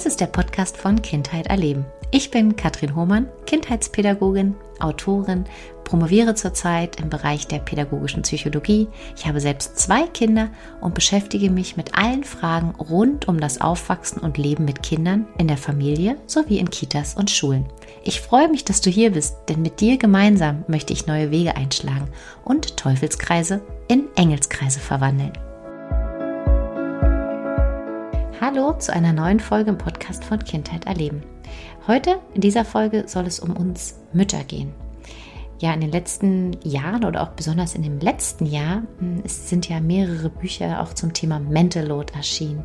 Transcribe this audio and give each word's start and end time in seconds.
Das 0.00 0.06
ist 0.06 0.20
der 0.22 0.28
Podcast 0.28 0.78
von 0.78 1.02
Kindheit 1.02 1.48
erleben. 1.48 1.84
Ich 2.10 2.30
bin 2.30 2.56
Katrin 2.56 2.96
Hohmann, 2.96 3.28
Kindheitspädagogin, 3.44 4.54
Autorin, 4.78 5.44
promoviere 5.84 6.34
zurzeit 6.34 6.98
im 6.98 7.10
Bereich 7.10 7.46
der 7.48 7.58
pädagogischen 7.58 8.22
Psychologie. 8.22 8.88
Ich 9.14 9.26
habe 9.26 9.42
selbst 9.42 9.78
zwei 9.78 10.06
Kinder 10.06 10.48
und 10.80 10.94
beschäftige 10.94 11.50
mich 11.50 11.76
mit 11.76 11.98
allen 11.98 12.24
Fragen 12.24 12.70
rund 12.76 13.28
um 13.28 13.40
das 13.40 13.60
Aufwachsen 13.60 14.22
und 14.22 14.38
Leben 14.38 14.64
mit 14.64 14.82
Kindern 14.82 15.26
in 15.36 15.48
der 15.48 15.58
Familie 15.58 16.16
sowie 16.26 16.56
in 16.56 16.70
Kitas 16.70 17.14
und 17.14 17.30
Schulen. 17.30 17.66
Ich 18.02 18.22
freue 18.22 18.48
mich, 18.48 18.64
dass 18.64 18.80
du 18.80 18.88
hier 18.88 19.12
bist, 19.12 19.36
denn 19.50 19.60
mit 19.60 19.80
dir 19.80 19.98
gemeinsam 19.98 20.64
möchte 20.66 20.94
ich 20.94 21.08
neue 21.08 21.30
Wege 21.30 21.56
einschlagen 21.56 22.08
und 22.42 22.78
Teufelskreise 22.78 23.60
in 23.86 24.04
Engelskreise 24.16 24.80
verwandeln. 24.80 25.34
Hallo 28.40 28.72
zu 28.72 28.90
einer 28.94 29.12
neuen 29.12 29.38
Folge 29.38 29.68
im 29.68 29.76
Podcast 29.76 30.24
von 30.24 30.38
Kindheit 30.38 30.86
erleben. 30.86 31.22
Heute 31.86 32.20
in 32.32 32.40
dieser 32.40 32.64
Folge 32.64 33.04
soll 33.06 33.26
es 33.26 33.38
um 33.38 33.54
uns 33.54 34.00
Mütter 34.14 34.44
gehen. 34.44 34.72
Ja, 35.58 35.74
in 35.74 35.82
den 35.82 35.92
letzten 35.92 36.56
Jahren 36.64 37.04
oder 37.04 37.22
auch 37.22 37.32
besonders 37.32 37.74
in 37.74 37.82
dem 37.82 37.98
letzten 37.98 38.46
Jahr 38.46 38.84
hm, 38.98 39.22
sind 39.26 39.68
ja 39.68 39.78
mehrere 39.80 40.30
Bücher 40.30 40.80
auch 40.80 40.94
zum 40.94 41.12
Thema 41.12 41.38
Mental 41.38 41.86
Load 41.86 42.14
erschienen. 42.14 42.64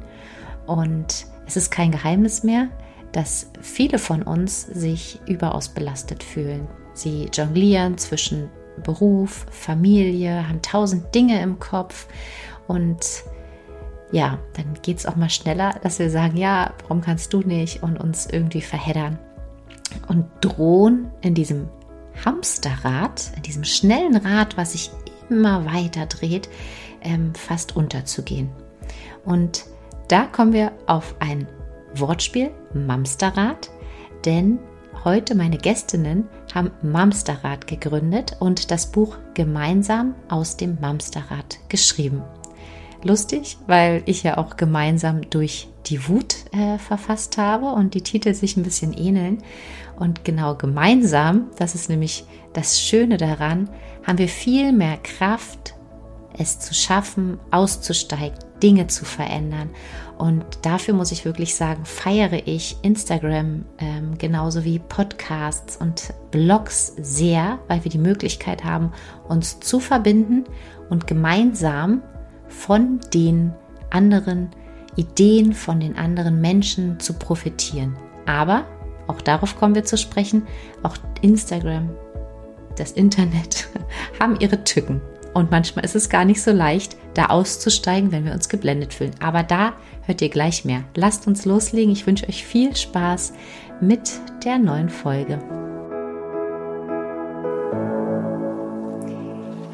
Und 0.66 1.26
es 1.46 1.58
ist 1.58 1.72
kein 1.72 1.92
Geheimnis 1.92 2.44
mehr, 2.44 2.70
dass 3.12 3.52
viele 3.60 4.00
von 4.00 4.24
uns 4.24 4.62
sich 4.62 5.20
überaus 5.28 5.68
belastet 5.68 6.24
fühlen. 6.24 6.70
Sie 6.94 7.30
jonglieren 7.34 7.98
zwischen 7.98 8.50
Beruf, 8.82 9.46
Familie, 9.52 10.48
haben 10.48 10.62
tausend 10.62 11.14
Dinge 11.14 11.42
im 11.42 11.60
Kopf 11.60 12.08
und 12.68 13.26
ja, 14.16 14.40
dann 14.54 14.76
geht 14.82 14.99
es 14.99 15.05
auch 15.05 15.18
mal 15.18 15.30
schneller, 15.30 15.77
dass 15.84 15.99
wir 15.99 16.10
sagen, 16.10 16.38
ja, 16.38 16.71
warum 16.84 17.02
kannst 17.02 17.34
du 17.34 17.41
nicht 17.41 17.84
und 17.84 17.99
uns 17.99 18.26
irgendwie 18.26 18.62
verheddern. 18.62 19.20
Und 20.08 20.26
drohen 20.40 21.12
in 21.20 21.34
diesem 21.34 21.68
Hamsterrad, 22.24 23.32
in 23.36 23.41
diesem 23.41 23.66
schnellen 23.66 24.16
Rad, 24.16 24.55
was 24.55 24.71
sich 24.71 24.90
immer 25.30 25.66
weiter 25.66 26.05
dreht, 26.05 26.48
ähm, 27.02 27.36
fast 27.36 27.76
unterzugehen. 27.76 28.49
Und 29.26 29.66
da 30.08 30.27
kommen 30.27 30.54
wir 30.54 30.71
auf 30.88 31.16
ein 31.20 31.46
Wortspiel, 31.93 32.52
Mamsterrad, 32.74 33.70
denn 34.24 34.60
heute 35.04 35.36
meine 35.36 35.58
Gästinnen 35.58 36.30
haben 36.54 36.71
Mamsterrad 36.82 37.68
gegründet 37.68 38.38
und 38.40 38.71
das 38.71 38.90
Buch 38.90 39.18
gemeinsam 39.34 40.16
aus 40.30 40.55
dem 40.55 40.77
Mamsterrad 40.80 41.60
geschrieben 41.68 42.24
lustig, 43.06 43.58
weil 43.68 44.04
ich 44.06 44.24
ja 44.24 44.38
auch 44.38 44.58
gemeinsam 44.58 45.30
durch 45.30 45.70
die 45.86 46.08
Wut 46.08 46.36
äh, 46.52 46.78
verfasst 46.78 47.38
habe 47.38 47.68
und 47.68 47.94
die 47.94 48.02
Titel 48.02 48.34
sich 48.34 48.58
ein 48.58 48.64
bisschen 48.64 48.94
ähneln. 48.94 49.44
Und 49.98 50.26
genau 50.26 50.56
gemeinsam, 50.56 51.52
das 51.58 51.76
ist 51.76 51.90
nämlich 51.90 52.26
das 52.54 52.82
Schöne 52.82 53.18
daran, 53.18 53.70
haben 54.06 54.18
wir 54.18 54.28
viel 54.28 54.72
mehr 54.72 54.98
Kraft, 54.98 55.76
es 56.38 56.60
zu 56.60 56.74
schaffen, 56.74 57.40
auszusteigen, 57.52 58.38
Dinge 58.62 58.88
zu 58.88 59.06
verändern. 59.06 59.70
Und 60.18 60.44
dafür 60.64 60.94
muss 60.94 61.12
ich 61.12 61.26
wirklich 61.26 61.56
sagen, 61.56 61.86
feiere 61.86 62.48
ich 62.48 62.78
Instagram 62.82 63.66
ähm, 63.80 64.18
genauso 64.18 64.64
wie 64.64 64.80
Podcasts 64.80 65.78
und 65.78 66.14
Blogs 66.31 66.94
sehr, 66.98 67.59
weil 67.68 67.84
wir 67.84 67.92
die 67.92 67.98
Möglichkeit 67.98 68.64
haben, 68.64 68.92
uns 69.28 69.59
zu 69.59 69.80
verbinden 69.80 70.46
und 70.90 71.08
gemeinsam 71.08 72.02
von 72.56 73.00
den 73.14 73.53
anderen 73.90 74.50
Ideen, 74.96 75.53
von 75.53 75.80
den 75.80 75.98
anderen 75.98 76.42
Menschen 76.42 77.00
zu 77.00 77.14
profitieren. 77.14 77.96
Aber, 78.25 78.66
auch 79.08 79.22
darauf 79.22 79.58
kommen 79.58 79.76
wir 79.76 79.84
zu 79.84 79.98
sprechen, 79.98 80.44
auch 80.84 80.96
Instagram, 81.22 81.90
das 82.78 82.92
Internet 82.92 83.68
haben 84.20 84.40
ihre 84.40 84.64
Tücken. 84.64 85.02
Und 85.34 85.52
manchmal 85.52 85.84
ist 85.84 85.96
es 85.96 86.10
gar 86.10 86.24
nicht 86.24 86.42
so 86.42 86.52
leicht, 86.52 86.96
da 87.14 87.26
auszusteigen, 87.26 88.12
wenn 88.14 88.24
wir 88.24 88.32
uns 88.32 88.48
geblendet 88.48 88.94
fühlen. 88.94 89.12
Aber 89.20 89.44
da 89.44 89.74
hört 90.04 90.22
ihr 90.22 90.30
gleich 90.30 90.64
mehr. 90.64 90.86
Lasst 90.96 91.28
uns 91.28 91.44
loslegen. 91.44 91.92
Ich 91.92 92.08
wünsche 92.08 92.28
euch 92.28 92.46
viel 92.46 92.76
Spaß 92.76 93.34
mit 93.82 94.12
der 94.46 94.60
neuen 94.60 94.90
Folge. 94.90 95.65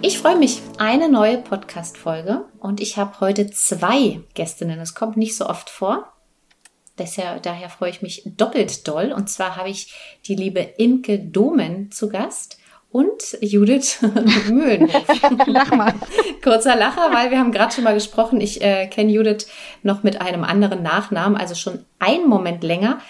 Ich 0.04 0.18
freue 0.18 0.36
mich, 0.36 0.64
eine 0.80 1.10
neue 1.10 1.38
Podcast-Folge 1.38 2.46
und 2.60 2.82
ich 2.82 2.98
habe 2.98 3.20
heute 3.20 3.52
zwei 3.52 4.22
Gästinnen. 4.34 4.80
Es 4.80 4.96
kommt 4.96 5.16
nicht 5.16 5.36
so 5.36 5.46
oft 5.46 5.70
vor. 5.70 6.12
Daher, 6.96 7.40
daher 7.40 7.70
freue 7.70 7.92
ich 7.92 8.02
mich 8.02 8.24
doppelt 8.26 8.88
doll. 8.88 9.12
Und 9.12 9.30
zwar 9.30 9.58
habe 9.58 9.70
ich 9.70 9.94
die 10.26 10.34
liebe 10.34 10.60
Imke 10.60 11.20
Domen 11.20 11.92
zu 11.92 12.10
Gast 12.10 12.58
und 12.92 13.38
Judith 13.42 14.02
Möhlenhof. 14.50 15.06
Lach 15.46 15.72
mal. 15.72 15.94
Kurzer 16.44 16.76
Lacher, 16.76 17.14
weil 17.14 17.30
wir 17.30 17.38
haben 17.38 17.52
gerade 17.52 17.72
schon 17.72 17.84
mal 17.84 17.94
gesprochen. 17.94 18.42
Ich 18.42 18.60
äh, 18.62 18.88
kenne 18.88 19.12
Judith 19.12 19.46
noch 19.84 20.02
mit 20.02 20.20
einem 20.20 20.44
anderen 20.44 20.82
Nachnamen, 20.82 21.38
also 21.38 21.54
schon 21.54 21.86
einen 22.00 22.28
Moment 22.28 22.64
länger. 22.64 23.02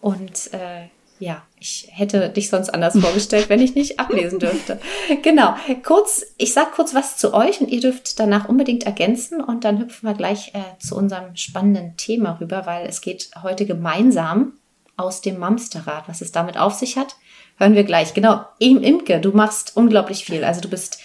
Und 0.00 0.52
äh, 0.52 0.88
ja, 1.20 1.42
ich 1.60 1.88
hätte 1.90 2.30
dich 2.30 2.48
sonst 2.48 2.70
anders 2.70 2.98
vorgestellt, 2.98 3.50
wenn 3.50 3.60
ich 3.60 3.74
nicht 3.74 4.00
ablesen 4.00 4.38
dürfte. 4.38 4.80
Genau. 5.22 5.54
Kurz, 5.82 6.24
ich 6.38 6.54
sag 6.54 6.72
kurz 6.72 6.94
was 6.94 7.16
zu 7.18 7.34
euch 7.34 7.60
und 7.60 7.68
ihr 7.68 7.80
dürft 7.80 8.18
danach 8.18 8.48
unbedingt 8.48 8.84
ergänzen 8.84 9.42
und 9.42 9.64
dann 9.64 9.78
hüpfen 9.78 10.08
wir 10.08 10.14
gleich 10.14 10.54
äh, 10.54 10.78
zu 10.78 10.96
unserem 10.96 11.36
spannenden 11.36 11.96
Thema 11.96 12.38
rüber, 12.40 12.64
weil 12.64 12.86
es 12.86 13.00
geht 13.00 13.30
heute 13.42 13.66
gemeinsam 13.66 14.54
aus 14.96 15.20
dem 15.20 15.38
Mamsterrad. 15.38 16.08
Was 16.08 16.22
es 16.22 16.32
damit 16.32 16.56
auf 16.56 16.74
sich 16.74 16.96
hat, 16.96 17.16
hören 17.58 17.74
wir 17.74 17.84
gleich. 17.84 18.14
Genau. 18.14 18.44
Im 18.58 18.82
Imke, 18.82 19.20
du 19.20 19.32
machst 19.32 19.76
unglaublich 19.76 20.24
viel. 20.24 20.44
Also 20.44 20.62
du 20.62 20.68
bist 20.68 21.00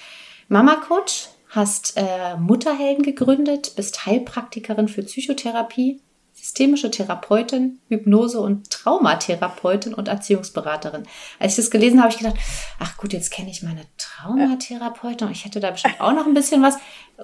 Mama-Coach, 0.47 1.27
hast 1.49 1.97
äh, 1.97 2.37
Mutterhelden 2.37 3.03
gegründet, 3.03 3.73
bist 3.75 4.05
Heilpraktikerin 4.05 4.87
für 4.87 5.03
Psychotherapie, 5.03 6.01
systemische 6.35 6.91
Therapeutin, 6.91 7.79
Hypnose- 7.88 8.41
und 8.41 8.69
Traumatherapeutin 8.69 9.94
und 9.94 10.09
Erziehungsberaterin. 10.09 11.03
Als 11.40 11.53
ich 11.53 11.56
das 11.56 11.72
gelesen 11.72 12.01
habe, 12.01 12.12
habe 12.12 12.13
ich 12.13 12.19
gedacht, 12.19 12.38
ach 12.78 12.97
gut, 12.97 13.13
jetzt 13.13 13.31
kenne 13.31 13.50
ich 13.50 13.63
meine 13.63 13.81
Traumatherapeutin 13.97 15.28
und 15.28 15.34
ich 15.34 15.46
hätte 15.46 15.59
da 15.59 15.72
bestimmt 15.72 16.00
auch 16.00 16.13
noch 16.13 16.28
ein 16.28 16.34
bisschen 16.34 16.62
was. 16.62 16.78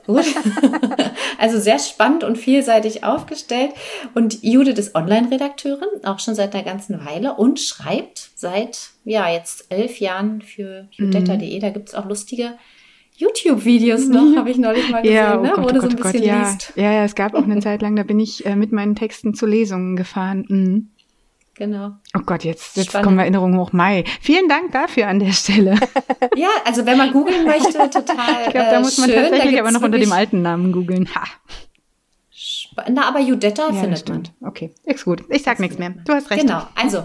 Gut. 0.05 0.23
also 1.37 1.59
sehr 1.59 1.77
spannend 1.77 2.23
und 2.23 2.37
vielseitig 2.37 3.03
aufgestellt. 3.03 3.71
Und 4.15 4.41
Judith 4.41 4.79
ist 4.79 4.95
Online-Redakteurin, 4.95 6.05
auch 6.05 6.19
schon 6.19 6.33
seit 6.33 6.55
einer 6.55 6.63
ganzen 6.63 7.05
Weile 7.05 7.35
und 7.35 7.59
schreibt 7.59 8.31
seit, 8.35 8.91
ja, 9.03 9.29
jetzt 9.29 9.65
elf 9.69 9.99
Jahren 9.99 10.41
für 10.41 10.87
judetta.de. 10.91 11.59
Da 11.59 11.69
gibt 11.69 11.89
es 11.89 11.95
auch 11.95 12.05
lustige 12.05 12.53
YouTube-Videos 13.21 14.07
noch, 14.07 14.23
mhm. 14.23 14.37
habe 14.37 14.49
ich 14.49 14.57
neulich 14.57 14.89
mal 14.89 15.01
gesehen, 15.01 15.15
ja, 15.15 15.37
oh 15.37 15.43
ne? 15.43 15.51
Gott, 15.55 15.57
wo 15.57 15.77
oh 15.77 15.81
so 15.81 15.87
ein 15.87 15.95
bisschen 15.95 16.11
Gott, 16.13 16.25
ja. 16.25 16.39
liest. 16.39 16.73
Ja, 16.75 16.91
ja, 16.91 17.03
es 17.03 17.15
gab 17.15 17.35
auch 17.35 17.43
eine 17.43 17.59
Zeit 17.59 17.81
lang, 17.81 17.95
da 17.95 18.03
bin 18.03 18.19
ich 18.19 18.45
äh, 18.45 18.55
mit 18.55 18.71
meinen 18.71 18.95
Texten 18.95 19.33
zu 19.33 19.45
Lesungen 19.45 19.95
gefahren. 19.95 20.45
Mhm. 20.47 20.89
Genau. 21.55 21.91
Oh 22.17 22.21
Gott, 22.25 22.43
jetzt, 22.43 22.75
jetzt 22.77 22.93
kommen 22.93 23.19
Erinnerungen 23.19 23.59
hoch. 23.59 23.71
Mai. 23.71 24.03
Vielen 24.21 24.49
Dank 24.49 24.71
dafür 24.71 25.07
an 25.07 25.19
der 25.19 25.31
Stelle. 25.31 25.75
ja, 26.35 26.47
also 26.65 26.85
wenn 26.85 26.97
man 26.97 27.11
googeln 27.11 27.45
möchte, 27.45 27.77
total. 27.91 28.45
Ich 28.47 28.51
glaube, 28.51 28.71
da 28.71 28.79
muss 28.79 28.97
man 28.97 29.09
schön. 29.09 29.23
tatsächlich 29.23 29.59
aber 29.59 29.71
noch 29.71 29.83
unter 29.83 29.99
dem 29.99 30.11
alten 30.11 30.41
Namen 30.41 30.71
googeln. 30.71 31.07
Ha. 31.13 31.23
Na, 32.89 33.07
aber 33.07 33.19
Judetta 33.19 33.67
ja, 33.67 33.73
findet 33.73 34.09
man. 34.09 34.23
Okay, 34.41 34.73
ist 34.85 35.05
gut. 35.05 35.23
Ich 35.29 35.43
sag 35.43 35.59
nichts 35.59 35.77
mehr. 35.77 35.91
Du 36.05 36.13
hast 36.13 36.31
recht. 36.31 36.41
Genau. 36.41 36.63
Also, 36.73 37.03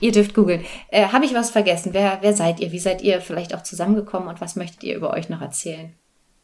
Ihr 0.00 0.12
dürft 0.12 0.34
googeln. 0.34 0.64
Äh, 0.90 1.08
Habe 1.08 1.24
ich 1.24 1.34
was 1.34 1.50
vergessen? 1.50 1.94
Wer, 1.94 2.18
wer 2.20 2.34
seid 2.34 2.60
ihr? 2.60 2.72
Wie 2.72 2.78
seid 2.78 3.02
ihr 3.02 3.20
vielleicht 3.20 3.54
auch 3.54 3.62
zusammengekommen 3.62 4.28
und 4.28 4.40
was 4.40 4.56
möchtet 4.56 4.84
ihr 4.84 4.96
über 4.96 5.10
euch 5.10 5.28
noch 5.28 5.40
erzählen? 5.40 5.94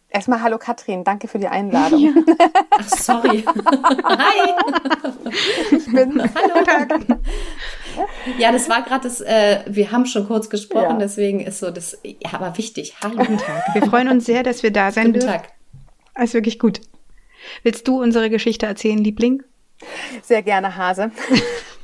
Erstmal 0.08 0.42
hallo 0.42 0.58
Katrin, 0.58 1.04
danke 1.04 1.26
für 1.26 1.38
die 1.38 1.48
Einladung. 1.48 2.00
Ja. 2.00 2.12
Ach, 2.78 2.88
sorry. 2.88 3.44
Hi. 4.04 4.52
Ich 5.70 5.86
bin. 5.86 6.22
Hallo. 6.22 6.64
Tag. 6.64 7.00
Ja, 8.38 8.52
das 8.52 8.68
war 8.68 8.82
gerade 8.82 9.04
das, 9.04 9.22
äh, 9.22 9.60
wir 9.66 9.90
haben 9.90 10.04
schon 10.04 10.26
kurz 10.26 10.50
gesprochen, 10.50 10.92
ja. 10.92 10.98
deswegen 10.98 11.40
ist 11.40 11.60
so 11.60 11.70
das, 11.70 11.98
ja, 12.04 12.32
aber 12.32 12.58
wichtig. 12.58 12.94
Hallo. 13.02 13.16
Guten 13.16 13.38
Tag. 13.38 13.74
Wir 13.74 13.82
freuen 13.86 14.08
uns 14.08 14.26
sehr, 14.26 14.42
dass 14.42 14.62
wir 14.62 14.70
da 14.70 14.90
sein 14.92 15.06
Guten 15.06 15.20
dürfen. 15.20 15.32
Tag. 15.32 15.52
Das 16.14 16.24
ist 16.24 16.34
wirklich 16.34 16.58
gut. 16.58 16.82
Willst 17.62 17.88
du 17.88 18.00
unsere 18.02 18.28
Geschichte 18.28 18.66
erzählen, 18.66 18.98
Liebling? 18.98 19.42
Sehr 20.22 20.42
gerne, 20.42 20.76
Hase. 20.76 21.10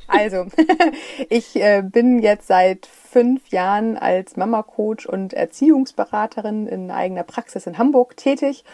Also, 0.08 0.46
ich 1.28 1.54
äh, 1.56 1.82
bin 1.82 2.18
jetzt 2.20 2.46
seit 2.46 2.86
fünf 2.86 3.48
Jahren 3.48 3.96
als 3.96 4.36
Mama-Coach 4.36 5.06
und 5.06 5.34
Erziehungsberaterin 5.34 6.66
in 6.66 6.90
eigener 6.90 7.24
Praxis 7.24 7.66
in 7.66 7.78
Hamburg 7.78 8.16
tätig 8.16 8.64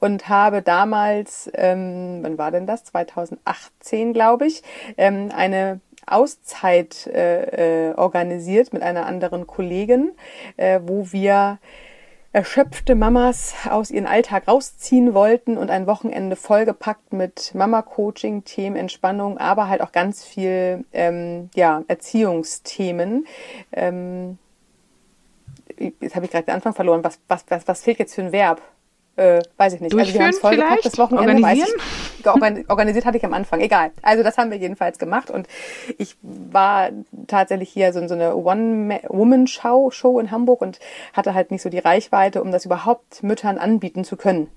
und 0.00 0.28
habe 0.28 0.62
damals, 0.62 1.50
ähm, 1.54 2.18
wann 2.22 2.38
war 2.38 2.50
denn 2.50 2.66
das? 2.66 2.84
2018, 2.84 4.12
glaube 4.12 4.46
ich, 4.46 4.62
ähm, 4.96 5.30
eine 5.34 5.80
Auszeit 6.06 7.06
äh, 7.06 7.90
äh, 7.90 7.94
organisiert 7.94 8.72
mit 8.72 8.82
einer 8.82 9.06
anderen 9.06 9.46
Kollegin, 9.46 10.12
äh, 10.56 10.80
wo 10.84 11.12
wir 11.12 11.58
erschöpfte 12.32 12.94
Mamas 12.94 13.54
aus 13.68 13.90
ihrem 13.90 14.06
Alltag 14.06 14.46
rausziehen 14.46 15.14
wollten 15.14 15.56
und 15.56 15.70
ein 15.70 15.86
Wochenende 15.86 16.36
vollgepackt 16.36 17.12
mit 17.12 17.54
Mama-Coaching, 17.54 18.44
Themen, 18.44 18.76
Entspannung, 18.76 19.38
aber 19.38 19.68
halt 19.68 19.80
auch 19.80 19.92
ganz 19.92 20.24
viel 20.24 20.84
ähm, 20.92 21.50
ja, 21.54 21.82
Erziehungsthemen. 21.88 23.26
Ähm, 23.72 24.38
jetzt 26.00 26.14
habe 26.14 26.24
ich 26.24 26.30
gerade 26.30 26.44
den 26.44 26.54
Anfang 26.54 26.74
verloren. 26.74 27.02
Was, 27.02 27.18
was, 27.26 27.44
was, 27.48 27.66
was 27.66 27.82
fehlt 27.82 27.98
jetzt 27.98 28.14
für 28.14 28.22
ein 28.22 28.32
Verb? 28.32 28.62
Äh, 29.16 29.42
weiß 29.56 29.74
ich 29.74 29.80
nicht. 29.80 29.94
also 29.94 30.14
wir 30.14 30.20
haben 30.20 30.30
es 30.30 30.38
vollgepackt, 30.38 30.84
das 30.84 30.98
Wochenende. 30.98 31.42
Weiß 31.42 31.58
ich, 31.58 32.70
organisiert 32.70 33.04
hatte 33.04 33.18
ich 33.18 33.24
am 33.24 33.34
Anfang, 33.34 33.60
egal. 33.60 33.90
Also 34.02 34.22
das 34.22 34.38
haben 34.38 34.50
wir 34.50 34.58
jedenfalls 34.58 34.98
gemacht 34.98 35.30
und 35.30 35.46
ich 35.98 36.16
war 36.22 36.90
tatsächlich 37.26 37.70
hier 37.70 37.92
so, 37.92 38.06
so 38.06 38.14
eine 38.14 38.36
One-Woman-Show 38.36 39.90
Show 39.90 40.18
in 40.20 40.30
Hamburg 40.30 40.62
und 40.62 40.78
hatte 41.12 41.34
halt 41.34 41.50
nicht 41.50 41.62
so 41.62 41.68
die 41.68 41.78
Reichweite, 41.78 42.42
um 42.42 42.52
das 42.52 42.64
überhaupt 42.64 43.22
Müttern 43.22 43.58
anbieten 43.58 44.04
zu 44.04 44.16
können 44.16 44.48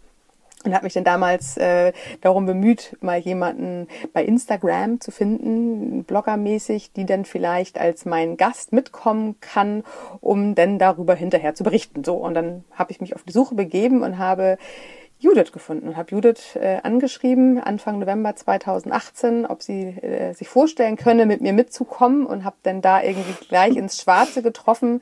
und 0.65 0.73
habe 0.73 0.85
mich 0.85 0.93
dann 0.93 1.03
damals 1.03 1.57
äh, 1.57 1.93
darum 2.21 2.45
bemüht, 2.45 2.97
mal 3.01 3.19
jemanden 3.19 3.87
bei 4.13 4.23
Instagram 4.23 4.99
zu 4.99 5.11
finden, 5.11 6.03
bloggermäßig, 6.03 6.93
die 6.93 7.05
dann 7.05 7.25
vielleicht 7.25 7.79
als 7.79 8.05
mein 8.05 8.37
Gast 8.37 8.73
mitkommen 8.73 9.39
kann, 9.39 9.83
um 10.21 10.55
dann 10.55 10.79
darüber 10.79 11.15
hinterher 11.15 11.55
zu 11.55 11.63
berichten. 11.63 12.03
So 12.03 12.15
und 12.15 12.33
dann 12.33 12.63
habe 12.71 12.91
ich 12.91 13.01
mich 13.01 13.15
auf 13.15 13.23
die 13.23 13.33
Suche 13.33 13.55
begeben 13.55 14.03
und 14.03 14.17
habe 14.17 14.57
Judith 15.23 15.53
gefunden 15.53 15.87
und 15.87 15.95
habe 15.95 16.11
Judith 16.11 16.57
äh, 16.57 16.79
angeschrieben 16.83 17.57
Anfang 17.57 17.99
November 17.99 18.35
2018, 18.35 19.45
ob 19.45 19.61
sie 19.61 19.83
äh, 19.83 20.33
sich 20.33 20.49
vorstellen 20.49 20.97
könne, 20.97 21.25
mit 21.25 21.39
mir 21.39 21.53
mitzukommen 21.53 22.25
und 22.25 22.43
habe 22.43 22.57
dann 22.63 22.81
da 22.81 23.01
irgendwie 23.01 23.33
gleich 23.47 23.77
ins 23.77 24.01
Schwarze 24.01 24.41
getroffen. 24.41 25.01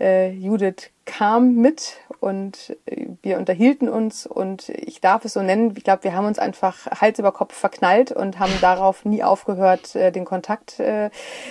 Äh, 0.00 0.30
Judith 0.30 0.90
kam 1.04 1.56
mit 1.56 1.96
und 2.20 2.76
äh, 2.86 3.06
wir 3.22 3.36
unterhielten 3.36 3.88
uns 3.88 4.26
und 4.26 4.68
ich 4.70 5.00
darf 5.00 5.24
es 5.24 5.34
so 5.34 5.42
nennen, 5.42 5.74
ich 5.76 5.84
glaube, 5.84 6.04
wir 6.04 6.14
haben 6.14 6.26
uns 6.26 6.38
einfach 6.38 6.86
Hals 6.86 7.18
über 7.18 7.32
Kopf 7.32 7.54
verknallt 7.54 8.10
und 8.12 8.38
haben 8.38 8.52
darauf 8.60 9.04
nie 9.04 9.22
aufgehört, 9.22 9.94
äh, 9.94 10.10
den 10.10 10.24
Kontakt 10.24 10.80
äh, 10.80 11.10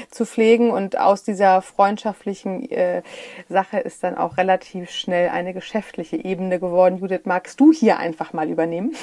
zu 0.10 0.26
pflegen 0.26 0.72
und 0.72 0.98
aus 0.98 1.24
dieser 1.24 1.62
freundschaftlichen 1.62 2.70
äh, 2.72 3.04
Sache 3.50 3.80
ist 3.80 4.04
dann 4.04 4.18
auch 4.18 4.38
relativ 4.38 4.90
schnell 4.90 5.30
eine 5.30 5.54
geschäftliche 5.54 6.18
Ebene 6.18 6.60
geworden. 6.60 6.98
Judith, 6.98 7.22
magst 7.26 7.60
du 7.60 7.72
hier 7.72 8.00
einfach 8.00 8.34
mal 8.34 8.50
übernehmen? 8.50 8.96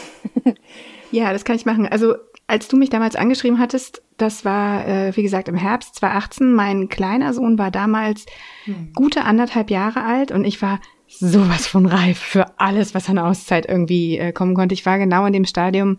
ja, 1.13 1.33
das 1.33 1.45
kann 1.45 1.57
ich 1.57 1.67
machen. 1.67 1.87
Also 1.87 2.17
als 2.47 2.69
du 2.69 2.77
mich 2.77 2.91
damals 2.91 3.17
angeschrieben 3.17 3.59
hattest, 3.59 4.03
das 4.17 4.45
war, 4.45 4.87
äh, 4.87 5.17
wie 5.17 5.23
gesagt, 5.23 5.49
im 5.49 5.57
Herbst 5.57 5.97
2018. 5.97 6.53
Mein 6.53 6.89
kleiner 6.89 7.35
Sohn 7.35 7.59
war 7.59 7.71
damals 7.71 8.27
hm. 8.65 8.93
gute 8.95 9.25
anderthalb 9.25 9.71
Jahre 9.71 10.05
alt 10.05 10.31
und 10.31 10.45
ich 10.45 10.63
war 10.63 10.81
sowas 11.09 11.67
von 11.67 11.87
reif 11.87 12.19
für 12.19 12.59
alles, 12.59 12.95
was 12.95 13.09
an 13.09 13.19
Auszeit 13.19 13.67
irgendwie 13.67 14.19
äh, 14.19 14.33
kommen 14.33 14.55
konnte. 14.55 14.75
Ich 14.75 14.87
war 14.87 14.99
genau 14.99 15.27
in 15.27 15.33
dem 15.33 15.45
Stadium, 15.45 15.99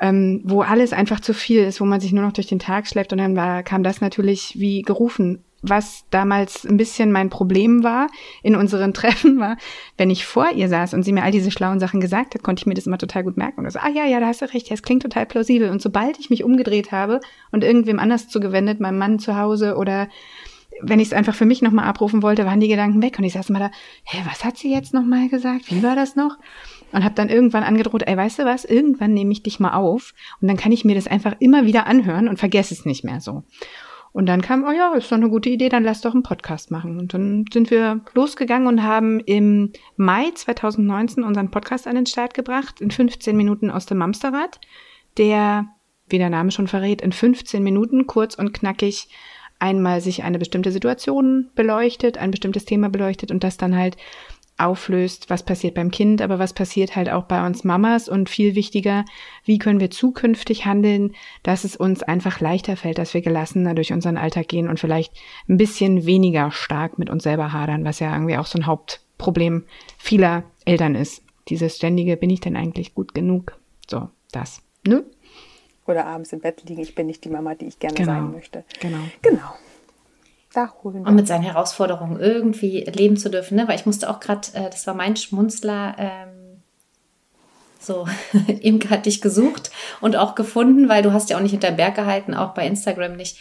ähm, 0.00 0.42
wo 0.44 0.62
alles 0.62 0.92
einfach 0.92 1.20
zu 1.20 1.34
viel 1.34 1.62
ist, 1.62 1.80
wo 1.80 1.84
man 1.84 2.00
sich 2.00 2.12
nur 2.12 2.24
noch 2.24 2.32
durch 2.32 2.46
den 2.46 2.58
Tag 2.58 2.86
schleppt 2.86 3.12
und 3.12 3.18
dann 3.18 3.36
war, 3.36 3.62
kam 3.62 3.82
das 3.82 4.00
natürlich 4.00 4.58
wie 4.58 4.82
gerufen. 4.82 5.44
Was 5.66 6.04
damals 6.10 6.66
ein 6.66 6.76
bisschen 6.76 7.10
mein 7.10 7.30
Problem 7.30 7.82
war 7.82 8.08
in 8.42 8.54
unseren 8.54 8.92
Treffen 8.94 9.38
war, 9.38 9.56
wenn 9.96 10.10
ich 10.10 10.26
vor 10.26 10.50
ihr 10.52 10.68
saß 10.68 10.94
und 10.94 11.02
sie 11.02 11.12
mir 11.12 11.22
all 11.22 11.32
diese 11.32 11.50
schlauen 11.50 11.80
Sachen 11.80 12.00
gesagt 12.00 12.34
hat, 12.34 12.42
konnte 12.42 12.60
ich 12.60 12.66
mir 12.66 12.74
das 12.74 12.86
immer 12.86 12.98
total 12.98 13.24
gut 13.24 13.36
merken 13.36 13.64
und 13.64 13.70
so, 13.70 13.78
ah 13.78 13.88
ja, 13.88 14.04
ja, 14.04 14.20
da 14.20 14.26
hast 14.26 14.42
du 14.42 14.52
recht, 14.52 14.70
das 14.70 14.82
klingt 14.82 15.02
total 15.02 15.26
plausibel. 15.26 15.70
Und 15.70 15.80
sobald 15.80 16.18
ich 16.18 16.30
mich 16.30 16.44
umgedreht 16.44 16.92
habe 16.92 17.20
und 17.50 17.64
irgendwem 17.64 17.98
anders 17.98 18.28
zugewendet, 18.28 18.80
meinem 18.80 18.98
Mann 18.98 19.18
zu 19.18 19.36
Hause 19.36 19.76
oder 19.76 20.08
wenn 20.80 21.00
ich 21.00 21.08
es 21.08 21.12
einfach 21.12 21.34
für 21.34 21.44
mich 21.44 21.62
nochmal 21.62 21.86
abrufen 21.86 22.22
wollte, 22.22 22.46
waren 22.46 22.60
die 22.60 22.68
Gedanken 22.68 23.02
weg 23.02 23.18
und 23.18 23.24
ich 23.24 23.34
saß 23.34 23.48
mal 23.50 23.58
da, 23.58 23.70
hä, 24.04 24.22
was 24.28 24.44
hat 24.44 24.56
sie 24.56 24.72
jetzt 24.72 24.94
nochmal 24.94 25.28
gesagt? 25.28 25.70
Wie 25.70 25.82
war 25.82 25.96
das 25.96 26.16
noch? 26.16 26.36
Und 26.92 27.04
habe 27.04 27.14
dann 27.14 27.28
irgendwann 27.28 27.62
angedroht, 27.62 28.02
ey, 28.06 28.16
weißt 28.16 28.40
du 28.40 28.44
was, 28.44 28.64
irgendwann 28.64 29.14
nehme 29.14 29.32
ich 29.32 29.42
dich 29.42 29.60
mal 29.60 29.74
auf 29.74 30.14
und 30.40 30.48
dann 30.48 30.56
kann 30.56 30.72
ich 30.72 30.84
mir 30.84 30.94
das 30.94 31.06
einfach 31.06 31.34
immer 31.38 31.66
wieder 31.66 31.86
anhören 31.86 32.28
und 32.28 32.38
vergesse 32.38 32.74
es 32.74 32.84
nicht 32.84 33.04
mehr 33.04 33.20
so. 33.20 33.44
Und 34.14 34.26
dann 34.26 34.42
kam, 34.42 34.62
oh 34.62 34.70
ja, 34.70 34.94
ist 34.94 35.10
doch 35.10 35.16
eine 35.16 35.28
gute 35.28 35.50
Idee, 35.50 35.68
dann 35.68 35.82
lass 35.82 36.00
doch 36.00 36.14
einen 36.14 36.22
Podcast 36.22 36.70
machen. 36.70 37.00
Und 37.00 37.14
dann 37.14 37.46
sind 37.52 37.72
wir 37.72 38.00
losgegangen 38.14 38.68
und 38.68 38.84
haben 38.84 39.18
im 39.18 39.72
Mai 39.96 40.30
2019 40.32 41.24
unseren 41.24 41.50
Podcast 41.50 41.88
an 41.88 41.96
den 41.96 42.06
Start 42.06 42.32
gebracht, 42.32 42.80
in 42.80 42.92
15 42.92 43.36
Minuten 43.36 43.72
aus 43.72 43.86
dem 43.86 43.98
Mamsterrad, 43.98 44.60
der, 45.18 45.66
wie 46.08 46.18
der 46.18 46.30
Name 46.30 46.52
schon 46.52 46.68
verrät, 46.68 47.02
in 47.02 47.10
15 47.10 47.60
Minuten 47.60 48.06
kurz 48.06 48.36
und 48.36 48.54
knackig 48.54 49.08
einmal 49.58 50.00
sich 50.00 50.22
eine 50.22 50.38
bestimmte 50.38 50.70
Situation 50.70 51.50
beleuchtet, 51.56 52.16
ein 52.16 52.30
bestimmtes 52.30 52.66
Thema 52.66 52.90
beleuchtet 52.90 53.32
und 53.32 53.42
das 53.42 53.56
dann 53.56 53.76
halt 53.76 53.96
auflöst, 54.56 55.30
was 55.30 55.42
passiert 55.42 55.74
beim 55.74 55.90
Kind, 55.90 56.22
aber 56.22 56.38
was 56.38 56.52
passiert 56.52 56.94
halt 56.94 57.10
auch 57.10 57.24
bei 57.24 57.44
uns 57.44 57.64
Mamas 57.64 58.08
und 58.08 58.28
viel 58.28 58.54
wichtiger, 58.54 59.04
wie 59.44 59.58
können 59.58 59.80
wir 59.80 59.90
zukünftig 59.90 60.64
handeln, 60.64 61.14
dass 61.42 61.64
es 61.64 61.76
uns 61.76 62.02
einfach 62.02 62.40
leichter 62.40 62.76
fällt, 62.76 62.98
dass 62.98 63.14
wir 63.14 63.20
gelassener 63.20 63.74
durch 63.74 63.92
unseren 63.92 64.16
Alltag 64.16 64.48
gehen 64.48 64.68
und 64.68 64.78
vielleicht 64.78 65.12
ein 65.48 65.56
bisschen 65.56 66.06
weniger 66.06 66.50
stark 66.50 66.98
mit 66.98 67.10
uns 67.10 67.24
selber 67.24 67.52
hadern, 67.52 67.84
was 67.84 67.98
ja 67.98 68.12
irgendwie 68.12 68.36
auch 68.36 68.46
so 68.46 68.58
ein 68.58 68.66
Hauptproblem 68.66 69.64
vieler 69.98 70.44
Eltern 70.64 70.94
ist. 70.94 71.22
Dieses 71.48 71.76
ständige, 71.76 72.16
bin 72.16 72.30
ich 72.30 72.40
denn 72.40 72.56
eigentlich 72.56 72.94
gut 72.94 73.14
genug? 73.14 73.58
So, 73.88 74.08
das. 74.32 74.62
Ne? 74.86 75.04
oder 75.86 76.06
abends 76.06 76.32
im 76.32 76.40
Bett 76.40 76.62
liegen, 76.66 76.82
ich 76.82 76.94
bin 76.94 77.06
nicht 77.06 77.24
die 77.24 77.30
Mama, 77.30 77.54
die 77.54 77.66
ich 77.66 77.78
gerne 77.78 77.94
genau. 77.94 78.12
sein 78.12 78.32
möchte. 78.32 78.64
Genau. 78.80 78.98
Genau. 79.22 79.54
Da 80.54 80.72
holen 80.82 81.02
wir. 81.02 81.08
Und 81.08 81.16
mit 81.16 81.26
seinen 81.26 81.42
Herausforderungen 81.42 82.20
irgendwie 82.20 82.84
leben 82.84 83.16
zu 83.16 83.28
dürfen, 83.28 83.56
ne? 83.56 83.66
Weil 83.68 83.76
ich 83.76 83.86
musste 83.86 84.08
auch 84.08 84.20
gerade, 84.20 84.48
äh, 84.54 84.70
das 84.70 84.86
war 84.86 84.94
mein 84.94 85.16
Schmunzler, 85.16 85.96
ähm, 85.98 86.62
so, 87.80 88.06
Imke 88.60 88.90
hat 88.90 89.06
dich 89.06 89.20
gesucht 89.20 89.70
und 90.00 90.16
auch 90.16 90.34
gefunden, 90.34 90.88
weil 90.88 91.02
du 91.02 91.12
hast 91.12 91.28
ja 91.28 91.36
auch 91.36 91.42
nicht 91.42 91.50
hinterm 91.50 91.76
Berg 91.76 91.96
gehalten, 91.96 92.34
auch 92.34 92.54
bei 92.54 92.66
Instagram 92.66 93.16
nicht, 93.16 93.38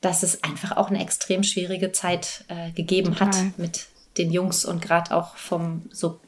dass 0.00 0.22
es 0.22 0.42
einfach 0.42 0.76
auch 0.76 0.90
eine 0.90 1.00
extrem 1.00 1.42
schwierige 1.42 1.92
Zeit 1.92 2.44
äh, 2.48 2.72
gegeben 2.72 3.14
Total. 3.14 3.28
hat 3.28 3.58
mit 3.58 3.86
den 4.18 4.30
Jungs 4.30 4.64
und 4.64 4.82
gerade 4.82 5.14
auch 5.14 5.36
vom 5.36 5.82
so 5.90 6.20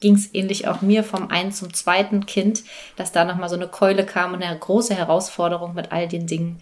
ging 0.00 0.14
es 0.14 0.34
ähnlich 0.34 0.66
auch 0.66 0.80
mir 0.80 1.04
vom 1.04 1.28
einen 1.28 1.52
zum 1.52 1.74
zweiten 1.74 2.24
Kind, 2.24 2.64
dass 2.96 3.12
da 3.12 3.24
nochmal 3.24 3.50
so 3.50 3.56
eine 3.56 3.68
Keule 3.68 4.06
kam 4.06 4.32
und 4.32 4.42
eine 4.42 4.58
große 4.58 4.94
Herausforderung 4.94 5.74
mit 5.74 5.92
all 5.92 6.08
den 6.08 6.26
Dingen, 6.26 6.60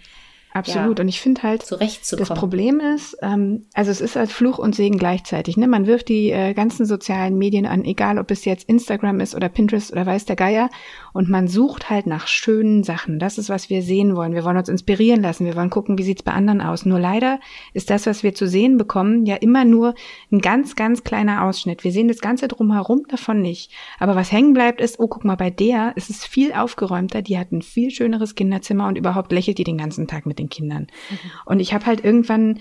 Absolut. 0.59 0.99
Ja, 0.99 1.03
und 1.03 1.09
ich 1.09 1.21
finde 1.21 1.43
halt, 1.43 1.71
das 1.71 2.29
Problem 2.31 2.81
ist, 2.81 3.17
ähm, 3.23 3.67
also 3.75 3.91
es 3.91 4.01
ist 4.01 4.17
als 4.17 4.33
Fluch 4.33 4.59
und 4.59 4.75
Segen 4.75 4.99
gleichzeitig. 4.99 5.57
Ne? 5.57 5.69
Man 5.69 5.87
wirft 5.87 6.09
die 6.09 6.31
äh, 6.31 6.55
ganzen 6.55 6.87
sozialen 6.87 7.39
Medien 7.39 7.67
an, 7.67 7.85
egal 7.85 8.19
ob 8.19 8.31
es 8.31 8.45
jetzt 8.45 8.69
Instagram 8.69 9.21
ist 9.21 9.35
oder 9.35 9.49
Pinterest 9.49 9.93
oder 9.93 10.05
weiß 10.05 10.25
der 10.25 10.37
Geier, 10.37 10.71
und 11.13 11.29
man 11.29 11.49
sucht 11.49 11.91
halt 11.91 12.07
nach 12.07 12.29
schönen 12.29 12.85
Sachen. 12.85 13.19
Das 13.19 13.39
ist, 13.39 13.49
was 13.49 13.71
wir 13.71 13.83
sehen 13.83 14.15
wollen. 14.15 14.35
Wir 14.35 14.45
wollen 14.45 14.57
uns 14.57 14.69
inspirieren 14.69 15.21
lassen. 15.21 15.47
Wir 15.47 15.57
wollen 15.57 15.69
gucken, 15.69 15.99
wie 15.99 16.05
sieht's 16.05 16.23
bei 16.23 16.33
anderen 16.33 16.61
aus. 16.61 16.87
Nur 16.87 17.01
leider 17.01 17.41
ist 17.73 17.91
das, 17.91 18.07
was 18.07 18.23
wir 18.23 18.35
zu 18.35 18.47
sehen 18.47 18.77
bekommen, 18.77 19.27
ja 19.27 19.37
immer 19.37 19.65
nur 19.65 19.95
ein 20.31 20.39
ganz, 20.39 20.77
ganz 20.77 21.03
kleiner 21.03 21.45
Ausschnitt. 21.45 21.83
Wir 21.83 21.93
sehen 21.93 22.09
das 22.09 22.21
Ganze 22.21 22.47
drumherum 22.47 23.03
davon 23.09 23.41
nicht. 23.43 23.73
Aber 23.99 24.15
was 24.15 24.31
hängen 24.31 24.53
bleibt, 24.53 24.81
ist, 24.81 25.01
oh, 25.01 25.09
guck 25.09 25.25
mal, 25.25 25.37
bei 25.37 25.51
der 25.51 25.97
ist 25.97 26.11
es 26.11 26.25
viel 26.25 26.53
aufgeräumter. 26.53 27.23
Die 27.23 27.39
hat 27.39 27.53
ein 27.53 27.63
viel 27.63 27.91
schöneres 27.91 28.35
Kinderzimmer 28.35 28.87
und 28.87 28.97
überhaupt 28.97 29.33
lächelt 29.33 29.59
die 29.59 29.65
den 29.65 29.79
ganzen 29.79 30.07
Tag 30.07 30.27
mit 30.27 30.39
den 30.39 30.48
Kindern. 30.49 30.89
Mhm. 31.11 31.17
Und 31.47 31.61
ich 31.61 31.73
habe 31.73 31.87
halt 31.87 32.05
irgendwann 32.05 32.59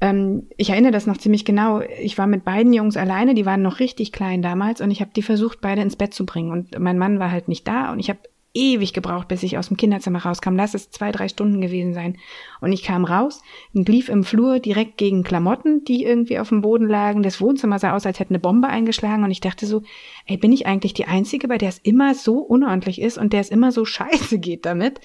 ähm, 0.00 0.48
ich 0.56 0.70
erinnere 0.70 0.92
das 0.92 1.06
noch 1.06 1.16
ziemlich 1.16 1.44
genau. 1.44 1.80
Ich 2.00 2.18
war 2.18 2.26
mit 2.26 2.44
beiden 2.44 2.72
Jungs 2.72 2.96
alleine, 2.96 3.34
die 3.34 3.46
waren 3.46 3.62
noch 3.62 3.80
richtig 3.80 4.12
klein 4.12 4.42
damals 4.42 4.80
und 4.80 4.90
ich 4.90 5.00
habe 5.00 5.12
die 5.16 5.22
versucht, 5.22 5.60
beide 5.60 5.80
ins 5.80 5.96
Bett 5.96 6.12
zu 6.12 6.26
bringen. 6.26 6.50
Und 6.50 6.78
mein 6.78 6.98
Mann 6.98 7.18
war 7.18 7.30
halt 7.30 7.48
nicht 7.48 7.66
da 7.66 7.92
und 7.92 7.98
ich 7.98 8.10
habe 8.10 8.20
ewig 8.56 8.94
gebraucht, 8.94 9.28
bis 9.28 9.42
ich 9.42 9.58
aus 9.58 9.68
dem 9.68 9.76
Kinderzimmer 9.76 10.20
rauskam. 10.20 10.56
Lass 10.56 10.74
es 10.74 10.90
zwei, 10.90 11.12
drei 11.12 11.28
Stunden 11.28 11.60
gewesen 11.60 11.92
sein. 11.92 12.16
Und 12.60 12.72
ich 12.72 12.82
kam 12.82 13.04
raus 13.04 13.42
und 13.74 13.88
lief 13.88 14.08
im 14.08 14.24
Flur 14.24 14.58
direkt 14.58 14.96
gegen 14.96 15.22
Klamotten, 15.22 15.84
die 15.84 16.04
irgendwie 16.04 16.38
auf 16.38 16.48
dem 16.48 16.62
Boden 16.62 16.88
lagen. 16.88 17.22
Das 17.22 17.40
Wohnzimmer 17.40 17.78
sah 17.78 17.94
aus, 17.94 18.06
als 18.06 18.18
hätte 18.18 18.30
eine 18.30 18.38
Bombe 18.38 18.68
eingeschlagen. 18.68 19.24
Und 19.24 19.30
ich 19.30 19.40
dachte 19.40 19.66
so, 19.66 19.82
ey, 20.26 20.38
bin 20.38 20.52
ich 20.52 20.66
eigentlich 20.66 20.94
die 20.94 21.04
Einzige, 21.04 21.48
bei 21.48 21.58
der 21.58 21.68
es 21.68 21.78
immer 21.78 22.14
so 22.14 22.38
unordentlich 22.38 23.00
ist 23.00 23.18
und 23.18 23.32
der 23.32 23.40
es 23.40 23.50
immer 23.50 23.72
so 23.72 23.84
scheiße 23.84 24.38
geht 24.38 24.64
damit? 24.64 25.00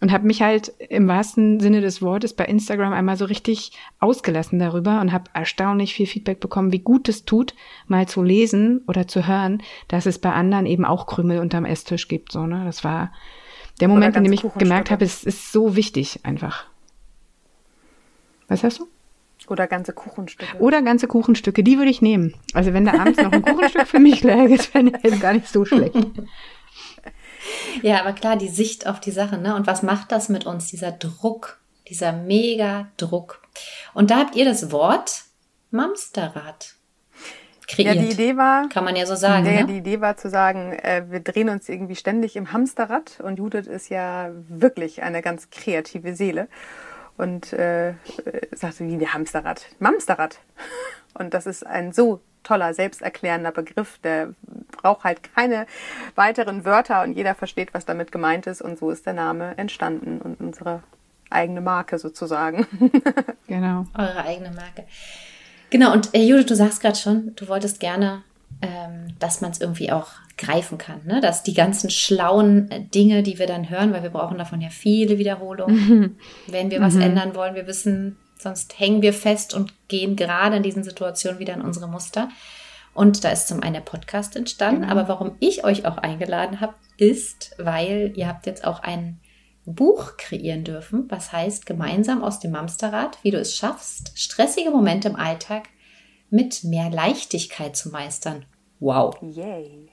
Und 0.00 0.12
habe 0.12 0.26
mich 0.26 0.42
halt 0.42 0.72
im 0.88 1.08
wahrsten 1.08 1.60
Sinne 1.60 1.80
des 1.80 2.02
Wortes 2.02 2.34
bei 2.34 2.44
Instagram 2.44 2.92
einmal 2.92 3.16
so 3.16 3.24
richtig 3.24 3.72
ausgelassen 4.00 4.58
darüber 4.58 5.00
und 5.00 5.12
habe 5.12 5.30
erstaunlich 5.32 5.94
viel 5.94 6.06
Feedback 6.06 6.40
bekommen, 6.40 6.72
wie 6.72 6.80
gut 6.80 7.08
es 7.08 7.24
tut, 7.24 7.54
mal 7.86 8.06
zu 8.06 8.22
lesen 8.22 8.82
oder 8.86 9.06
zu 9.06 9.26
hören, 9.26 9.62
dass 9.88 10.06
es 10.06 10.18
bei 10.18 10.32
anderen 10.32 10.66
eben 10.66 10.84
auch 10.84 11.06
Krümel 11.06 11.38
unterm 11.38 11.64
Esstisch 11.64 12.08
gibt. 12.08 12.32
So, 12.32 12.46
ne? 12.46 12.64
Das 12.64 12.84
war 12.84 13.12
der 13.80 13.88
Moment, 13.88 14.16
in 14.16 14.24
dem 14.24 14.32
ich 14.32 14.44
gemerkt 14.58 14.90
habe, 14.90 15.04
es 15.04 15.24
ist 15.24 15.52
so 15.52 15.76
wichtig 15.76 16.20
einfach. 16.22 16.66
Was 18.48 18.62
hast 18.62 18.80
du? 18.80 18.88
Oder 19.48 19.66
ganze 19.66 19.92
Kuchenstücke. 19.92 20.58
Oder 20.58 20.80
ganze 20.82 21.06
Kuchenstücke, 21.06 21.62
die 21.62 21.76
würde 21.76 21.90
ich 21.90 22.00
nehmen. 22.00 22.34
Also 22.54 22.72
wenn 22.72 22.84
da 22.84 22.92
abends 22.92 23.20
noch 23.20 23.32
ein 23.32 23.42
Kuchenstück 23.42 23.86
für 23.86 23.98
mich 23.98 24.22
läge, 24.22 24.56
das 24.56 24.72
wäre 24.72 25.18
gar 25.18 25.34
nicht 25.34 25.48
so 25.48 25.64
schlecht. 25.64 25.94
Ja, 27.82 28.00
aber 28.00 28.12
klar, 28.12 28.36
die 28.36 28.48
Sicht 28.48 28.86
auf 28.86 29.00
die 29.00 29.10
Sache, 29.10 29.38
ne? 29.38 29.54
Und 29.54 29.66
was 29.66 29.82
macht 29.82 30.12
das 30.12 30.28
mit 30.28 30.46
uns, 30.46 30.68
dieser 30.68 30.92
Druck, 30.92 31.58
dieser 31.88 32.12
mega 32.12 32.88
Druck? 32.96 33.42
Und 33.92 34.10
da 34.10 34.18
habt 34.18 34.36
ihr 34.36 34.44
das 34.44 34.70
Wort 34.70 35.22
Mamsterrad. 35.70 36.74
kreiert. 37.66 37.96
Ja, 37.96 38.02
die 38.02 38.10
Idee 38.10 38.36
war, 38.36 38.68
kann 38.68 38.84
man 38.84 38.96
ja 38.96 39.06
so 39.06 39.16
sagen. 39.16 39.46
Ja, 39.46 39.62
ne? 39.62 39.66
die 39.66 39.78
Idee 39.78 40.00
war 40.00 40.16
zu 40.16 40.30
sagen, 40.30 40.72
äh, 40.72 41.04
wir 41.08 41.20
drehen 41.20 41.48
uns 41.48 41.68
irgendwie 41.68 41.96
ständig 41.96 42.36
im 42.36 42.52
Hamsterrad 42.52 43.20
und 43.20 43.38
Judith 43.38 43.66
ist 43.66 43.88
ja 43.88 44.30
wirklich 44.48 45.02
eine 45.02 45.22
ganz 45.22 45.50
kreative 45.50 46.14
Seele 46.14 46.48
und 47.16 47.52
äh, 47.52 47.94
sagte, 48.52 48.86
wie 48.86 48.96
der 48.96 49.14
Hamsterrad, 49.14 49.66
Mamsterrad. 49.78 50.38
Und 51.16 51.32
das 51.32 51.46
ist 51.46 51.64
ein 51.64 51.92
so 51.92 52.20
toller, 52.42 52.74
selbsterklärender 52.74 53.52
Begriff, 53.52 54.00
der 54.02 54.34
braucht 54.84 55.04
halt 55.04 55.34
keine 55.34 55.66
weiteren 56.14 56.66
Wörter 56.66 57.02
und 57.02 57.14
jeder 57.14 57.34
versteht, 57.34 57.72
was 57.72 57.86
damit 57.86 58.12
gemeint 58.12 58.46
ist 58.46 58.60
und 58.60 58.78
so 58.78 58.90
ist 58.90 59.06
der 59.06 59.14
Name 59.14 59.56
entstanden 59.56 60.20
und 60.20 60.38
unsere 60.40 60.82
eigene 61.30 61.62
Marke 61.62 61.98
sozusagen. 61.98 62.66
genau. 63.46 63.86
Eure 63.96 64.24
eigene 64.24 64.50
Marke. 64.50 64.84
Genau, 65.70 65.92
und 65.92 66.14
äh, 66.14 66.22
Judith, 66.22 66.46
du 66.46 66.54
sagst 66.54 66.82
gerade 66.82 66.96
schon, 66.96 67.32
du 67.34 67.48
wolltest 67.48 67.80
gerne, 67.80 68.24
ähm, 68.60 69.14
dass 69.18 69.40
man 69.40 69.52
es 69.52 69.60
irgendwie 69.60 69.90
auch 69.90 70.08
greifen 70.36 70.76
kann, 70.76 71.00
ne? 71.06 71.22
dass 71.22 71.42
die 71.42 71.54
ganzen 71.54 71.88
schlauen 71.88 72.70
äh, 72.70 72.82
Dinge, 72.82 73.22
die 73.22 73.38
wir 73.38 73.46
dann 73.46 73.70
hören, 73.70 73.90
weil 73.94 74.02
wir 74.02 74.10
brauchen 74.10 74.36
davon 74.36 74.60
ja 74.60 74.68
viele 74.68 75.16
Wiederholungen, 75.16 76.18
wenn 76.46 76.70
wir 76.70 76.82
was 76.82 76.96
ändern 76.96 77.34
wollen, 77.34 77.54
wir 77.54 77.66
wissen, 77.66 78.18
sonst 78.38 78.78
hängen 78.78 79.00
wir 79.00 79.14
fest 79.14 79.54
und 79.54 79.72
gehen 79.88 80.14
gerade 80.14 80.56
in 80.56 80.62
diesen 80.62 80.84
Situationen 80.84 81.38
wieder 81.38 81.54
in 81.54 81.62
unsere 81.62 81.88
Muster. 81.88 82.28
Und 82.94 83.24
da 83.24 83.30
ist 83.30 83.48
zum 83.48 83.60
einen 83.62 83.74
der 83.74 83.80
Podcast 83.80 84.36
entstanden, 84.36 84.82
Genau. 84.82 84.92
aber 84.92 85.08
warum 85.08 85.36
ich 85.40 85.64
euch 85.64 85.84
auch 85.84 85.96
eingeladen 85.98 86.60
habe, 86.60 86.74
ist, 86.96 87.54
weil 87.58 88.12
ihr 88.16 88.28
habt 88.28 88.46
jetzt 88.46 88.64
auch 88.64 88.80
ein 88.80 89.18
Buch 89.66 90.16
kreieren 90.16 90.62
dürfen, 90.62 91.06
was 91.08 91.32
heißt 91.32 91.66
gemeinsam 91.66 92.22
aus 92.22 92.38
dem 92.38 92.52
Mamsterrad, 92.52 93.18
wie 93.22 93.30
du 93.30 93.38
es 93.38 93.56
schaffst, 93.56 94.12
stressige 94.18 94.70
Momente 94.70 95.08
im 95.08 95.16
Alltag 95.16 95.64
mit 96.30 96.64
mehr 96.64 96.90
Leichtigkeit 96.90 97.74
zu 97.76 97.90
meistern. 97.90 98.44
Wow. 98.80 99.16
Yay. 99.22 99.88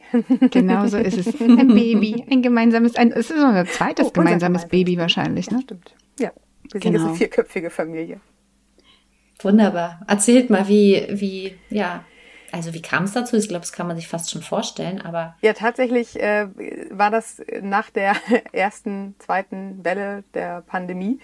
Genau 0.51 0.85
so 0.87 0.97
ist 0.97 1.17
es. 1.17 1.27
Ein 1.41 1.69
Baby, 1.69 2.25
ein 2.29 2.41
gemeinsames, 2.41 2.95
ein, 2.97 3.11
es 3.13 3.29
ist 3.29 3.39
so 3.39 3.45
ein 3.45 3.65
zweites 3.67 4.07
Oh, 4.07 4.09
unser 4.09 4.21
gemeinsames 4.23 4.63
gemeinsames 4.63 4.67
Baby 4.67 4.97
wahrscheinlich, 4.97 5.45
Ja, 5.47 5.53
ne? 5.57 5.61
stimmt. 5.63 5.95
Ja, 6.19 6.31
wir 6.63 6.71
sind 6.71 6.81
Genau. 6.81 6.95
jetzt 6.97 7.07
eine 7.07 7.15
vierköpfige 7.15 7.69
Familie. 7.69 8.19
Wunderbar. 9.39 10.01
Erzählt 10.07 10.49
mal, 10.49 10.67
wie, 10.67 11.07
wie, 11.09 11.55
ja, 11.69 12.03
also 12.51 12.73
wie 12.73 12.81
kam 12.81 13.05
es 13.05 13.13
dazu? 13.13 13.35
Ich 13.37 13.47
glaube, 13.47 13.61
das 13.61 13.71
kann 13.71 13.87
man 13.87 13.95
sich 13.95 14.07
fast 14.07 14.31
schon 14.31 14.41
vorstellen, 14.41 15.01
aber 15.01 15.35
Ja, 15.41 15.53
tatsächlich 15.53 16.19
äh, 16.19 16.47
war 16.89 17.11
das 17.11 17.41
nach 17.61 17.89
der 17.89 18.15
ersten, 18.51 19.15
zweiten 19.19 19.83
Welle 19.83 20.23
der 20.33 20.61
Pandemie, 20.61 21.19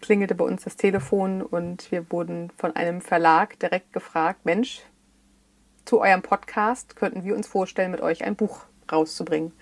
klingelte 0.00 0.34
bei 0.34 0.44
uns 0.44 0.64
das 0.64 0.76
Telefon 0.76 1.42
und 1.42 1.90
wir 1.90 2.10
wurden 2.10 2.50
von 2.56 2.76
einem 2.76 3.00
Verlag 3.00 3.58
direkt 3.58 3.92
gefragt, 3.92 4.44
Mensch, 4.44 4.82
zu 5.84 6.00
eurem 6.00 6.22
Podcast 6.22 6.96
könnten 6.96 7.24
wir 7.24 7.34
uns 7.34 7.46
vorstellen, 7.46 7.90
mit 7.90 8.02
euch 8.02 8.24
ein 8.24 8.36
Buch 8.36 8.60
rauszubringen. 8.92 9.52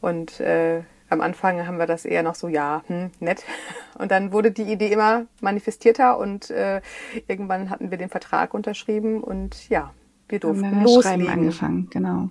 Und 0.00 0.40
äh, 0.40 0.82
am 1.10 1.20
Anfang 1.20 1.66
haben 1.66 1.78
wir 1.78 1.86
das 1.86 2.04
eher 2.04 2.22
noch 2.22 2.34
so, 2.34 2.48
ja, 2.48 2.82
hm, 2.86 3.10
nett. 3.20 3.44
Und 3.98 4.10
dann 4.10 4.32
wurde 4.32 4.50
die 4.50 4.62
Idee 4.62 4.92
immer 4.92 5.26
manifestierter 5.40 6.18
und 6.18 6.50
äh, 6.50 6.80
irgendwann 7.26 7.68
hatten 7.68 7.90
wir 7.90 7.98
den 7.98 8.10
Vertrag 8.10 8.54
unterschrieben 8.54 9.24
und 9.24 9.68
ja, 9.70 9.92
wir 10.28 10.36
Haben 10.36 10.40
durften 10.40 10.62
wir 10.62 10.82
das 10.82 11.04
Schreiben 11.04 11.22
loslegen. 11.22 11.28
angefangen, 11.28 11.90
genau. 11.90 12.28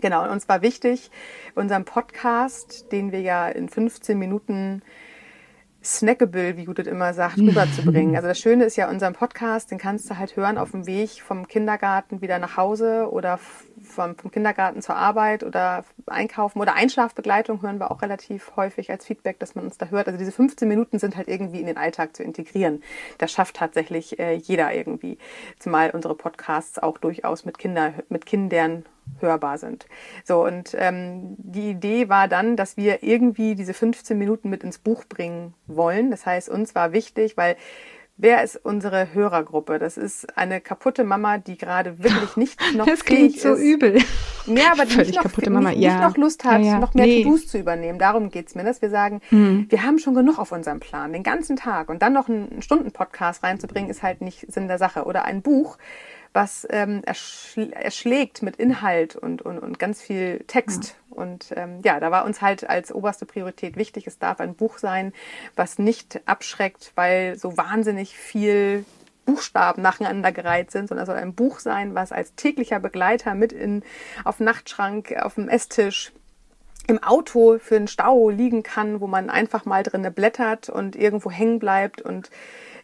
Genau, 0.00 0.24
und 0.24 0.30
uns 0.30 0.48
war 0.48 0.62
wichtig, 0.62 1.10
unseren 1.54 1.84
Podcast, 1.84 2.92
den 2.92 3.12
wir 3.12 3.20
ja 3.20 3.48
in 3.48 3.68
15 3.68 4.18
Minuten 4.18 4.82
snackable, 5.82 6.56
wie 6.56 6.64
Judith 6.64 6.86
immer 6.86 7.14
sagt, 7.14 7.38
rüberzubringen. 7.38 8.14
Also 8.16 8.28
das 8.28 8.38
Schöne 8.38 8.64
ist 8.64 8.76
ja, 8.76 8.90
unseren 8.90 9.14
Podcast, 9.14 9.70
den 9.70 9.78
kannst 9.78 10.10
du 10.10 10.18
halt 10.18 10.36
hören 10.36 10.58
auf 10.58 10.72
dem 10.72 10.86
Weg 10.86 11.22
vom 11.22 11.48
Kindergarten 11.48 12.20
wieder 12.20 12.38
nach 12.38 12.56
Hause 12.56 13.08
oder 13.10 13.38
vom, 13.82 14.16
vom 14.16 14.30
Kindergarten 14.30 14.82
zur 14.82 14.96
Arbeit 14.96 15.42
oder 15.42 15.84
einkaufen 16.06 16.60
oder 16.60 16.74
Einschlafbegleitung 16.74 17.62
hören 17.62 17.78
wir 17.78 17.90
auch 17.90 18.02
relativ 18.02 18.56
häufig 18.56 18.90
als 18.90 19.06
Feedback, 19.06 19.38
dass 19.38 19.54
man 19.54 19.64
uns 19.64 19.78
da 19.78 19.86
hört. 19.86 20.06
Also 20.06 20.18
diese 20.18 20.32
15 20.32 20.68
Minuten 20.68 20.98
sind 20.98 21.16
halt 21.16 21.28
irgendwie 21.28 21.60
in 21.60 21.66
den 21.66 21.76
Alltag 21.76 22.16
zu 22.16 22.22
integrieren. 22.22 22.82
Das 23.18 23.32
schafft 23.32 23.56
tatsächlich 23.56 24.18
äh, 24.18 24.34
jeder 24.34 24.74
irgendwie. 24.74 25.18
Zumal 25.58 25.90
unsere 25.90 26.14
Podcasts 26.14 26.78
auch 26.78 26.98
durchaus 26.98 27.44
mit 27.44 27.58
Kinder, 27.58 27.94
mit 28.08 28.26
Kindern 28.26 28.84
hörbar 29.20 29.58
sind. 29.58 29.86
So, 30.24 30.44
und 30.44 30.74
ähm, 30.78 31.36
die 31.38 31.70
Idee 31.70 32.08
war 32.08 32.28
dann, 32.28 32.56
dass 32.56 32.76
wir 32.76 33.02
irgendwie 33.02 33.54
diese 33.54 33.74
15 33.74 34.18
Minuten 34.18 34.50
mit 34.50 34.64
ins 34.64 34.78
Buch 34.78 35.04
bringen 35.04 35.54
wollen. 35.66 36.10
Das 36.10 36.26
heißt, 36.26 36.48
uns 36.48 36.74
war 36.74 36.92
wichtig, 36.92 37.36
weil 37.36 37.56
wer 38.16 38.42
ist 38.42 38.56
unsere 38.64 39.12
Hörergruppe? 39.14 39.78
Das 39.78 39.96
ist 39.96 40.36
eine 40.36 40.60
kaputte 40.60 41.04
Mama, 41.04 41.38
die 41.38 41.56
gerade 41.58 41.98
wirklich 42.02 42.36
nicht 42.36 42.60
noch 42.74 42.86
Das 42.86 43.04
klingt 43.04 43.38
so 43.38 43.54
ist. 43.54 43.60
übel. 43.62 43.98
Ja, 44.46 44.72
aber 44.72 44.84
die 44.84 44.92
Völlig 44.92 45.08
nicht 45.08 45.16
noch, 45.16 45.22
kaputte 45.24 45.50
nicht, 45.50 45.54
Mama, 45.54 45.70
nicht 45.70 45.80
ja. 45.80 46.08
noch 46.08 46.16
Lust 46.16 46.44
hat, 46.44 46.60
Ja, 46.60 46.66
ja. 46.72 46.78
noch 46.78 46.94
mehr 46.94 47.06
Nee. 47.06 47.24
To-Dos 47.24 47.48
zu 47.48 47.58
übernehmen. 47.58 47.98
Darum 47.98 48.30
geht's 48.30 48.54
mir, 48.54 48.62
dass 48.64 48.80
wir 48.80 48.90
sagen, 48.90 49.20
Mhm. 49.30 49.66
wir 49.68 49.82
haben 49.82 49.98
schon 49.98 50.14
genug 50.14 50.38
auf 50.38 50.52
unserem 50.52 50.78
Plan, 50.80 51.12
den 51.12 51.22
ganzen 51.24 51.56
Tag. 51.56 51.88
Und 51.88 52.02
dann 52.02 52.12
noch 52.12 52.28
einen 52.28 52.62
Stunden-Podcast 52.62 53.42
reinzubringen, 53.42 53.90
ist 53.90 54.02
halt 54.04 54.20
nicht 54.20 54.50
Sinn 54.52 54.68
der 54.68 54.78
Sache. 54.78 55.04
Oder 55.04 55.24
ein 55.24 55.42
Buch, 55.42 55.78
was 56.36 56.66
ähm, 56.70 57.02
erschl 57.04 57.72
erschlägt 57.72 58.42
mit 58.42 58.56
Inhalt 58.56 59.16
und, 59.16 59.40
und, 59.40 59.58
und 59.58 59.78
ganz 59.78 60.02
viel 60.02 60.44
Text. 60.46 60.96
Und 61.08 61.46
ähm, 61.56 61.80
ja, 61.82 61.98
da 61.98 62.10
war 62.10 62.26
uns 62.26 62.42
halt 62.42 62.68
als 62.68 62.94
oberste 62.94 63.24
Priorität 63.24 63.76
wichtig, 63.76 64.06
es 64.06 64.18
darf 64.18 64.38
ein 64.38 64.54
Buch 64.54 64.76
sein, 64.76 65.14
was 65.56 65.78
nicht 65.78 66.20
abschreckt, 66.26 66.92
weil 66.94 67.38
so 67.38 67.56
wahnsinnig 67.56 68.18
viel 68.18 68.84
Buchstaben 69.24 69.80
nacheinander 69.80 70.30
gereiht 70.30 70.70
sind, 70.70 70.88
sondern 70.88 71.04
es 71.04 71.06
soll 71.06 71.16
ein 71.16 71.34
Buch 71.34 71.58
sein, 71.58 71.94
was 71.94 72.12
als 72.12 72.34
täglicher 72.34 72.80
Begleiter 72.80 73.34
mit 73.34 73.52
in, 73.52 73.82
auf 74.24 74.36
dem 74.36 74.44
Nachtschrank, 74.44 75.16
auf 75.18 75.36
dem 75.36 75.48
Esstisch, 75.48 76.12
im 76.86 77.02
Auto 77.02 77.58
für 77.58 77.78
den 77.78 77.88
Stau 77.88 78.28
liegen 78.28 78.62
kann, 78.62 79.00
wo 79.00 79.06
man 79.06 79.30
einfach 79.30 79.64
mal 79.64 79.82
drinne 79.82 80.10
blättert 80.10 80.68
und 80.68 80.94
irgendwo 80.94 81.30
hängen 81.30 81.58
bleibt 81.58 82.00
und 82.00 82.30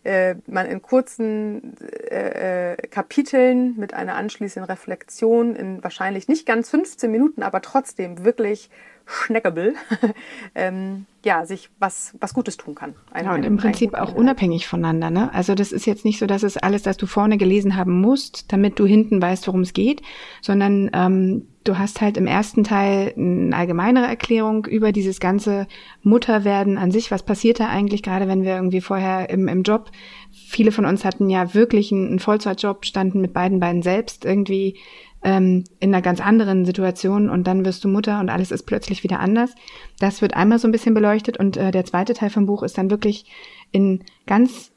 äh, 0.04 0.35
man 0.47 0.66
in 0.66 0.82
kurzen 0.82 1.76
äh, 1.80 2.73
äh, 2.73 2.76
Kapiteln 2.88 3.76
mit 3.76 3.94
einer 3.94 4.14
anschließenden 4.14 4.71
Reflexion 4.71 5.54
in 5.54 5.82
wahrscheinlich 5.82 6.28
nicht 6.28 6.47
ganz 6.47 6.71
15 6.71 7.11
Minuten, 7.11 7.42
aber 7.42 7.62
trotzdem 7.62 8.25
wirklich 8.25 8.71
schneckable, 9.06 9.75
ähm, 10.54 11.06
ja, 11.25 11.44
sich 11.47 11.71
was, 11.78 12.14
was 12.21 12.35
Gutes 12.35 12.56
tun 12.56 12.75
kann. 12.75 12.94
Ein- 13.12 13.25
Ja, 13.26 13.35
und 13.35 13.44
im 13.44 13.56
Prinzip 13.56 13.94
auch 13.94 14.14
unabhängig 14.14 14.66
voneinander. 14.66 15.11
Ne? 15.11 15.32
Also 15.32 15.54
das 15.54 15.71
ist 15.73 15.87
jetzt 15.87 16.04
nicht 16.04 16.18
so, 16.18 16.26
dass 16.26 16.42
es 16.42 16.56
alles, 16.56 16.82
das 16.82 16.97
du 16.97 17.06
vorne 17.06 17.38
gelesen 17.38 17.76
haben 17.76 18.00
musst, 18.00 18.52
damit 18.52 18.78
du 18.78 18.87
hinten 18.87 19.23
weißt, 19.23 19.47
worum 19.47 19.61
es 19.61 19.73
geht, 19.73 20.02
sondern 20.40 20.90
ähm, 20.92 21.47
du 21.64 21.78
hast 21.78 22.00
halt 22.00 22.16
im 22.16 22.26
ersten 22.26 22.64
Teil 22.64 23.14
eine 23.16 23.54
allgemeinere 23.56 24.06
Erklärung 24.06 24.66
über 24.66 24.90
dieses 24.90 25.21
ganze 25.21 25.68
Mutterwerden 26.02 26.76
an 26.76 26.90
sich. 26.90 27.11
Was 27.12 27.23
passiert 27.23 27.61
da 27.61 27.68
eigentlich, 27.68 28.02
gerade 28.02 28.26
wenn 28.26 28.42
wir 28.42 28.56
irgendwie 28.56 28.80
vorher 28.80 29.30
im, 29.30 29.47
im 29.47 29.62
Job, 29.62 29.90
viele 30.32 30.73
von 30.73 30.87
uns 30.87 31.04
hatten 31.04 31.30
ja 31.30 31.54
wirklich 31.54 31.92
einen, 31.92 32.09
einen 32.09 32.18
Vollzeitjob, 32.18 32.85
standen 32.85 33.21
mit 33.21 33.32
beiden 33.32 33.61
Beinen 33.61 33.82
selbst 33.82 34.25
irgendwie 34.25 34.76
ähm, 35.22 35.64
in 35.80 35.94
einer 35.94 36.02
ganz 36.02 36.20
anderen 36.20 36.64
Situation 36.64 37.30
und 37.30 37.46
dann 37.46 37.64
wirst 37.64 37.84
du 37.84 37.88
Mutter 37.88 38.20
und 38.20 38.28
alles 38.28 38.50
ist 38.50 38.64
plötzlich 38.64 39.02
wieder 39.02 39.20
anders. 39.20 39.54
Das 39.98 40.22
wird 40.22 40.34
einmal 40.34 40.58
so 40.58 40.68
ein 40.68 40.72
bisschen 40.72 40.94
beleuchtet 40.94 41.36
und 41.38 41.56
äh, 41.56 41.70
der 41.70 41.84
zweite 41.84 42.14
Teil 42.14 42.30
vom 42.30 42.46
Buch 42.46 42.62
ist 42.62 42.78
dann 42.78 42.90
wirklich 42.90 43.26
in 43.70 44.04
ganz 44.26 44.72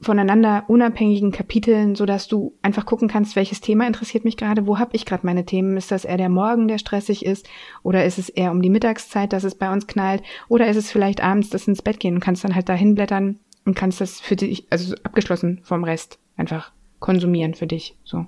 voneinander 0.00 0.64
unabhängigen 0.68 1.30
Kapiteln, 1.30 1.94
so 1.94 2.06
dass 2.06 2.26
du 2.26 2.54
einfach 2.62 2.86
gucken 2.86 3.08
kannst, 3.08 3.36
welches 3.36 3.60
Thema 3.60 3.86
interessiert 3.86 4.24
mich 4.24 4.36
gerade, 4.36 4.66
wo 4.66 4.78
habe 4.78 4.96
ich 4.96 5.04
gerade 5.04 5.26
meine 5.26 5.44
Themen? 5.44 5.76
Ist 5.76 5.90
das 5.90 6.06
eher 6.06 6.16
der 6.16 6.30
Morgen, 6.30 6.68
der 6.68 6.78
stressig 6.78 7.26
ist, 7.26 7.48
oder 7.82 8.04
ist 8.04 8.18
es 8.18 8.30
eher 8.30 8.50
um 8.50 8.62
die 8.62 8.70
Mittagszeit, 8.70 9.32
dass 9.32 9.44
es 9.44 9.54
bei 9.54 9.70
uns 9.70 9.86
knallt, 9.86 10.22
oder 10.48 10.68
ist 10.68 10.76
es 10.76 10.90
vielleicht 10.90 11.22
abends 11.22 11.50
das 11.50 11.68
ins 11.68 11.82
Bett 11.82 12.00
gehen 12.00 12.14
und 12.14 12.20
kannst 12.20 12.44
dann 12.44 12.54
halt 12.54 12.68
da 12.68 12.72
hinblättern 12.72 13.40
und 13.66 13.74
kannst 13.74 14.00
das 14.00 14.20
für 14.20 14.36
dich, 14.36 14.66
also 14.70 14.94
abgeschlossen 15.02 15.60
vom 15.64 15.84
Rest, 15.84 16.18
einfach 16.36 16.72
konsumieren 16.98 17.54
für 17.54 17.66
dich, 17.66 17.96
so. 18.04 18.26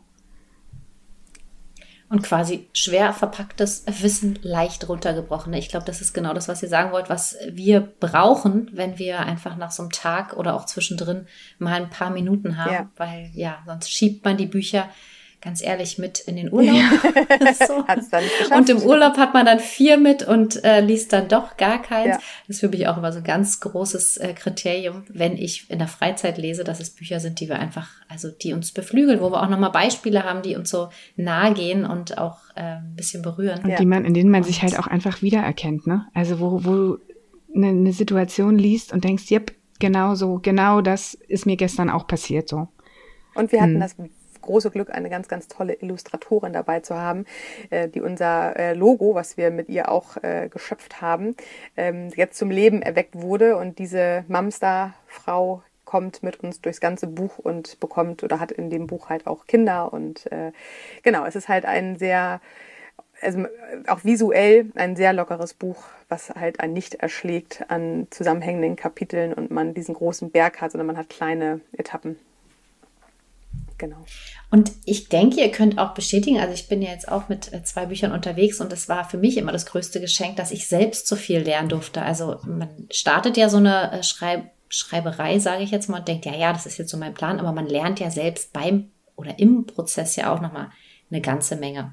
Und 2.13 2.23
quasi 2.23 2.69
schwer 2.75 3.15
verpacktes 3.15 3.85
Wissen 4.01 4.39
leicht 4.43 4.87
runtergebrochen. 4.87 5.53
Ich 5.55 5.71
glaube, 5.71 5.87
das 5.87 6.03
ist 6.03 6.13
genau 6.13 6.35
das, 6.35 6.47
was 6.47 6.63
ihr 6.63 6.69
sagen 6.69 6.93
wollt, 6.93 7.09
was 7.09 7.37
wir 7.51 7.81
brauchen, 7.81 8.69
wenn 8.75 8.99
wir 8.99 9.21
einfach 9.21 9.57
nach 9.57 9.71
so 9.71 9.83
einem 9.83 9.93
Tag 9.93 10.37
oder 10.37 10.55
auch 10.55 10.67
zwischendrin 10.67 11.27
mal 11.59 11.73
ein 11.83 11.89
paar 11.89 12.11
Minuten 12.11 12.59
haben, 12.59 12.73
Ja. 12.73 12.91
weil 12.97 13.31
ja, 13.33 13.63
sonst 13.67 13.91
schiebt 13.91 14.27
man 14.27 14.37
die 14.37 14.47
Bücher 14.47 14.91
ganz 15.43 15.61
ehrlich 15.63 15.99
mit 15.99 16.21
in 16.21 16.37
den 16.37 16.53
Urlaub. 16.53 16.77
so. 17.67 17.85
Hat's 17.89 18.09
dann 18.11 18.23
geschafft. 18.23 18.53
Und 18.53 18.69
im 18.71 18.79
Urlaub 18.83 19.17
hat 19.17 19.35
man 19.35 19.45
dann 19.45 19.59
vier 19.59 19.97
mit 19.99 20.23
und 20.27 20.63
äh, 20.65 20.81
liest 20.81 21.13
dann 21.13 21.29
doch 21.29 21.57
gar 21.57 21.83
keins. 21.83 22.07
Ja. 22.07 22.15
Das 22.47 22.57
ist 22.57 22.61
für 22.61 22.69
mich 22.69 22.87
auch 22.87 22.97
immer 22.97 23.13
so 23.13 23.19
ein 23.19 23.25
ganz 23.25 23.59
großes 23.61 24.19
äh, 24.19 24.35
Kriterium, 24.35 25.03
wenn 25.09 25.37
ich 25.37 25.69
in 25.69 25.79
der 25.81 25.89
Freizeit 25.89 26.39
lese, 26.39 26.63
dass 26.65 26.79
es 26.81 26.91
Bücher 26.91 27.19
sind, 27.21 27.41
die 27.41 27.49
wir 27.49 27.59
einfach, 27.59 27.89
also 28.09 28.31
die 28.31 28.53
uns 28.53 28.73
beflügeln, 28.73 29.21
wo 29.21 29.31
wir 29.31 29.43
auch 29.43 29.49
nochmal 29.49 29.73
Beispiele 29.73 30.23
haben, 30.25 30.43
die 30.43 30.55
uns 30.57 30.71
so 30.71 30.89
nahe 31.17 31.53
gehen 31.55 31.85
und 31.85 32.19
auch 32.19 32.39
äh, 32.55 32.61
ein 32.77 32.95
bisschen 32.95 33.23
berühren. 33.23 33.61
Und 33.65 33.71
Ja. 33.71 33.77
die 33.77 33.87
man, 33.87 34.05
in 34.05 34.15
denen 34.15 34.31
man 34.31 34.45
sich 34.45 34.63
halt 34.63 34.79
auch 34.79 34.87
einfach 34.87 35.23
wiedererkennt, 35.23 35.87
ne? 35.87 36.07
Also 36.15 36.39
wo, 36.39 36.65
wo 36.65 36.71
du 36.75 36.99
eine, 37.55 37.69
eine 37.69 37.93
Situation 37.93 38.57
liest 38.59 38.93
und 38.93 39.03
denkst, 39.05 39.31
yep, 39.31 39.53
genau 39.81 40.15
so, 40.15 40.39
genau 40.41 40.81
das 40.83 41.15
ist 41.15 41.47
mir 41.47 41.57
gestern 41.57 41.91
auch 41.91 42.07
passiert, 42.07 42.49
so. 42.49 42.69
Und 43.35 43.51
wir 43.51 43.61
hatten 43.61 43.75
Hm. 43.75 43.81
das 43.81 43.97
große 44.43 44.71
Glück, 44.71 44.91
eine 44.91 45.11
ganz, 45.11 45.29
ganz 45.29 45.49
tolle 45.49 45.75
Illustratorin 45.75 46.53
dabei 46.53 46.81
zu 46.81 46.97
haben, 46.97 47.25
äh, 47.71 47.89
die 47.89 48.01
unser 48.01 48.57
äh, 48.57 48.75
Logo, 48.75 49.15
was 49.15 49.37
wir 49.37 49.51
mit 49.51 49.69
ihr 49.69 49.91
auch 49.91 50.17
äh, 50.23 50.49
geschöpft 50.49 51.01
haben, 51.01 51.37
ähm, 51.77 52.11
jetzt 52.15 52.39
zum 52.39 52.51
Leben 52.51 52.83
erweckt 52.83 53.21
wurde. 53.21 53.57
Und 53.57 53.79
diese 53.79 54.25
Mamster-Frau 54.29 55.63
kommt 55.85 56.23
mit 56.23 56.41
uns 56.41 56.61
durchs 56.61 56.81
ganze 56.81 57.07
Buch 57.07 57.39
und 57.39 57.79
bekommt 57.81 58.23
oder 58.23 58.41
hat 58.41 58.53
in 58.53 58.71
dem 58.71 58.87
Buch 58.87 59.09
halt 59.11 59.27
auch 59.27 59.47
Kinder. 59.47 59.93
Und 59.93 60.27
genau, 61.03 61.27
es 61.27 61.37
ist 61.37 61.49
halt 61.49 61.67
ein 61.67 61.99
sehr 61.99 62.41
also 63.23 63.47
auch 63.87 64.05
visuell 64.05 64.71
ein 64.75 64.97
sehr 64.97 65.13
lockeres 65.13 65.55
Buch, 65.55 65.85
was 66.09 66.31
halt 66.31 66.61
einen 66.61 66.73
nicht 66.73 66.97
erschlägt 66.97 67.65
an 67.69 68.09
zusammenhängenden 68.11 68.77
Kapiteln 68.77 69.33
und 69.33 69.51
man 69.51 69.75
diesen 69.75 69.95
großen 69.95 70.31
Berg 70.31 70.61
hat, 70.61 70.73
sondern 70.73 70.89
man 70.89 70.99
hat 70.99 71.09
kleine 71.09 71.61
Etappen. 71.73 72.17
Genau. 73.83 74.05
Und 74.53 74.71
ich 74.85 75.09
denke, 75.09 75.41
ihr 75.41 75.51
könnt 75.51 75.77
auch 75.77 75.93
bestätigen, 75.93 76.39
also 76.39 76.55
ich 76.55 76.69
bin 76.69 76.83
ja 76.83 76.91
jetzt 76.91 77.11
auch 77.11 77.29
mit 77.29 77.53
äh, 77.53 77.65
zwei 77.65 77.87
Büchern 77.87 78.13
unterwegs 78.13 78.61
und 78.61 78.73
es 78.73 78.89
war 78.89 79.05
für 79.05 79.19
mich 79.19 79.37
immer 79.39 79.51
das 79.51 79.67
größte 79.67 80.01
Geschenk, 80.01 80.37
dass 80.37 80.53
ich 80.53 80.69
selbst 80.69 81.09
so 81.09 81.17
viel 81.17 81.41
lernen 81.41 81.69
durfte. 81.69 82.01
Also 82.01 82.39
man 82.45 82.69
startet 82.93 83.37
ja 83.37 83.49
so 83.49 83.57
eine 83.57 83.91
äh, 83.91 84.03
Schreib 84.05 84.53
Schreiberei, 84.69 85.41
sage 85.41 85.65
ich 85.65 85.73
jetzt 85.73 85.89
mal, 85.89 85.99
und 85.99 86.07
denkt, 86.07 86.27
ja, 86.27 86.35
ja, 86.37 86.53
das 86.53 86.65
ist 86.65 86.79
jetzt 86.79 86.93
so 86.93 86.97
mein 86.97 87.13
Plan, 87.13 87.41
aber 87.41 87.51
man 87.51 87.67
lernt 87.67 87.99
ja 87.99 88.09
selbst 88.09 88.53
beim 88.53 88.93
oder 89.17 89.41
im 89.41 89.67
Prozess 89.67 90.15
ja 90.15 90.33
auch 90.33 90.41
nochmal 90.41 90.71
eine 91.11 91.21
ganze 91.21 91.57
Menge. 91.57 91.93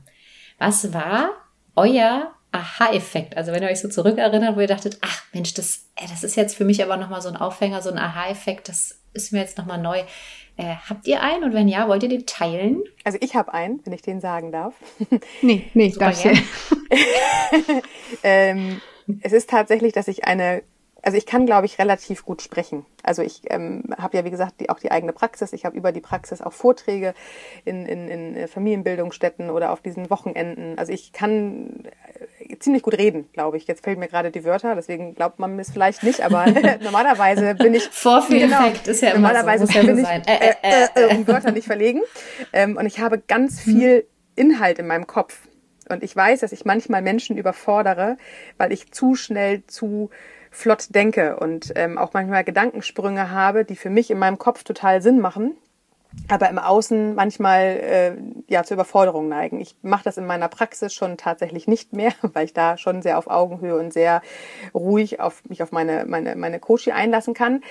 Was 0.59 0.93
war 0.93 1.31
euer 1.75 2.31
Aha-Effekt? 2.51 3.35
Also 3.35 3.51
wenn 3.51 3.63
ihr 3.63 3.69
euch 3.69 3.81
so 3.81 3.89
zurückerinnert, 3.89 4.55
wo 4.55 4.59
ihr 4.59 4.67
dachtet, 4.67 4.99
ach 5.01 5.23
Mensch, 5.33 5.55
das, 5.55 5.87
ey, 5.95 6.07
das 6.07 6.23
ist 6.23 6.35
jetzt 6.35 6.55
für 6.55 6.65
mich 6.65 6.83
aber 6.83 6.97
nochmal 6.97 7.23
so 7.23 7.29
ein 7.29 7.35
Aufhänger, 7.35 7.81
so 7.81 7.89
ein 7.89 7.97
Aha-Effekt, 7.97 8.69
das 8.69 8.98
ist 9.13 9.31
mir 9.31 9.39
jetzt 9.39 9.57
nochmal 9.57 9.81
neu. 9.81 10.03
Äh, 10.57 10.75
habt 10.89 11.07
ihr 11.07 11.21
einen 11.21 11.45
und 11.45 11.53
wenn 11.53 11.67
ja, 11.67 11.87
wollt 11.87 12.03
ihr 12.03 12.09
den 12.09 12.25
teilen? 12.25 12.83
Also 13.03 13.17
ich 13.21 13.35
habe 13.35 13.53
einen, 13.53 13.79
wenn 13.85 13.93
ich 13.93 14.01
den 14.01 14.19
sagen 14.19 14.51
darf. 14.51 14.75
Nee, 15.41 15.69
nee, 15.73 15.89
darf 15.97 16.23
ja. 16.23 16.33
ähm, 18.23 18.81
es 19.21 19.31
ist 19.31 19.49
tatsächlich, 19.49 19.93
dass 19.93 20.07
ich 20.07 20.25
eine 20.25 20.63
also 21.03 21.17
ich 21.17 21.25
kann, 21.25 21.45
glaube 21.45 21.65
ich, 21.65 21.79
relativ 21.79 22.25
gut 22.25 22.41
sprechen. 22.41 22.85
Also 23.03 23.21
ich 23.21 23.41
ähm, 23.49 23.83
habe 23.97 24.17
ja, 24.17 24.25
wie 24.25 24.29
gesagt, 24.29 24.55
die, 24.59 24.69
auch 24.69 24.79
die 24.79 24.91
eigene 24.91 25.13
Praxis. 25.13 25.53
Ich 25.53 25.65
habe 25.65 25.75
über 25.77 25.91
die 25.91 26.01
Praxis 26.01 26.41
auch 26.41 26.53
Vorträge 26.53 27.13
in, 27.65 27.85
in, 27.85 28.07
in 28.09 28.35
äh, 28.35 28.47
Familienbildungsstätten 28.47 29.49
oder 29.49 29.71
auf 29.71 29.81
diesen 29.81 30.09
Wochenenden. 30.09 30.77
Also 30.77 30.91
ich 30.91 31.13
kann 31.13 31.85
äh, 32.39 32.57
ziemlich 32.59 32.83
gut 32.83 32.97
reden, 32.97 33.29
glaube 33.33 33.57
ich. 33.57 33.67
Jetzt 33.67 33.83
fehlen 33.83 33.99
mir 33.99 34.07
gerade 34.07 34.31
die 34.31 34.43
Wörter, 34.43 34.75
deswegen 34.75 35.15
glaubt 35.15 35.39
man 35.39 35.57
es 35.59 35.71
vielleicht 35.71 36.03
nicht, 36.03 36.21
aber 36.21 36.45
normalerweise 36.83 37.55
bin 37.55 37.73
ich... 37.73 37.83
Vorführeffekt 37.89 38.83
genau, 38.83 38.91
ist 38.91 39.01
ja 39.01 39.11
immer 39.11 39.29
normalerweise 39.29 39.67
so. 39.67 39.73
Normalerweise 39.73 40.23
bin 40.23 40.23
ich 40.23 40.29
äh, 40.29 41.03
äh, 41.03 41.11
äh, 41.11 41.15
um 41.15 41.27
Wörter 41.27 41.51
nicht 41.51 41.67
verlegen. 41.67 42.01
Ähm, 42.51 42.77
und 42.77 42.85
ich 42.85 42.99
habe 42.99 43.19
ganz 43.19 43.59
viel 43.59 44.05
Inhalt 44.35 44.79
in 44.79 44.87
meinem 44.87 45.05
Kopf. 45.05 45.47
Und 45.89 46.03
ich 46.03 46.15
weiß, 46.15 46.41
dass 46.41 46.51
ich 46.51 46.65
manchmal 46.65 47.01
Menschen 47.01 47.37
überfordere, 47.37 48.17
weil 48.57 48.71
ich 48.71 48.91
zu 48.91 49.15
schnell 49.15 49.63
zu 49.67 50.09
flott 50.51 50.87
denke 50.95 51.37
und 51.37 51.73
ähm, 51.75 51.97
auch 51.97 52.13
manchmal 52.13 52.43
Gedankensprünge 52.43 53.31
habe, 53.31 53.65
die 53.65 53.75
für 53.75 53.89
mich 53.89 54.09
in 54.09 54.19
meinem 54.19 54.37
Kopf 54.37 54.63
total 54.63 55.01
Sinn 55.01 55.19
machen, 55.19 55.55
aber 56.27 56.49
im 56.49 56.57
Außen 56.57 57.13
manchmal 57.13 57.61
äh, 57.61 58.11
ja 58.47 58.63
zur 58.63 58.75
Überforderung 58.75 59.29
neigen. 59.29 59.59
Ich 59.59 59.75
mache 59.81 60.03
das 60.03 60.17
in 60.17 60.25
meiner 60.25 60.47
Praxis 60.47 60.93
schon 60.93 61.17
tatsächlich 61.17 61.67
nicht 61.67 61.93
mehr, 61.93 62.13
weil 62.21 62.45
ich 62.45 62.53
da 62.53 62.77
schon 62.77 63.01
sehr 63.01 63.17
auf 63.17 63.27
Augenhöhe 63.27 63.77
und 63.77 63.93
sehr 63.93 64.21
ruhig 64.73 65.19
auf 65.19 65.43
mich 65.47 65.61
auf 65.61 65.71
meine 65.71 66.05
meine 66.05 66.35
meine 66.35 66.59
Coachie 66.59 66.91
einlassen 66.91 67.33
kann. 67.33 67.61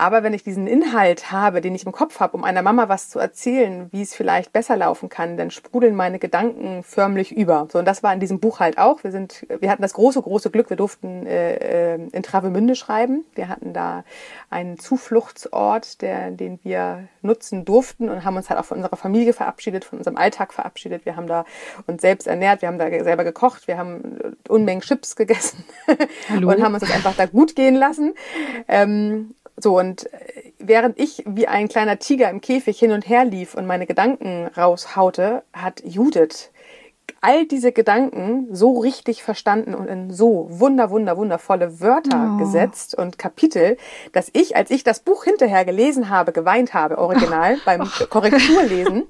Aber 0.00 0.22
wenn 0.22 0.32
ich 0.32 0.44
diesen 0.44 0.68
Inhalt 0.68 1.32
habe, 1.32 1.60
den 1.60 1.74
ich 1.74 1.84
im 1.84 1.90
Kopf 1.90 2.20
habe, 2.20 2.36
um 2.36 2.44
einer 2.44 2.62
Mama 2.62 2.88
was 2.88 3.10
zu 3.10 3.18
erzählen, 3.18 3.88
wie 3.90 4.00
es 4.00 4.14
vielleicht 4.14 4.52
besser 4.52 4.76
laufen 4.76 5.08
kann, 5.08 5.36
dann 5.36 5.50
sprudeln 5.50 5.96
meine 5.96 6.20
Gedanken 6.20 6.84
förmlich 6.84 7.36
über. 7.36 7.66
So, 7.72 7.80
und 7.80 7.84
das 7.84 8.04
war 8.04 8.14
in 8.14 8.20
diesem 8.20 8.38
Buch 8.38 8.60
halt 8.60 8.78
auch. 8.78 9.02
Wir 9.02 9.10
sind, 9.10 9.44
wir 9.58 9.68
hatten 9.68 9.82
das 9.82 9.94
große, 9.94 10.22
große 10.22 10.50
Glück, 10.50 10.70
wir 10.70 10.76
durften 10.76 11.26
äh, 11.26 11.94
äh 11.94 11.98
in 12.12 12.22
Travemünde 12.22 12.76
schreiben. 12.76 13.24
Wir 13.34 13.48
hatten 13.48 13.72
da 13.72 14.04
einen 14.50 14.78
Zufluchtsort, 14.78 16.00
der, 16.00 16.30
den 16.30 16.60
wir 16.62 17.08
nutzen 17.22 17.64
durften 17.64 18.08
und 18.08 18.24
haben 18.24 18.36
uns 18.36 18.50
halt 18.50 18.60
auch 18.60 18.64
von 18.64 18.78
unserer 18.78 18.96
Familie 18.96 19.32
verabschiedet, 19.32 19.84
von 19.84 19.98
unserem 19.98 20.16
Alltag 20.16 20.54
verabschiedet. 20.54 21.06
Wir 21.06 21.16
haben 21.16 21.26
da 21.26 21.44
uns 21.88 22.02
selbst 22.02 22.28
ernährt, 22.28 22.62
wir 22.62 22.68
haben 22.68 22.78
da 22.78 22.88
selber 23.02 23.24
gekocht, 23.24 23.66
wir 23.66 23.78
haben 23.78 24.36
Unmengen 24.48 24.80
Chips 24.80 25.16
gegessen 25.16 25.64
und 26.28 26.62
haben 26.62 26.74
uns 26.74 26.82
das 26.82 26.92
einfach 26.92 27.16
da 27.16 27.26
gut 27.26 27.56
gehen 27.56 27.74
lassen. 27.74 28.14
Ähm, 28.68 29.34
so, 29.58 29.78
und 29.78 30.12
äh, 30.12 30.52
während 30.58 30.98
ich 30.98 31.24
wie 31.26 31.48
ein 31.48 31.68
kleiner 31.68 31.98
Tiger 31.98 32.30
im 32.30 32.40
Käfig 32.40 32.78
hin 32.78 32.92
und 32.92 33.08
her 33.08 33.24
lief 33.24 33.54
und 33.54 33.66
meine 33.66 33.86
Gedanken 33.86 34.46
raushaute, 34.56 35.42
hat 35.52 35.82
Judith 35.84 36.50
all 37.20 37.46
diese 37.46 37.72
Gedanken 37.72 38.54
so 38.54 38.78
richtig 38.78 39.22
verstanden 39.22 39.74
und 39.74 39.88
in 39.88 40.12
so 40.12 40.46
wunder, 40.50 40.90
wunder, 40.90 41.16
wundervolle 41.16 41.80
Wörter 41.80 42.34
oh. 42.34 42.38
gesetzt 42.38 42.94
und 42.94 43.18
Kapitel, 43.18 43.76
dass 44.12 44.30
ich, 44.32 44.56
als 44.56 44.70
ich 44.70 44.84
das 44.84 45.00
Buch 45.00 45.24
hinterher 45.24 45.64
gelesen 45.64 46.10
habe, 46.10 46.32
geweint 46.32 46.74
habe, 46.74 46.98
original, 46.98 47.54
oh. 47.58 47.60
beim 47.64 47.90
Korrekturlesen. 48.10 49.04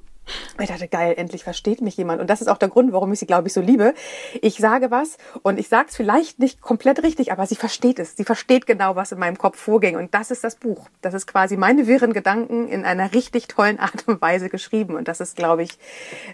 Ich 0.60 0.68
dachte, 0.68 0.88
geil, 0.88 1.14
endlich 1.16 1.44
versteht 1.44 1.80
mich 1.80 1.96
jemand. 1.96 2.20
Und 2.20 2.28
das 2.28 2.40
ist 2.40 2.48
auch 2.48 2.58
der 2.58 2.68
Grund, 2.68 2.92
warum 2.92 3.12
ich 3.12 3.18
sie, 3.18 3.26
glaube 3.26 3.48
ich, 3.48 3.54
so 3.54 3.60
liebe. 3.60 3.94
Ich 4.40 4.56
sage 4.56 4.90
was 4.90 5.16
und 5.42 5.58
ich 5.58 5.68
sage 5.68 5.86
es 5.88 5.96
vielleicht 5.96 6.38
nicht 6.38 6.60
komplett 6.60 7.02
richtig, 7.02 7.32
aber 7.32 7.46
sie 7.46 7.56
versteht 7.56 7.98
es. 7.98 8.16
Sie 8.16 8.24
versteht 8.24 8.66
genau, 8.66 8.96
was 8.96 9.12
in 9.12 9.18
meinem 9.18 9.38
Kopf 9.38 9.58
vorging. 9.58 9.96
Und 9.96 10.14
das 10.14 10.30
ist 10.30 10.44
das 10.44 10.56
Buch. 10.56 10.88
Das 11.00 11.14
ist 11.14 11.26
quasi 11.26 11.56
meine 11.56 11.86
wirren 11.86 12.12
Gedanken 12.12 12.68
in 12.68 12.84
einer 12.84 13.12
richtig 13.12 13.48
tollen 13.48 13.78
Art 13.78 14.06
und 14.06 14.20
Weise 14.20 14.48
geschrieben. 14.48 14.96
Und 14.96 15.08
das 15.08 15.20
ist, 15.20 15.36
glaube 15.36 15.62
ich, 15.62 15.78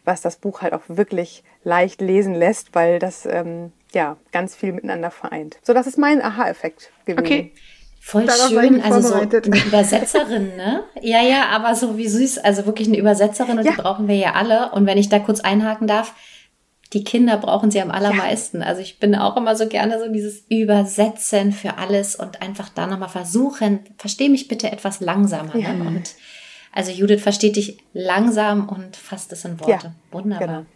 was 0.05 0.21
das 0.21 0.37
Buch 0.37 0.63
halt 0.63 0.73
auch 0.73 0.83
wirklich 0.89 1.45
leicht 1.63 2.01
lesen 2.01 2.35
lässt, 2.35 2.75
weil 2.75 2.99
das 2.99 3.27
ähm, 3.27 3.73
ja 3.93 4.17
ganz 4.33 4.55
viel 4.55 4.73
miteinander 4.73 5.11
vereint. 5.11 5.59
So, 5.63 5.73
das 5.73 5.87
ist 5.87 5.99
mein 5.99 6.23
Aha-Effekt 6.23 6.91
gewesen. 7.05 7.25
Okay. 7.25 7.53
Voll 8.07 8.27
Darauf 8.27 8.51
schön, 8.51 8.83
also 8.83 9.09
so 9.09 9.15
eine 9.15 9.65
Übersetzerin, 9.67 10.57
ne? 10.57 10.85
Ja, 11.01 11.23
ja, 11.23 11.47
aber 11.49 11.75
so 11.75 11.97
wie 11.97 12.07
süß, 12.07 12.37
also 12.37 12.67
wirklich 12.67 12.87
eine 12.87 12.99
Übersetzerin 12.99 13.59
und 13.59 13.65
ja. 13.65 13.71
die 13.71 13.81
brauchen 13.81 14.09
wir 14.09 14.15
ja 14.15 14.35
alle. 14.35 14.73
Und 14.73 14.85
wenn 14.85 14.99
ich 14.99 15.09
da 15.09 15.19
kurz 15.19 15.41
einhaken 15.41 15.87
darf, 15.87 16.13
die 16.93 17.03
Kinder 17.03 17.39
brauchen 17.39 17.71
sie 17.71 17.81
am 17.81 17.91
allermeisten. 17.91 18.61
Ja. 18.61 18.67
Also 18.67 18.83
ich 18.83 19.01
bin 19.01 19.15
auch 19.15 19.39
immer 19.39 19.57
so 19.57 19.67
gerne 19.69 19.99
so 19.99 20.13
dieses 20.13 20.45
Übersetzen 20.51 21.53
für 21.53 21.79
alles 21.79 22.15
und 22.15 22.43
einfach 22.43 22.69
da 22.69 22.87
nochmal 22.87 23.09
versuchen, 23.09 23.81
versteh 23.97 24.29
mich 24.29 24.49
bitte 24.49 24.71
etwas 24.71 25.01
langsamer. 25.01 25.57
Ja. 25.57 25.73
Ne? 25.73 25.89
Und 25.89 26.11
also 26.73 26.93
Judith 26.93 27.23
versteht 27.23 27.57
dich 27.57 27.79
langsam 27.95 28.69
und 28.69 28.97
fasst 28.97 29.33
es 29.33 29.47
in 29.47 29.59
Worte. 29.61 29.95
Wunderbar. 30.13 30.47
Genau. 30.47 30.67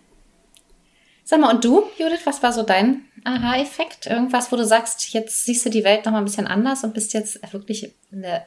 Sag 1.28 1.40
mal, 1.40 1.54
und 1.54 1.62
du, 1.62 1.82
Judith, 1.98 2.24
was 2.24 2.42
war 2.42 2.54
so 2.54 2.62
dein 2.62 3.02
Aha-Effekt? 3.22 4.06
Irgendwas, 4.06 4.50
wo 4.50 4.56
du 4.56 4.64
sagst, 4.64 5.12
jetzt 5.12 5.44
siehst 5.44 5.66
du 5.66 5.68
die 5.68 5.84
Welt 5.84 6.06
noch 6.06 6.12
mal 6.12 6.20
ein 6.20 6.24
bisschen 6.24 6.46
anders 6.46 6.84
und 6.84 6.94
bist 6.94 7.12
jetzt 7.12 7.52
wirklich 7.52 7.92
in 8.10 8.22
der, 8.22 8.46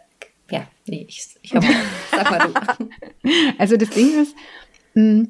ja, 0.50 0.64
nee, 0.88 1.06
ich, 1.08 1.28
ich 1.44 1.54
hab, 1.54 1.64
sag 2.12 2.32
mal 2.32 2.40
du. 2.40 3.30
Also 3.60 3.78
das 3.78 3.92
Ding 3.92 4.20
ist, 4.20 4.36
hm, 4.96 5.30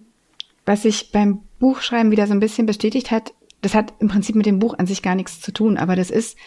was 0.66 0.84
sich 0.84 1.12
beim 1.12 1.42
Buchschreiben 1.60 2.10
wieder 2.10 2.26
so 2.26 2.32
ein 2.32 2.40
bisschen 2.40 2.68
bestätigt 2.68 3.12
hat, 3.12 3.34
das 3.62 3.76
hat 3.76 3.96
im 4.00 4.08
Prinzip 4.08 4.38
mit 4.38 4.46
dem 4.46 4.60
Buch 4.60 4.76
an 4.78 4.88
sich 4.88 5.02
gar 5.02 5.16
nichts 5.16 5.42
zu 5.42 5.52
tun, 5.52 5.78
aber 5.78 5.98
das 5.98 6.10
ist, 6.10 6.38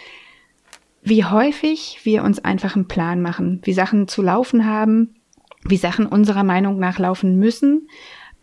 wie 1.03 1.27
häufig 1.27 2.01
wir 2.05 2.23
uns 2.23 2.43
einfach 2.43 2.77
einen 2.77 2.89
Plan 2.89 3.21
machen, 3.21 3.61
wie 3.65 3.75
Sachen 3.75 4.09
zu 4.09 4.23
laufen 4.23 4.65
haben, 4.65 5.17
wie 5.65 5.77
Sachen 5.77 6.07
unserer 6.07 6.45
Meinung 6.45 6.79
nach 6.79 6.99
laufen 6.99 7.39
müssen 7.39 7.89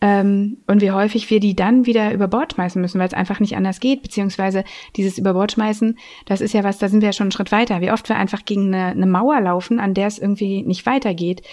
ähm, 0.04 0.58
und 0.66 0.82
wie 0.82 0.92
häufig 0.92 1.30
wir 1.30 1.40
die 1.40 1.56
dann 1.56 1.86
wieder 1.86 2.12
über 2.12 2.28
Bord 2.28 2.54
schmeißen 2.54 2.82
müssen, 2.82 3.00
weil 3.00 3.08
es 3.08 3.14
einfach 3.14 3.40
nicht 3.40 3.56
anders 3.56 3.80
geht, 3.80 4.02
beziehungsweise 4.02 4.64
dieses 4.96 5.20
über 5.20 5.34
Bord 5.34 5.52
schmeißen, 5.52 5.98
das 6.26 6.42
ist 6.42 6.54
ja 6.54 6.64
was, 6.64 6.80
da 6.80 6.90
sind 6.90 7.02
wir 7.02 7.10
ja 7.10 7.14
schon 7.14 7.26
einen 7.26 7.32
Schritt 7.32 7.52
weiter. 7.52 7.82
Wie 7.82 7.92
oft 7.92 8.10
wir 8.10 8.18
einfach 8.18 8.44
gegen 8.44 8.74
eine, 8.74 8.88
eine 8.88 9.06
Mauer 9.06 9.40
laufen, 9.40 9.80
an 9.80 9.94
der 9.94 10.08
es 10.08 10.18
irgendwie 10.18 10.64
nicht 10.64 10.88
weitergeht. 10.88 11.44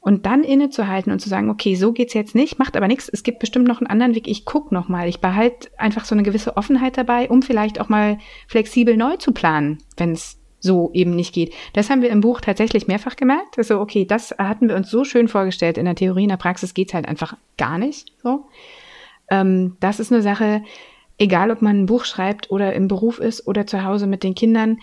Und 0.00 0.26
dann 0.26 0.42
innezuhalten 0.42 1.12
und 1.12 1.20
zu 1.20 1.28
sagen, 1.28 1.48
okay, 1.48 1.76
so 1.76 1.92
geht's 1.92 2.12
jetzt 2.12 2.34
nicht, 2.34 2.58
macht 2.58 2.76
aber 2.76 2.88
nichts, 2.88 3.08
es 3.08 3.22
gibt 3.22 3.38
bestimmt 3.38 3.68
noch 3.68 3.80
einen 3.80 3.86
anderen 3.86 4.16
Weg, 4.16 4.26
ich 4.26 4.44
guck 4.44 4.72
noch 4.72 4.88
mal, 4.88 5.08
ich 5.08 5.20
behalte 5.20 5.68
einfach 5.78 6.04
so 6.04 6.16
eine 6.16 6.24
gewisse 6.24 6.56
Offenheit 6.56 6.98
dabei, 6.98 7.30
um 7.30 7.40
vielleicht 7.40 7.80
auch 7.80 7.88
mal 7.88 8.18
flexibel 8.48 8.96
neu 8.96 9.16
zu 9.18 9.30
planen, 9.30 9.78
wenn 9.96 10.10
es 10.10 10.41
so 10.62 10.90
eben 10.94 11.14
nicht 11.16 11.34
geht. 11.34 11.52
Das 11.72 11.90
haben 11.90 12.02
wir 12.02 12.10
im 12.10 12.20
Buch 12.20 12.40
tatsächlich 12.40 12.86
mehrfach 12.86 13.16
gemerkt. 13.16 13.58
Also, 13.58 13.80
okay, 13.80 14.04
das 14.04 14.30
hatten 14.38 14.68
wir 14.68 14.76
uns 14.76 14.90
so 14.90 15.04
schön 15.04 15.28
vorgestellt. 15.28 15.76
In 15.76 15.84
der 15.84 15.96
Theorie, 15.96 16.22
in 16.22 16.28
der 16.28 16.36
Praxis 16.36 16.72
geht's 16.72 16.94
halt 16.94 17.08
einfach 17.08 17.36
gar 17.58 17.78
nicht 17.78 18.12
so. 18.22 18.44
Ähm, 19.28 19.76
das 19.80 19.98
ist 19.98 20.12
eine 20.12 20.22
Sache, 20.22 20.62
egal 21.18 21.50
ob 21.50 21.62
man 21.62 21.80
ein 21.80 21.86
Buch 21.86 22.04
schreibt 22.04 22.50
oder 22.50 22.72
im 22.74 22.86
Beruf 22.86 23.18
ist 23.18 23.46
oder 23.46 23.66
zu 23.66 23.84
Hause 23.84 24.06
mit 24.06 24.22
den 24.22 24.34
Kindern. 24.34 24.78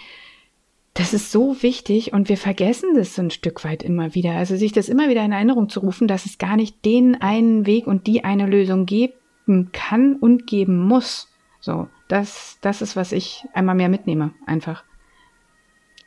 Das 0.95 1.13
ist 1.13 1.31
so 1.31 1.61
wichtig 1.61 2.11
und 2.11 2.27
wir 2.27 2.37
vergessen 2.37 2.89
das 2.95 3.15
so 3.15 3.21
ein 3.21 3.31
Stück 3.31 3.63
weit 3.63 3.81
immer 3.81 4.15
wieder. 4.15 4.31
Also 4.31 4.57
sich 4.57 4.73
das 4.73 4.89
immer 4.89 5.07
wieder 5.07 5.23
in 5.23 5.31
Erinnerung 5.31 5.69
zu 5.69 5.79
rufen, 5.79 6.09
dass 6.09 6.25
es 6.25 6.37
gar 6.39 6.57
nicht 6.57 6.83
den 6.83 7.21
einen 7.21 7.65
Weg 7.65 7.87
und 7.87 8.05
die 8.05 8.25
eine 8.25 8.47
Lösung 8.47 8.85
geben 8.85 9.69
kann 9.71 10.15
und 10.15 10.45
geben 10.45 10.77
muss. 10.79 11.29
So, 11.61 11.87
das, 12.09 12.57
das 12.61 12.81
ist, 12.81 12.97
was 12.97 13.13
ich 13.13 13.45
einmal 13.53 13.75
mehr 13.75 13.87
mitnehme, 13.87 14.31
einfach 14.45 14.83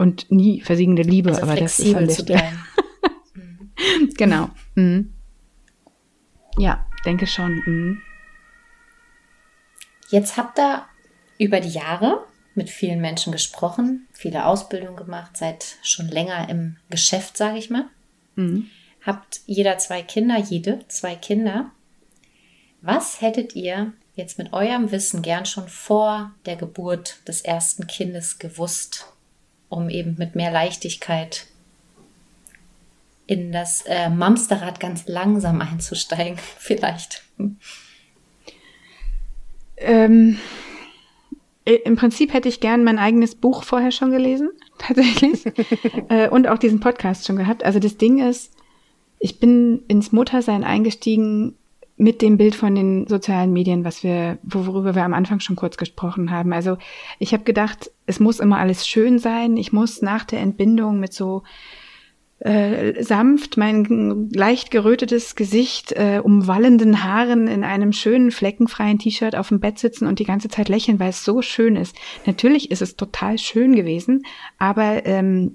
und 0.02 0.32
nie 0.32 0.60
versiegende 0.60 1.02
Liebe, 1.02 1.30
also 1.30 1.42
aber 1.42 1.54
das 1.54 1.78
ist 1.78 2.20
Stelle. 2.20 2.52
genau. 4.16 4.50
Mhm. 4.74 5.12
Ja, 6.58 6.84
denke 7.06 7.28
schon. 7.28 7.62
Mhm. 7.64 8.02
Jetzt 10.08 10.36
habt 10.36 10.58
ihr 10.58 10.84
über 11.38 11.60
die 11.60 11.70
Jahre 11.70 12.26
mit 12.56 12.68
vielen 12.68 13.00
Menschen 13.00 13.32
gesprochen, 13.32 14.08
viele 14.12 14.44
Ausbildungen 14.44 14.96
gemacht, 14.96 15.36
seid 15.36 15.76
schon 15.84 16.08
länger 16.08 16.48
im 16.48 16.78
Geschäft, 16.90 17.36
sage 17.36 17.58
ich 17.58 17.70
mal. 17.70 17.84
Mhm. 18.34 18.66
Habt 19.06 19.40
jeder 19.46 19.78
zwei 19.78 20.02
Kinder, 20.02 20.36
jede 20.36 20.80
zwei 20.88 21.14
Kinder. 21.14 21.70
Was 22.80 23.20
hättet 23.20 23.54
ihr 23.54 23.92
jetzt 24.14 24.36
mit 24.36 24.52
eurem 24.52 24.90
Wissen 24.90 25.22
gern 25.22 25.46
schon 25.46 25.68
vor 25.68 26.34
der 26.44 26.56
Geburt 26.56 27.26
des 27.28 27.40
ersten 27.40 27.86
Kindes 27.86 28.40
gewusst, 28.40 29.11
um 29.72 29.88
eben 29.88 30.16
mit 30.18 30.34
mehr 30.34 30.50
Leichtigkeit 30.50 31.46
in 33.26 33.52
das 33.52 33.82
äh, 33.86 34.10
Mamsterrad 34.10 34.80
ganz 34.80 35.06
langsam 35.06 35.60
einzusteigen, 35.60 36.38
vielleicht? 36.58 37.22
Ähm, 39.78 40.38
Im 41.64 41.96
Prinzip 41.96 42.34
hätte 42.34 42.48
ich 42.48 42.60
gern 42.60 42.84
mein 42.84 42.98
eigenes 42.98 43.34
Buch 43.34 43.62
vorher 43.62 43.90
schon 43.90 44.10
gelesen, 44.10 44.50
tatsächlich. 44.78 45.44
äh, 46.08 46.28
und 46.28 46.46
auch 46.46 46.58
diesen 46.58 46.80
Podcast 46.80 47.26
schon 47.26 47.36
gehabt. 47.36 47.64
Also 47.64 47.78
das 47.78 47.96
Ding 47.96 48.18
ist, 48.18 48.52
ich 49.18 49.38
bin 49.38 49.82
ins 49.88 50.12
Muttersein 50.12 50.64
eingestiegen 50.64 51.56
mit 51.96 52.20
dem 52.20 52.36
Bild 52.36 52.56
von 52.56 52.74
den 52.74 53.06
sozialen 53.06 53.52
Medien, 53.52 53.84
was 53.84 54.02
wir, 54.02 54.38
worüber 54.42 54.96
wir 54.96 55.04
am 55.04 55.14
Anfang 55.14 55.38
schon 55.40 55.54
kurz 55.54 55.76
gesprochen 55.76 56.32
haben. 56.32 56.52
Also 56.52 56.76
ich 57.20 57.32
habe 57.32 57.44
gedacht, 57.44 57.91
es 58.06 58.20
muss 58.20 58.40
immer 58.40 58.58
alles 58.58 58.86
schön 58.86 59.18
sein. 59.18 59.56
Ich 59.56 59.72
muss 59.72 60.02
nach 60.02 60.24
der 60.24 60.40
Entbindung 60.40 60.98
mit 60.98 61.12
so 61.12 61.42
äh, 62.40 63.04
sanft 63.04 63.56
mein 63.56 64.28
leicht 64.32 64.72
gerötetes 64.72 65.36
Gesicht 65.36 65.92
äh, 65.92 66.20
umwallenden 66.22 67.04
Haaren 67.04 67.46
in 67.46 67.62
einem 67.62 67.92
schönen 67.92 68.32
fleckenfreien 68.32 68.98
T-Shirt 68.98 69.36
auf 69.36 69.48
dem 69.48 69.60
Bett 69.60 69.78
sitzen 69.78 70.08
und 70.08 70.18
die 70.18 70.24
ganze 70.24 70.48
Zeit 70.48 70.68
lächeln, 70.68 70.98
weil 70.98 71.10
es 71.10 71.24
so 71.24 71.40
schön 71.40 71.76
ist. 71.76 71.94
Natürlich 72.26 72.72
ist 72.72 72.82
es 72.82 72.96
total 72.96 73.38
schön 73.38 73.76
gewesen, 73.76 74.24
aber 74.58 75.06
ähm, 75.06 75.54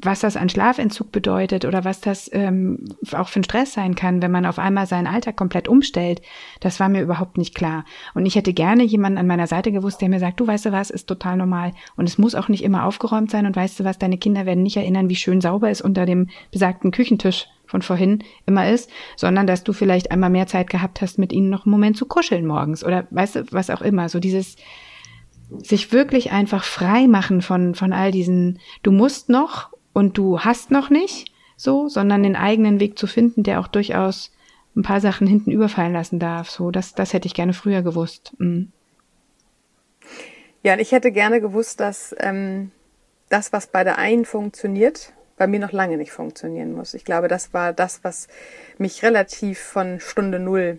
was 0.00 0.20
das 0.20 0.36
an 0.36 0.48
Schlafentzug 0.48 1.10
bedeutet 1.10 1.64
oder 1.64 1.84
was 1.84 2.00
das 2.00 2.30
ähm, 2.32 2.84
auch 3.12 3.28
für 3.28 3.40
ein 3.40 3.44
Stress 3.44 3.72
sein 3.72 3.96
kann, 3.96 4.22
wenn 4.22 4.30
man 4.30 4.46
auf 4.46 4.58
einmal 4.58 4.86
seinen 4.86 5.08
Alltag 5.08 5.36
komplett 5.36 5.66
umstellt, 5.66 6.22
das 6.60 6.78
war 6.78 6.88
mir 6.88 7.02
überhaupt 7.02 7.36
nicht 7.36 7.54
klar. 7.54 7.84
Und 8.14 8.24
ich 8.24 8.36
hätte 8.36 8.52
gerne 8.52 8.84
jemanden 8.84 9.18
an 9.18 9.26
meiner 9.26 9.48
Seite 9.48 9.72
gewusst, 9.72 10.00
der 10.00 10.08
mir 10.08 10.20
sagt, 10.20 10.38
du 10.38 10.46
weißt 10.46 10.66
du 10.66 10.72
was, 10.72 10.90
ist 10.90 11.08
total 11.08 11.36
normal. 11.36 11.72
Und 11.96 12.08
es 12.08 12.16
muss 12.16 12.36
auch 12.36 12.48
nicht 12.48 12.62
immer 12.62 12.84
aufgeräumt 12.84 13.30
sein 13.30 13.46
und 13.46 13.56
weißt 13.56 13.80
du 13.80 13.84
was, 13.84 13.98
deine 13.98 14.18
Kinder 14.18 14.46
werden 14.46 14.62
nicht 14.62 14.76
erinnern, 14.76 15.08
wie 15.08 15.16
schön 15.16 15.40
sauber 15.40 15.68
es 15.68 15.80
unter 15.80 16.06
dem 16.06 16.28
besagten 16.52 16.92
Küchentisch 16.92 17.48
von 17.66 17.82
vorhin 17.82 18.24
immer 18.46 18.70
ist, 18.70 18.90
sondern 19.16 19.46
dass 19.46 19.64
du 19.64 19.72
vielleicht 19.72 20.10
einmal 20.10 20.30
mehr 20.30 20.46
Zeit 20.46 20.70
gehabt 20.70 21.02
hast, 21.02 21.18
mit 21.18 21.32
ihnen 21.32 21.50
noch 21.50 21.66
einen 21.66 21.72
Moment 21.72 21.96
zu 21.96 22.06
kuscheln 22.06 22.46
morgens 22.46 22.84
oder 22.84 23.06
weißt 23.10 23.36
du, 23.36 23.44
was 23.50 23.68
auch 23.68 23.82
immer. 23.82 24.08
So 24.08 24.20
dieses 24.20 24.56
sich 25.62 25.92
wirklich 25.92 26.30
einfach 26.30 26.64
frei 26.64 27.08
machen 27.08 27.42
von, 27.42 27.74
von 27.74 27.92
all 27.92 28.10
diesen, 28.10 28.58
du 28.82 28.92
musst 28.92 29.28
noch 29.28 29.70
und 29.98 30.16
du 30.16 30.38
hast 30.38 30.70
noch 30.70 30.90
nicht 30.90 31.32
so, 31.56 31.88
sondern 31.88 32.22
den 32.22 32.36
eigenen 32.36 32.78
Weg 32.78 32.96
zu 32.96 33.08
finden, 33.08 33.42
der 33.42 33.58
auch 33.58 33.66
durchaus 33.66 34.30
ein 34.76 34.82
paar 34.82 35.00
Sachen 35.00 35.26
hinten 35.26 35.50
überfallen 35.50 35.92
lassen 35.92 36.20
darf. 36.20 36.50
So, 36.50 36.70
das, 36.70 36.94
das 36.94 37.12
hätte 37.12 37.26
ich 37.26 37.34
gerne 37.34 37.52
früher 37.52 37.82
gewusst. 37.82 38.32
Mhm. 38.38 38.70
Ja, 40.62 40.78
ich 40.78 40.92
hätte 40.92 41.10
gerne 41.10 41.40
gewusst, 41.40 41.80
dass 41.80 42.14
ähm, 42.20 42.70
das, 43.28 43.52
was 43.52 43.66
bei 43.66 43.82
der 43.82 43.98
einen 43.98 44.24
funktioniert, 44.24 45.12
bei 45.36 45.48
mir 45.48 45.58
noch 45.58 45.72
lange 45.72 45.96
nicht 45.96 46.12
funktionieren 46.12 46.74
muss. 46.74 46.94
Ich 46.94 47.04
glaube, 47.04 47.26
das 47.26 47.52
war 47.52 47.72
das, 47.72 48.04
was 48.04 48.28
mich 48.78 49.02
relativ 49.02 49.58
von 49.58 49.98
Stunde 49.98 50.38
Null 50.38 50.78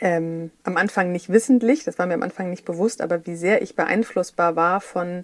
ähm, 0.00 0.50
am 0.64 0.76
Anfang 0.76 1.12
nicht 1.12 1.28
wissentlich, 1.28 1.84
das 1.84 2.00
war 2.00 2.06
mir 2.06 2.14
am 2.14 2.24
Anfang 2.24 2.50
nicht 2.50 2.64
bewusst, 2.64 3.00
aber 3.00 3.26
wie 3.26 3.36
sehr 3.36 3.62
ich 3.62 3.76
beeinflussbar 3.76 4.56
war 4.56 4.80
von 4.80 5.22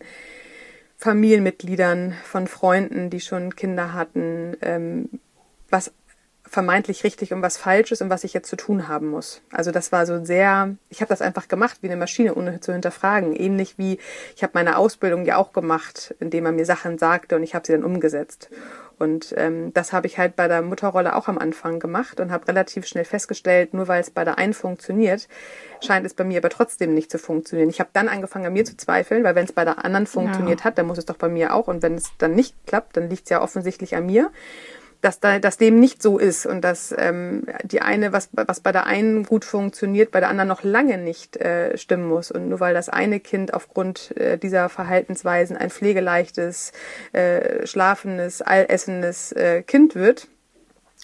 Familienmitgliedern, 0.98 2.12
von 2.24 2.48
Freunden, 2.48 3.08
die 3.08 3.20
schon 3.20 3.54
Kinder 3.54 3.92
hatten, 3.92 4.56
ähm, 4.62 5.08
was 5.70 5.92
vermeintlich 6.48 7.04
richtig 7.04 7.32
und 7.32 7.42
was 7.42 7.56
falsch 7.56 7.92
ist 7.92 8.02
und 8.02 8.10
was 8.10 8.24
ich 8.24 8.34
jetzt 8.34 8.48
zu 8.48 8.56
tun 8.56 8.88
haben 8.88 9.08
muss. 9.08 9.42
Also 9.52 9.70
das 9.70 9.92
war 9.92 10.06
so 10.06 10.24
sehr, 10.24 10.76
ich 10.90 11.00
habe 11.00 11.08
das 11.08 11.22
einfach 11.22 11.48
gemacht 11.48 11.78
wie 11.82 11.88
eine 11.88 11.96
Maschine, 11.96 12.34
ohne 12.34 12.60
zu 12.60 12.72
hinterfragen. 12.72 13.34
Ähnlich 13.34 13.78
wie 13.78 13.98
ich 14.36 14.42
habe 14.42 14.52
meine 14.54 14.78
Ausbildung 14.78 15.24
ja 15.24 15.36
auch 15.36 15.52
gemacht, 15.52 16.14
indem 16.20 16.44
man 16.44 16.56
mir 16.56 16.64
Sachen 16.64 16.98
sagte 16.98 17.36
und 17.36 17.42
ich 17.42 17.54
habe 17.54 17.66
sie 17.66 17.72
dann 17.72 17.84
umgesetzt. 17.84 18.50
Und 18.98 19.32
ähm, 19.36 19.72
das 19.74 19.92
habe 19.92 20.08
ich 20.08 20.18
halt 20.18 20.34
bei 20.34 20.48
der 20.48 20.60
Mutterrolle 20.60 21.14
auch 21.14 21.28
am 21.28 21.38
Anfang 21.38 21.78
gemacht 21.78 22.18
und 22.18 22.32
habe 22.32 22.48
relativ 22.48 22.84
schnell 22.86 23.04
festgestellt, 23.04 23.72
nur 23.72 23.86
weil 23.86 24.00
es 24.00 24.10
bei 24.10 24.24
der 24.24 24.38
einen 24.38 24.54
funktioniert, 24.54 25.28
scheint 25.80 26.04
es 26.04 26.14
bei 26.14 26.24
mir 26.24 26.38
aber 26.38 26.48
trotzdem 26.48 26.94
nicht 26.94 27.10
zu 27.10 27.18
funktionieren. 27.18 27.70
Ich 27.70 27.78
habe 27.78 27.90
dann 27.92 28.08
angefangen, 28.08 28.46
an 28.46 28.52
mir 28.52 28.64
zu 28.64 28.76
zweifeln, 28.76 29.22
weil 29.22 29.36
wenn 29.36 29.44
es 29.44 29.52
bei 29.52 29.64
der 29.64 29.84
anderen 29.84 30.06
funktioniert 30.06 30.60
ja. 30.60 30.64
hat, 30.64 30.78
dann 30.78 30.86
muss 30.86 30.98
es 30.98 31.06
doch 31.06 31.16
bei 31.16 31.28
mir 31.28 31.54
auch. 31.54 31.68
Und 31.68 31.82
wenn 31.82 31.94
es 31.94 32.10
dann 32.18 32.34
nicht 32.34 32.56
klappt, 32.66 32.96
dann 32.96 33.08
liegt 33.08 33.24
es 33.24 33.30
ja 33.30 33.40
offensichtlich 33.40 33.94
an 33.94 34.06
mir 34.06 34.32
dass, 35.00 35.20
da, 35.20 35.38
dass 35.38 35.56
dem 35.56 35.78
nicht 35.78 36.02
so 36.02 36.18
ist 36.18 36.46
und 36.46 36.62
dass 36.62 36.94
ähm, 36.96 37.46
die 37.62 37.80
eine, 37.80 38.12
was, 38.12 38.30
was 38.32 38.60
bei 38.60 38.72
der 38.72 38.86
einen 38.86 39.24
gut 39.24 39.44
funktioniert, 39.44 40.10
bei 40.10 40.20
der 40.20 40.28
anderen 40.28 40.48
noch 40.48 40.64
lange 40.64 40.98
nicht 40.98 41.36
äh, 41.36 41.76
stimmen 41.78 42.08
muss. 42.08 42.30
Und 42.30 42.48
nur 42.48 42.60
weil 42.60 42.74
das 42.74 42.88
eine 42.88 43.20
Kind 43.20 43.54
aufgrund 43.54 44.16
äh, 44.16 44.38
dieser 44.38 44.68
Verhaltensweisen 44.68 45.56
ein 45.56 45.70
pflegeleichtes, 45.70 46.72
äh, 47.12 47.66
schlafendes, 47.66 48.42
allessendes 48.42 49.32
äh, 49.32 49.62
Kind 49.62 49.94
wird, 49.94 50.28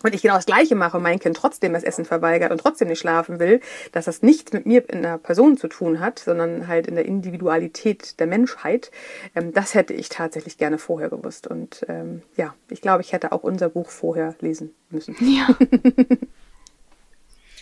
und 0.04 0.14
ich 0.14 0.22
genau 0.22 0.34
das 0.34 0.46
Gleiche 0.46 0.74
mache 0.74 0.98
und 0.98 1.02
mein 1.02 1.18
Kind 1.18 1.36
trotzdem 1.36 1.72
das 1.72 1.82
Essen 1.82 2.04
verweigert 2.04 2.52
und 2.52 2.58
trotzdem 2.58 2.88
nicht 2.88 3.00
schlafen 3.00 3.40
will, 3.40 3.60
dass 3.92 4.04
das 4.04 4.22
nichts 4.22 4.52
mit 4.52 4.66
mir 4.66 4.88
in 4.88 5.02
der 5.02 5.18
Person 5.18 5.56
zu 5.56 5.66
tun 5.66 5.98
hat, 5.98 6.18
sondern 6.18 6.68
halt 6.68 6.86
in 6.86 6.94
der 6.94 7.06
Individualität 7.06 8.20
der 8.20 8.26
Menschheit, 8.26 8.90
ähm, 9.34 9.52
das 9.52 9.74
hätte 9.74 9.94
ich 9.94 10.10
tatsächlich 10.10 10.58
gerne 10.58 10.78
vorher 10.78 11.08
gewusst. 11.08 11.46
Und 11.46 11.86
ähm, 11.88 12.22
ja, 12.36 12.54
ich 12.68 12.82
glaube, 12.82 13.02
ich 13.02 13.12
hätte 13.12 13.32
auch 13.32 13.42
unser 13.42 13.70
Buch 13.70 13.88
vorher 13.88 14.34
lesen 14.40 14.74
müssen. 14.90 15.16
Ja. 15.20 15.48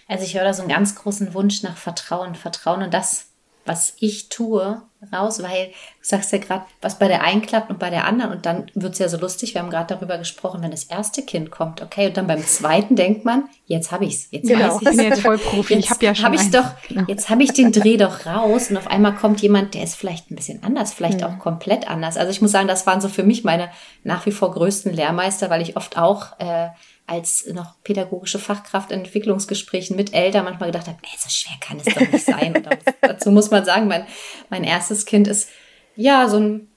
also 0.09 0.25
ich 0.25 0.35
höre 0.35 0.45
da 0.45 0.53
so 0.53 0.63
einen 0.63 0.71
ganz 0.71 0.97
großen 0.97 1.33
Wunsch 1.35 1.63
nach 1.63 1.77
Vertrauen, 1.77 2.35
Vertrauen 2.35 2.83
und 2.83 2.93
das 2.93 3.32
was 3.65 3.95
ich 3.99 4.29
tue, 4.29 4.83
raus, 5.13 5.43
weil 5.43 5.67
du 5.69 5.73
sagst 6.03 6.31
ja 6.33 6.39
gerade, 6.39 6.65
was 6.81 6.99
bei 6.99 7.09
der 7.09 7.23
einen 7.23 7.43
klappt 7.43 7.71
und 7.71 7.79
bei 7.79 7.91
der 7.91 8.07
anderen 8.07 8.33
und 8.33 8.47
dann 8.47 8.67
wird 8.75 8.93
es 8.93 8.99
ja 9.01 9.09
so 9.09 9.17
lustig, 9.17 9.55
wir 9.55 9.61
haben 9.61 9.71
gerade 9.71 9.95
darüber 9.95 10.17
gesprochen, 10.17 10.63
wenn 10.63 10.71
das 10.71 10.85
erste 10.85 11.23
Kind 11.23 11.51
kommt, 11.51 11.83
okay, 11.83 12.07
und 12.07 12.17
dann 12.17 12.29
beim 12.29 12.45
zweiten 12.45 12.95
denkt 12.95 13.25
man, 13.25 13.49
jetzt 13.67 13.91
habe 13.91 14.05
ich's, 14.05 14.29
jetzt 14.31 14.49
genau, 14.49 14.77
weiß 14.77 14.83
ich's. 14.83 14.91
Ich 14.93 14.97
bin 14.97 15.07
jetzt 15.07 15.23
voll 15.23 15.39
Profi, 15.39 15.75
jetzt 15.75 15.85
ich 15.85 15.91
habe 15.91 16.05
ja 16.05 16.15
schon 16.15 16.27
hab 16.27 16.35
ich's 16.35 16.51
doch, 16.51 16.71
genau. 16.89 17.05
Jetzt 17.09 17.31
habe 17.31 17.43
ich 17.43 17.53
den 17.53 17.73
Dreh 17.73 17.97
doch 17.97 18.27
raus 18.27 18.71
und 18.71 18.77
auf 18.77 18.87
einmal 18.87 19.15
kommt 19.15 19.41
jemand, 19.43 19.75
der 19.75 19.83
ist 19.83 19.97
vielleicht 19.97 20.31
ein 20.31 20.37
bisschen 20.37 20.63
anders, 20.63 20.93
vielleicht 20.93 21.21
mhm. 21.21 21.27
auch 21.27 21.39
komplett 21.39 21.89
anders. 21.89 22.17
Also 22.17 22.31
ich 22.31 22.41
muss 22.41 22.53
sagen, 22.53 22.69
das 22.69 22.87
waren 22.87 23.01
so 23.01 23.09
für 23.09 23.25
mich 23.25 23.43
meine 23.43 23.71
nach 24.05 24.25
wie 24.27 24.33
vor 24.33 24.53
größten 24.53 24.93
Lehrmeister, 24.93 25.51
weil 25.51 25.63
ich 25.63 25.77
oft 25.77 25.99
auch 25.99 26.39
äh, 26.39 26.69
als 27.07 27.47
noch 27.53 27.83
pädagogische 27.83 28.39
Fachkraft 28.39 28.91
in 28.91 29.01
Entwicklungsgesprächen 29.01 29.97
mit 29.97 30.15
Eltern 30.15 30.45
manchmal 30.45 30.71
gedacht 30.71 30.87
habe, 30.87 30.99
nee, 31.03 31.19
so 31.19 31.29
schwer 31.29 31.57
kann 31.61 31.79
es 31.79 31.95
doch 31.95 32.01
nicht 32.01 32.25
sein. 32.25 32.57
Und 32.57 32.69
dazu 33.01 33.31
muss 33.31 33.51
man 33.51 33.65
sagen, 33.65 33.89
mein, 33.89 34.07
mein 34.51 34.65
erstes 34.65 35.05
Kind 35.05 35.29
ist 35.29 35.49
ja 35.97 36.29
so 36.29 36.39
ein 36.39 36.69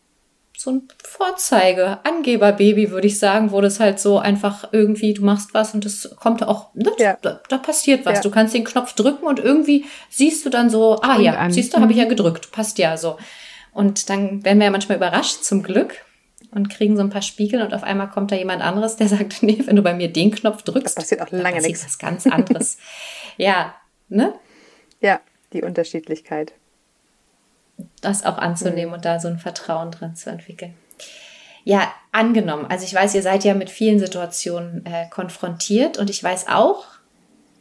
so 0.57 0.71
ein 0.71 0.87
Vorzeige, 1.03 1.99
Angeberbaby, 2.03 2.91
würde 2.91 3.07
ich 3.07 3.19
sagen, 3.19 3.51
wo 3.51 3.61
das 3.61 3.79
halt 3.79 3.99
so 3.99 4.19
einfach 4.19 4.69
irgendwie, 4.71 5.13
du 5.13 5.23
machst 5.23 5.53
was 5.53 5.73
und 5.73 5.85
das 5.85 6.15
kommt 6.19 6.43
auch, 6.43 6.73
ne, 6.73 6.91
ja. 6.97 7.17
da, 7.21 7.41
da, 7.49 7.57
passiert 7.57 8.05
was. 8.05 8.15
Ja. 8.15 8.21
Du 8.21 8.31
kannst 8.31 8.53
den 8.53 8.63
Knopf 8.63 8.93
drücken 8.93 9.25
und 9.25 9.39
irgendwie 9.39 9.85
siehst 10.09 10.45
du 10.45 10.49
dann 10.49 10.69
so, 10.69 10.99
ah 11.01 11.19
ja, 11.19 11.49
siehst 11.49 11.73
du, 11.73 11.81
habe 11.81 11.91
ich 11.91 11.97
ja 11.97 12.05
mhm. 12.05 12.09
gedrückt, 12.09 12.51
passt 12.51 12.77
ja 12.77 12.97
so. 12.97 13.17
Und 13.73 14.09
dann 14.09 14.43
werden 14.45 14.59
wir 14.59 14.65
ja 14.65 14.71
manchmal 14.71 14.97
überrascht, 14.97 15.43
zum 15.43 15.61
Glück, 15.61 15.95
und 16.51 16.69
kriegen 16.69 16.95
so 16.95 17.03
ein 17.03 17.09
paar 17.09 17.21
Spiegel 17.21 17.61
und 17.61 17.73
auf 17.73 17.83
einmal 17.83 18.09
kommt 18.09 18.31
da 18.31 18.35
jemand 18.35 18.61
anderes, 18.61 18.95
der 18.95 19.07
sagt, 19.09 19.43
nee, 19.43 19.61
wenn 19.65 19.75
du 19.75 19.81
bei 19.81 19.93
mir 19.93 20.11
den 20.11 20.31
Knopf 20.31 20.63
drückst, 20.63 20.85
das 20.85 20.95
passiert 20.95 21.21
auch 21.21 21.31
lange 21.31 21.61
nichts. 21.61 21.85
was 21.85 21.97
ganz 21.97 22.27
anderes. 22.27 22.77
ja, 23.37 23.75
ne? 24.09 24.33
Ja, 25.01 25.19
die 25.53 25.63
Unterschiedlichkeit. 25.63 26.53
Das 28.01 28.25
auch 28.25 28.37
anzunehmen 28.37 28.89
mhm. 28.89 28.93
und 28.93 29.05
da 29.05 29.19
so 29.19 29.27
ein 29.27 29.39
Vertrauen 29.39 29.91
drin 29.91 30.15
zu 30.15 30.29
entwickeln. 30.29 30.73
Ja, 31.65 31.91
angenommen. 32.11 32.67
Also 32.69 32.85
ich 32.85 32.93
weiß, 32.93 33.15
ihr 33.15 33.23
seid 33.23 33.43
ja 33.43 33.55
mit 33.55 33.69
vielen 33.69 33.99
Situationen 33.99 34.85
äh, 34.85 35.07
konfrontiert 35.09 35.97
und 35.97 36.09
ich 36.09 36.23
weiß 36.23 36.47
auch, 36.47 36.85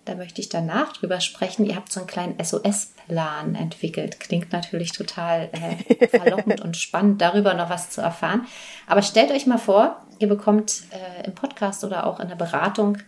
da 0.04 0.14
möchte 0.14 0.40
ich 0.40 0.48
danach 0.48 0.92
drüber 0.92 1.20
sprechen. 1.20 1.64
Ihr 1.64 1.76
habt 1.76 1.90
so 1.90 2.00
einen 2.00 2.06
kleinen 2.06 2.42
SOS-Plan 2.42 3.54
entwickelt. 3.54 4.20
Klingt 4.20 4.52
natürlich 4.52 4.92
total 4.92 5.48
äh, 5.52 6.08
verlockend 6.08 6.60
und 6.60 6.76
spannend, 6.76 7.20
darüber 7.20 7.54
noch 7.54 7.70
was 7.70 7.90
zu 7.90 8.00
erfahren. 8.00 8.46
Aber 8.86 9.02
stellt 9.02 9.30
euch 9.30 9.46
mal 9.46 9.58
vor, 9.58 10.04
ihr 10.18 10.28
bekommt 10.28 10.82
äh, 10.90 11.26
im 11.26 11.34
Podcast 11.34 11.84
oder 11.84 12.06
auch 12.06 12.20
in 12.20 12.28
der 12.28 12.36
Beratung 12.36 12.98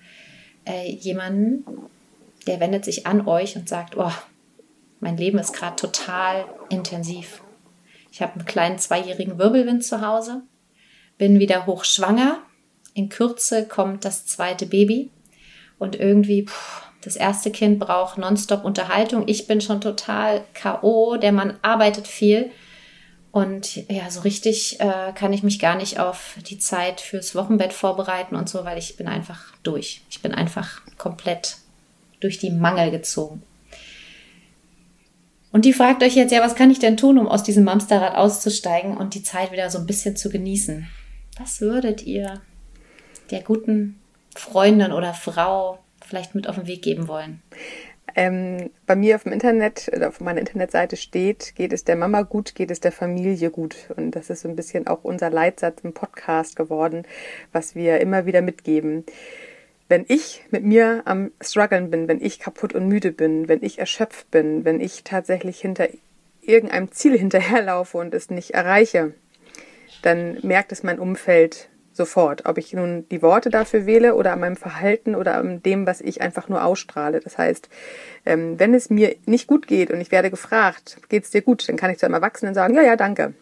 äh, 0.64 0.90
jemanden, 0.90 1.64
der 2.46 2.60
wendet 2.60 2.84
sich 2.84 3.06
an 3.06 3.26
euch 3.26 3.56
und 3.56 3.68
sagt, 3.68 3.96
oh, 3.96 4.12
mein 5.00 5.16
Leben 5.16 5.38
ist 5.38 5.52
gerade 5.52 5.76
total 5.76 6.46
intensiv. 6.70 7.42
Ich 8.10 8.22
habe 8.22 8.34
einen 8.34 8.46
kleinen 8.46 8.78
zweijährigen 8.78 9.38
Wirbelwind 9.38 9.84
zu 9.84 10.00
Hause, 10.00 10.42
bin 11.18 11.38
wieder 11.38 11.66
hochschwanger. 11.66 12.38
In 12.94 13.10
Kürze 13.10 13.68
kommt 13.68 14.06
das 14.06 14.24
zweite 14.24 14.64
Baby 14.64 15.10
Und 15.78 15.96
irgendwie, 15.96 16.46
pff, 16.46 16.85
das 17.06 17.14
erste 17.14 17.52
Kind 17.52 17.78
braucht 17.78 18.18
nonstop 18.18 18.64
Unterhaltung. 18.64 19.28
Ich 19.28 19.46
bin 19.46 19.60
schon 19.60 19.80
total 19.80 20.42
K.O., 20.54 21.16
der 21.16 21.30
Mann 21.30 21.56
arbeitet 21.62 22.08
viel. 22.08 22.50
Und 23.30 23.76
ja, 23.88 24.10
so 24.10 24.22
richtig 24.22 24.80
äh, 24.80 25.12
kann 25.14 25.32
ich 25.32 25.44
mich 25.44 25.60
gar 25.60 25.76
nicht 25.76 26.00
auf 26.00 26.36
die 26.50 26.58
Zeit 26.58 27.00
fürs 27.00 27.36
Wochenbett 27.36 27.72
vorbereiten 27.72 28.34
und 28.34 28.48
so, 28.48 28.64
weil 28.64 28.76
ich 28.76 28.96
bin 28.96 29.06
einfach 29.06 29.52
durch. 29.62 30.02
Ich 30.10 30.20
bin 30.20 30.34
einfach 30.34 30.80
komplett 30.98 31.58
durch 32.18 32.38
die 32.38 32.50
Mangel 32.50 32.90
gezogen. 32.90 33.44
Und 35.52 35.64
die 35.64 35.72
fragt 35.72 36.02
euch 36.02 36.16
jetzt, 36.16 36.32
ja, 36.32 36.40
was 36.40 36.56
kann 36.56 36.72
ich 36.72 36.80
denn 36.80 36.96
tun, 36.96 37.18
um 37.18 37.28
aus 37.28 37.44
diesem 37.44 37.62
Mamsterrad 37.62 38.16
auszusteigen 38.16 38.96
und 38.96 39.14
die 39.14 39.22
Zeit 39.22 39.52
wieder 39.52 39.70
so 39.70 39.78
ein 39.78 39.86
bisschen 39.86 40.16
zu 40.16 40.28
genießen? 40.28 40.88
Was 41.38 41.60
würdet 41.60 42.02
ihr 42.02 42.40
der 43.30 43.42
guten 43.42 44.00
Freundin 44.34 44.90
oder 44.90 45.14
Frau 45.14 45.78
vielleicht 46.06 46.34
mit 46.34 46.48
auf 46.48 46.56
den 46.56 46.66
Weg 46.66 46.82
geben 46.82 47.08
wollen? 47.08 47.42
Ähm, 48.14 48.70
bei 48.86 48.96
mir 48.96 49.16
auf 49.16 49.24
dem 49.24 49.32
Internet, 49.32 49.90
auf 50.02 50.20
meiner 50.20 50.40
Internetseite 50.40 50.96
steht, 50.96 51.54
geht 51.54 51.72
es 51.72 51.84
der 51.84 51.96
Mama 51.96 52.22
gut, 52.22 52.54
geht 52.54 52.70
es 52.70 52.80
der 52.80 52.92
Familie 52.92 53.50
gut. 53.50 53.76
Und 53.94 54.12
das 54.12 54.30
ist 54.30 54.40
so 54.40 54.48
ein 54.48 54.56
bisschen 54.56 54.86
auch 54.86 55.04
unser 55.04 55.28
Leitsatz 55.28 55.80
im 55.82 55.92
Podcast 55.92 56.56
geworden, 56.56 57.02
was 57.52 57.74
wir 57.74 58.00
immer 58.00 58.24
wieder 58.24 58.40
mitgeben. 58.40 59.04
Wenn 59.88 60.06
ich 60.08 60.42
mit 60.50 60.64
mir 60.64 61.02
am 61.04 61.30
struggeln 61.40 61.90
bin, 61.90 62.08
wenn 62.08 62.20
ich 62.20 62.40
kaputt 62.40 62.74
und 62.74 62.88
müde 62.88 63.12
bin, 63.12 63.48
wenn 63.48 63.62
ich 63.62 63.78
erschöpft 63.78 64.30
bin, 64.30 64.64
wenn 64.64 64.80
ich 64.80 65.04
tatsächlich 65.04 65.60
hinter 65.60 65.88
irgendeinem 66.40 66.92
Ziel 66.92 67.18
hinterherlaufe 67.18 67.98
und 67.98 68.14
es 68.14 68.30
nicht 68.30 68.52
erreiche, 68.52 69.12
dann 70.02 70.38
merkt 70.42 70.72
es 70.72 70.82
mein 70.82 70.98
Umfeld 70.98 71.68
sofort, 71.96 72.46
ob 72.46 72.58
ich 72.58 72.72
nun 72.72 73.08
die 73.10 73.22
Worte 73.22 73.50
dafür 73.50 73.86
wähle 73.86 74.14
oder 74.14 74.32
an 74.32 74.40
meinem 74.40 74.56
Verhalten 74.56 75.14
oder 75.14 75.36
an 75.36 75.62
dem, 75.62 75.86
was 75.86 76.00
ich 76.00 76.20
einfach 76.20 76.48
nur 76.48 76.64
ausstrahle. 76.64 77.20
Das 77.20 77.38
heißt, 77.38 77.68
ähm, 78.24 78.58
wenn 78.58 78.74
es 78.74 78.90
mir 78.90 79.16
nicht 79.26 79.46
gut 79.46 79.66
geht 79.66 79.90
und 79.90 80.00
ich 80.00 80.12
werde 80.12 80.30
gefragt, 80.30 80.98
geht's 81.08 81.30
dir 81.30 81.42
gut, 81.42 81.68
dann 81.68 81.76
kann 81.76 81.90
ich 81.90 81.98
zu 81.98 82.06
einem 82.06 82.14
Erwachsenen 82.14 82.54
sagen, 82.54 82.74
ja, 82.74 82.82
ja, 82.82 82.96
danke. 82.96 83.34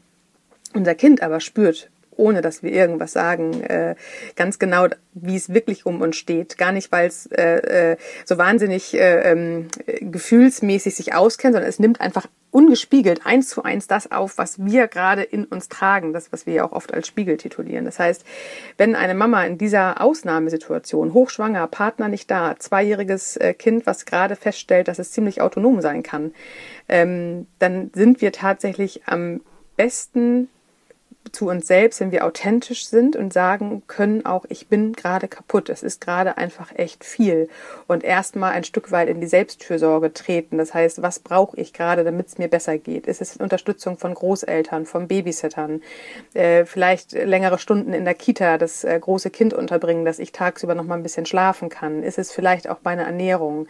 Unser 0.73 0.95
Kind 0.95 1.23
aber 1.23 1.40
spürt, 1.40 1.90
ohne 2.16 2.40
dass 2.40 2.62
wir 2.62 2.72
irgendwas 2.72 3.12
sagen, 3.12 3.62
äh, 3.62 3.94
ganz 4.37 4.59
genau, 4.59 4.87
wie 5.14 5.37
es 5.37 5.53
wirklich 5.53 5.87
um 5.87 6.00
uns 6.00 6.16
steht. 6.16 6.59
Gar 6.59 6.72
nicht, 6.72 6.90
weil 6.92 7.09
es 7.09 7.27
äh, 7.27 7.92
äh, 7.92 7.96
so 8.24 8.38
wahnsinnig 8.38 8.94
äh, 8.94 9.33
äh, 9.33 9.64
gefühlsmäßig 10.00 10.94
sich 10.94 11.14
auskennt, 11.14 11.55
sondern 11.55 11.68
es 11.68 11.79
nimmt 11.79 12.00
einfach 12.00 12.27
ungespiegelt 12.55 13.27
eins 13.27 13.48
zu 13.48 13.64
eins 13.64 13.88
das 13.88 14.12
auf, 14.12 14.38
was 14.38 14.64
wir 14.64 14.87
gerade 14.87 15.24
in 15.24 15.44
uns 15.44 15.68
tragen, 15.68 16.12
das, 16.12 16.31
was 16.31 16.46
wir 16.46 16.55
ja 16.55 16.64
auch 16.64 16.70
oft 16.70 16.94
als 16.94 17.09
Spiegel 17.09 17.37
titulieren. 17.37 17.85
Das 17.85 17.98
heißt, 17.98 18.24
wenn 18.79 18.94
eine 18.94 19.14
Mama 19.14 19.44
in 19.44 19.59
dieser 19.59 20.00
Ausnahmesituation, 20.00 21.14
hochschwanger, 21.14 21.66
Partner 21.66 22.07
nicht 22.07 22.31
da, 22.31 22.55
zweijähriges 22.57 23.37
äh, 23.38 23.55
Kind, 23.55 23.87
was 23.87 24.07
gerade 24.07 24.37
feststellt, 24.37 24.87
dass 24.87 25.00
es 25.00 25.11
ziemlich 25.11 25.40
autonom 25.40 25.81
sein 25.81 26.05
kann, 26.05 26.33
ähm, 26.88 27.48
dann 27.59 27.90
sind 27.92 28.20
wir 28.20 28.31
tatsächlich 28.31 29.03
am 29.07 29.40
besten 29.77 30.48
zu 31.33 31.49
uns 31.49 31.67
selbst, 31.67 32.01
wenn 32.01 32.13
wir 32.13 32.25
authentisch 32.25 32.87
sind 32.87 33.17
und 33.17 33.33
sagen 33.33 33.83
können 33.87 34.27
auch, 34.27 34.45
ich 34.49 34.69
bin 34.69 34.93
gerade 34.93 35.29
kaputt, 35.29 35.69
es 35.69 35.83
ist 35.83 36.01
gerade 36.01 36.37
einfach 36.37 36.73
echt 36.75 37.05
viel 37.05 37.49
und 37.87 38.05
erstmal 38.05 38.53
ein 38.53 38.65
Stück 38.65 38.93
weit 38.93 39.09
in 39.09 39.21
die 39.21 39.27
Selbstfürsorge 39.27 40.13
treten. 40.13 40.59
Das 40.59 40.75
heißt, 40.75 41.03
was 41.03 41.19
brauche 41.19 41.57
ich 41.57 41.73
gerade, 41.73 42.05
damit 42.05 42.29
es 42.29 42.39
mir 42.39 42.49
besser 42.49 42.79
geht? 42.79 43.07
Ist 43.07 43.21
es 43.21 43.37
Unterstützung 43.37 43.99
von 43.99 44.15
Großeltern, 44.15 44.87
von 44.87 45.09
Babysittern, 45.09 45.83
äh, 46.35 46.65
vielleicht 46.65 47.13
längere 47.13 47.59
Stunden 47.59 47.93
in 47.93 48.05
der 48.05 48.15
Kita, 48.15 48.59
das 48.59 48.85
äh, 48.85 48.99
große 48.99 49.31
Kind 49.31 49.55
unterbringen, 49.55 50.05
dass 50.05 50.19
ich 50.19 50.33
tagsüber 50.33 50.75
noch 50.75 50.85
mal 50.85 50.97
ein 50.97 51.03
bisschen 51.03 51.27
schlafen 51.27 51.69
kann? 51.69 52.03
Ist 52.03 52.19
es 52.19 52.33
vielleicht 52.33 52.69
auch 52.69 52.79
meine 52.85 53.05
Ernährung? 53.05 53.67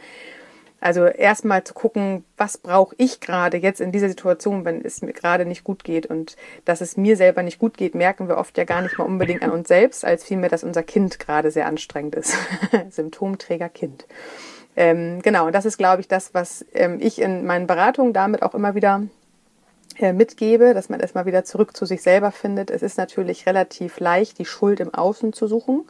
Also 0.85 1.07
erstmal 1.07 1.65
zu 1.65 1.73
gucken, 1.73 2.27
was 2.37 2.59
brauche 2.59 2.95
ich 2.99 3.21
gerade 3.21 3.57
jetzt 3.57 3.81
in 3.81 3.91
dieser 3.91 4.11
Situation, 4.11 4.67
wenn 4.67 4.85
es 4.85 5.01
mir 5.01 5.15
gerade 5.15 5.47
nicht 5.47 5.65
gut 5.65 5.83
geht. 5.83 6.05
Und 6.05 6.37
dass 6.67 6.83
es 6.83 6.99
mir 6.99 7.17
selber 7.17 7.43
nicht 7.43 7.59
gut 7.59 7.79
geht, 7.79 7.95
merken 7.95 8.29
wir 8.29 8.37
oft 8.37 8.59
ja 8.59 8.65
gar 8.65 8.83
nicht 8.83 8.99
mal 8.99 9.05
unbedingt 9.05 9.43
an 9.43 9.51
uns 9.51 9.69
selbst, 9.69 10.05
als 10.05 10.25
vielmehr, 10.25 10.51
dass 10.51 10.63
unser 10.63 10.83
Kind 10.83 11.19
gerade 11.19 11.51
sehr 11.51 11.65
anstrengend 11.69 12.15
ist. 12.17 12.37
Symptomträger 12.91 13.71
Kind. 13.71 14.05
Ähm, 14.77 15.23
genau, 15.23 15.47
und 15.47 15.55
das 15.55 15.65
ist, 15.65 15.79
glaube 15.79 16.03
ich, 16.03 16.09
das, 16.09 16.35
was 16.35 16.67
ähm, 16.75 16.99
ich 17.01 17.19
in 17.19 17.47
meinen 17.47 17.67
Beratungen 17.67 18.13
damit 18.13 18.43
auch 18.43 18.55
immer 18.55 18.75
wieder 18.75 19.05
mitgebe, 20.01 20.75
dass 20.75 20.89
man 20.89 21.01
erstmal 21.01 21.27
wieder 21.27 21.45
zurück 21.45 21.77
zu 21.77 21.87
sich 21.87 22.03
selber 22.03 22.33
findet. 22.33 22.71
Es 22.71 22.83
ist 22.83 22.99
natürlich 22.99 23.47
relativ 23.47 24.01
leicht, 24.01 24.39
die 24.39 24.45
Schuld 24.45 24.81
im 24.81 24.93
Außen 24.93 25.33
zu 25.33 25.47
suchen. 25.47 25.85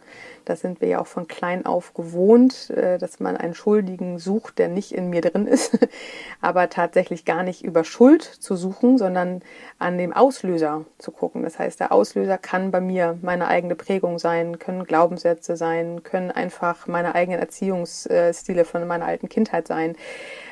Das 0.45 0.61
sind 0.61 0.81
wir 0.81 0.89
ja 0.89 1.01
auch 1.01 1.07
von 1.07 1.27
klein 1.27 1.65
auf 1.65 1.95
gewohnt, 1.95 2.69
äh, 2.71 2.99
dass 2.99 3.19
man 3.19 3.37
einen 3.37 3.55
Schuldigen 3.55 4.19
sucht, 4.19 4.59
der 4.59 4.69
nicht 4.69 4.93
in 4.93 5.09
mir 5.09 5.23
drin 5.23 5.47
ist, 5.47 5.79
aber 6.41 6.69
tatsächlich 6.69 7.25
gar 7.25 7.43
nicht 7.43 7.65
über 7.65 7.85
Schuld 7.85 8.23
zu 8.23 8.55
suchen, 8.57 8.99
sondern 8.99 9.41
an 9.79 9.97
dem 9.97 10.13
Auslöser 10.13 10.85
zu 10.99 11.11
gucken. 11.13 11.43
Das 11.43 11.59
heißt, 11.59 11.81
der 11.81 11.93
Auslöser 11.93 12.37
kann 12.37 12.71
bei 12.71 12.81
mir 12.81 13.19
meine 13.23 13.49
eigene 13.49 13.75
Prägung 13.75 14.19
sein, 14.19 14.59
können 14.59 14.85
Glaubenssätze 14.85 15.57
sein, 15.57 16.03
können 16.03 16.31
einfach 16.31 16.87
meine 16.87 17.15
eigenen 17.15 17.41
Erziehungsstile 17.41 18.65
von 18.65 18.87
meiner 18.87 19.07
alten 19.07 19.29
Kindheit 19.29 19.67
sein. 19.67 19.97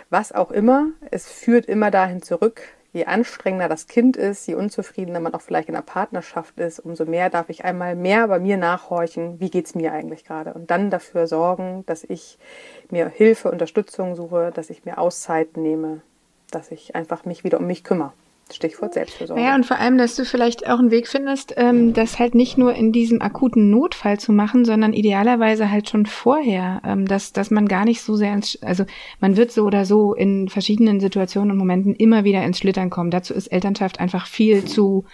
Was 0.09 0.33
auch 0.33 0.51
immer, 0.51 0.89
es 1.11 1.27
führt 1.27 1.67
immer 1.67 1.91
dahin 1.91 2.23
zurück, 2.23 2.63
je 2.93 3.07
anstrengender 3.07 3.69
das 3.69 3.87
Kind 3.87 4.17
ist, 4.17 4.47
je 4.47 4.55
unzufriedener 4.55 5.21
man 5.21 5.35
auch 5.35 5.41
vielleicht 5.41 5.69
in 5.69 5.75
der 5.75 5.83
Partnerschaft 5.83 6.59
ist, 6.59 6.79
umso 6.79 7.07
mehr 7.07 7.31
darf 7.31 7.49
ich 7.49 7.65
einmal 7.65 7.97
mehr 7.97 8.29
bei 8.29 8.39
mir 8.39 8.57
nachhorchen, 8.57 9.41
wie 9.41 9.51
geht's 9.51 9.75
mir 9.75 9.93
eigentlich 9.93 10.25
gerade 10.25 10.53
und 10.55 10.71
dann 10.71 10.91
dafür 10.91 11.27
sorgen, 11.27 11.85
dass 11.87 12.05
ich 12.05 12.39
mir 12.91 13.09
Hilfe, 13.09 13.51
Unterstützung 13.51 14.15
suche, 14.15 14.51
dass 14.55 14.71
ich 14.71 14.85
mir 14.85 14.99
Auszeiten 14.99 15.63
nehme, 15.63 16.03
dass 16.51 16.71
ich 16.71 16.95
einfach 16.95 17.25
mich 17.25 17.45
wieder 17.45 17.59
um 17.59 17.67
mich 17.67 17.83
kümmere. 17.83 18.13
Stichwort 18.51 18.95
Selbstversorgung. 18.95 19.43
Ja, 19.43 19.55
und 19.55 19.65
vor 19.65 19.79
allem, 19.79 19.99
dass 19.99 20.15
du 20.15 20.25
vielleicht 20.25 20.69
auch 20.69 20.79
einen 20.79 20.91
Weg 20.91 21.09
findest, 21.09 21.55
ähm, 21.57 21.93
das 21.95 22.19
halt 22.19 22.35
nicht 22.35 22.59
nur 22.59 22.75
in 22.75 22.93
diesem 22.93 23.23
akuten 23.23 23.71
Notfall 23.71 24.19
zu 24.21 24.33
machen, 24.33 24.65
sondern 24.65 24.93
idealerweise 24.93 25.71
halt 25.71 25.89
schon 25.89 26.07
vorher, 26.07 26.83
ähm, 26.85 27.07
dass, 27.07 27.33
dass 27.33 27.51
man 27.51 27.67
gar 27.67 27.85
nicht 27.85 28.03
so 28.03 28.15
sehr 28.17 28.35
ins, 28.35 28.61
also 28.63 28.85
man 29.21 29.37
wird 29.37 29.53
so 29.53 29.65
oder 29.65 29.85
so 29.85 30.15
in 30.15 30.49
verschiedenen 30.49 31.01
Situationen 31.01 31.51
und 31.51 31.59
Momenten 31.59 31.95
immer 31.95 32.25
wieder 32.25 32.43
ins 32.45 32.59
Schlittern 32.59 32.91
kommen. 32.91 33.11
Dazu 33.11 33.35
ist 33.35 33.47
Elternschaft 33.49 34.01
einfach 34.01 34.27
viel 34.27 34.65
zu 34.65 35.05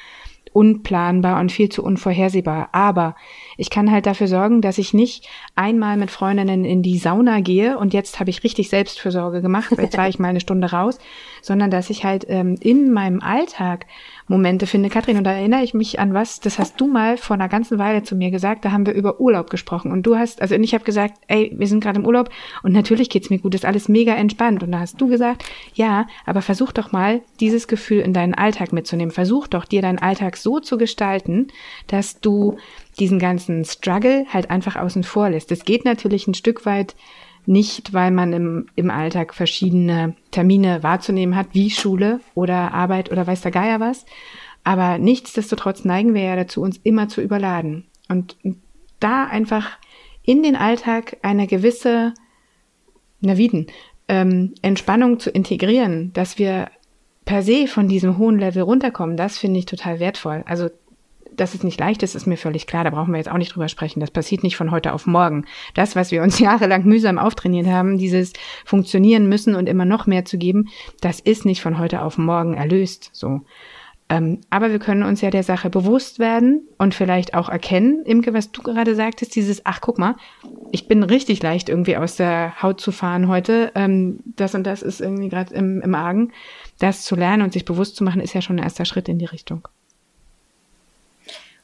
unplanbar 0.59 1.39
und 1.39 1.53
viel 1.53 1.69
zu 1.69 1.85
unvorhersehbar. 1.85 2.71
Aber 2.73 3.15
ich 3.57 3.71
kann 3.71 3.93
halt 3.93 4.07
dafür 4.07 4.27
sorgen, 4.27 4.61
dass 4.61 4.79
ich 4.79 4.93
nicht 4.93 5.29
einmal 5.55 5.97
mit 5.97 6.11
Freundinnen 6.11 6.65
in 6.65 6.83
die 6.83 6.99
Sauna 6.99 7.39
gehe 7.39 7.79
und 7.79 7.95
jetzt 7.95 8.19
habe 8.19 8.31
ich 8.31 8.43
richtig 8.43 8.69
Selbstfürsorge 8.69 9.41
gemacht, 9.41 9.71
weil 9.71 9.85
jetzt 9.85 9.97
war 9.97 10.09
ich 10.09 10.19
mal 10.19 10.31
eine 10.31 10.41
Stunde 10.41 10.73
raus, 10.73 10.99
sondern 11.43 11.71
dass 11.71 11.91
ich 11.91 12.03
halt 12.03 12.27
ähm, 12.29 12.57
in 12.59 12.93
meinem 12.93 13.21
Alltag 13.21 13.87
Momente 14.29 14.67
finde. 14.67 14.91
Katrin, 14.91 15.17
und 15.17 15.25
da 15.25 15.33
erinnere 15.33 15.63
ich 15.63 15.75
mich 15.75 15.99
an 15.99 16.15
was, 16.15 16.41
das 16.41 16.59
hast 16.59 16.81
du 16.81 16.87
mal 16.87 17.17
vor 17.17 17.35
einer 17.35 17.49
ganzen 17.49 17.79
Weile 17.79 18.03
zu 18.03 18.15
mir 18.15 18.31
gesagt, 18.31 18.65
da 18.65 18.73
haben 18.73 18.87
wir 18.87 18.93
über 18.93 19.21
Urlaub 19.21 19.51
gesprochen 19.51 19.91
und 19.91 20.05
du 20.05 20.17
hast, 20.17 20.41
also 20.43 20.55
ich 20.55 20.75
habe 20.75 20.85
gesagt, 20.85 21.15
ey, 21.29 21.53
wir 21.57 21.67
sind 21.67 21.83
gerade 21.83 21.99
im 21.99 22.07
Urlaub 22.07 22.31
und 22.63 22.73
natürlich 22.73 23.09
geht's 23.11 23.31
mir 23.31 23.39
gut, 23.39 23.55
ist 23.55 23.65
alles 23.65 23.89
mega 23.89 24.15
entspannt 24.15 24.63
und 24.63 24.73
da 24.73 24.81
hast 24.81 25.01
du 25.01 25.09
gesagt, 25.09 25.45
ja, 25.75 26.07
aber 26.27 26.43
versuch 26.43 26.73
doch 26.73 26.93
mal 26.93 27.23
dieses 27.41 27.69
Gefühl 27.69 28.01
in 28.01 28.13
deinen 28.13 28.35
Alltag 28.35 28.73
mitzunehmen. 28.73 29.13
Versuch 29.13 29.47
doch 29.47 29.65
dir 29.65 29.83
deinen 29.83 29.99
Alltag 29.99 30.37
so 30.37 30.61
zu 30.61 30.77
gestalten, 30.77 31.49
dass 31.87 32.21
du 32.21 32.59
diesen 32.99 33.19
ganzen 33.19 33.65
Struggle 33.65 34.27
halt 34.33 34.51
einfach 34.51 34.77
außen 34.77 35.05
vor 35.05 35.31
lässt. 35.31 35.53
Es 35.53 35.65
geht 35.65 35.85
natürlich 35.85 36.27
ein 36.27 36.35
Stück 36.35 36.67
weit 36.67 36.95
nicht, 37.49 37.95
weil 37.95 38.11
man 38.11 38.33
im, 38.35 38.67
im 38.77 38.91
Alltag 38.91 39.35
verschiedene 39.35 40.15
Termine 40.31 40.83
wahrzunehmen 40.83 41.35
hat, 41.35 41.49
wie 41.53 41.71
Schule 41.71 42.21
oder 42.35 42.75
Arbeit 42.75 43.11
oder 43.11 43.27
weiß 43.27 43.41
der 43.41 43.51
Geier 43.51 43.81
was. 43.81 44.05
Aber 44.65 44.99
nichtsdestotrotz 44.99 45.85
neigen 45.85 46.13
wir 46.13 46.23
ja 46.23 46.37
dazu, 46.37 46.61
uns 46.61 46.77
immer 46.83 47.09
zu 47.09 47.23
überladen. 47.23 47.87
Und 48.09 48.37
da 49.01 49.25
einfach 49.25 49.79
in 50.23 50.43
den 50.43 50.57
Alltag 50.57 51.17
eine 51.23 51.47
gewisse, 51.47 52.13
na 53.21 53.39
wie 53.39 53.49
denn, 53.49 53.67
ähm, 54.09 54.55
Entspannung 54.61 55.19
zu 55.19 55.31
integrieren, 55.31 56.13
dass 56.13 56.39
wir 56.39 56.71
per 57.25 57.43
se 57.43 57.67
von 57.67 57.89
diesem 57.89 58.19
hohen 58.19 58.39
Level 58.39 58.63
runterkommen, 58.63 59.17
das 59.17 59.39
finde 59.39 59.59
ich 59.59 59.67
total 59.67 60.01
wertvoll. 60.01 60.45
Also 60.47 60.69
dass 61.41 61.55
es 61.55 61.63
nicht 61.63 61.81
leicht 61.81 62.03
ist, 62.03 62.15
ist 62.15 62.27
mir 62.27 62.37
völlig 62.37 62.67
klar. 62.67 62.85
Da 62.85 62.91
brauchen 62.91 63.13
wir 63.13 63.19
jetzt 63.19 63.31
auch 63.31 63.39
nicht 63.39 63.55
drüber 63.55 63.69
sprechen. 63.69 64.01
Das 64.01 64.11
passiert 64.11 64.43
nicht 64.43 64.57
von 64.57 64.71
heute 64.71 64.93
auf 64.93 65.07
morgen. 65.07 65.47
Das, 65.75 65.97
was 65.97 66.11
wir 66.11 66.23
uns 66.23 66.39
jahrelang 66.39 66.85
mühsam 66.85 67.19
auftrainiert 67.19 67.67
haben, 67.67 67.99
dieses 67.99 68.33
funktionieren 68.65 69.29
müssen 69.29 69.55
und 69.55 69.69
immer 69.69 69.85
noch 69.85 70.07
mehr 70.07 70.25
zu 70.25 70.39
geben, 70.39 70.69
das 71.01 71.21
ist 71.21 71.45
nicht 71.45 71.63
von 71.63 71.79
heute 71.79 72.03
auf 72.03 72.19
morgen 72.19 72.55
erlöst. 72.55 73.11
So. 73.13 73.43
Ähm, 74.11 74.41
aber 74.49 74.71
wir 74.71 74.79
können 74.79 75.03
uns 75.03 75.21
ja 75.21 75.31
der 75.31 75.43
Sache 75.43 75.69
bewusst 75.69 76.19
werden 76.19 76.67
und 76.79 76.95
vielleicht 76.95 77.35
auch 77.35 77.51
erkennen, 77.51 78.05
Imke, 78.07 78.33
was 78.33 78.53
du 78.53 78.63
gerade 78.63 78.95
sagtest, 78.95 79.37
dieses, 79.37 79.67
ach 79.67 79.81
guck 79.83 79.99
mal, 79.99 80.17
ich 80.73 80.89
bin 80.89 81.03
richtig 81.03 81.43
leicht 81.43 81.69
irgendwie 81.69 81.97
aus 81.97 82.17
der 82.17 82.63
Haut 82.63 82.81
zu 82.81 82.91
fahren 82.91 83.29
heute. 83.29 83.71
Ähm, 83.75 84.21
das 84.25 84.55
und 84.55 84.67
das 84.67 84.83
ist 84.83 85.01
irgendwie 85.01 85.29
gerade 85.29 85.55
im, 85.55 85.83
im 85.83 85.95
Argen. 85.95 86.33
Das 86.79 87.05
zu 87.05 87.17
lernen 87.17 87.43
und 87.43 87.53
sich 87.53 87.67
bewusst 87.67 87.97
zu 87.97 88.05
machen, 88.05 88.23
ist 88.23 88.35
ja 88.35 88.41
schon 88.41 88.59
ein 88.59 88.63
erster 88.63 88.87
Schritt 88.87 89.09
in 89.09 89.19
die 89.19 89.27
Richtung. 89.27 89.69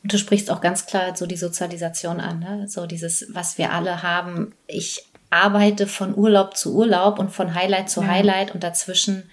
Und 0.04 0.12
du 0.12 0.18
sprichst 0.18 0.50
auch 0.50 0.60
ganz 0.60 0.84
klar 0.84 1.16
so 1.16 1.24
die 1.24 1.38
Sozialisation 1.38 2.20
an, 2.20 2.40
ne? 2.40 2.68
so 2.68 2.84
dieses, 2.84 3.26
was 3.30 3.56
wir 3.56 3.72
alle 3.72 4.02
haben. 4.02 4.54
Ich 4.66 5.08
arbeite 5.30 5.86
von 5.86 6.14
Urlaub 6.14 6.58
zu 6.58 6.76
Urlaub 6.76 7.18
und 7.18 7.30
von 7.30 7.54
Highlight 7.54 7.88
zu 7.88 8.02
ja. 8.02 8.08
Highlight 8.08 8.54
und 8.54 8.62
dazwischen 8.62 9.30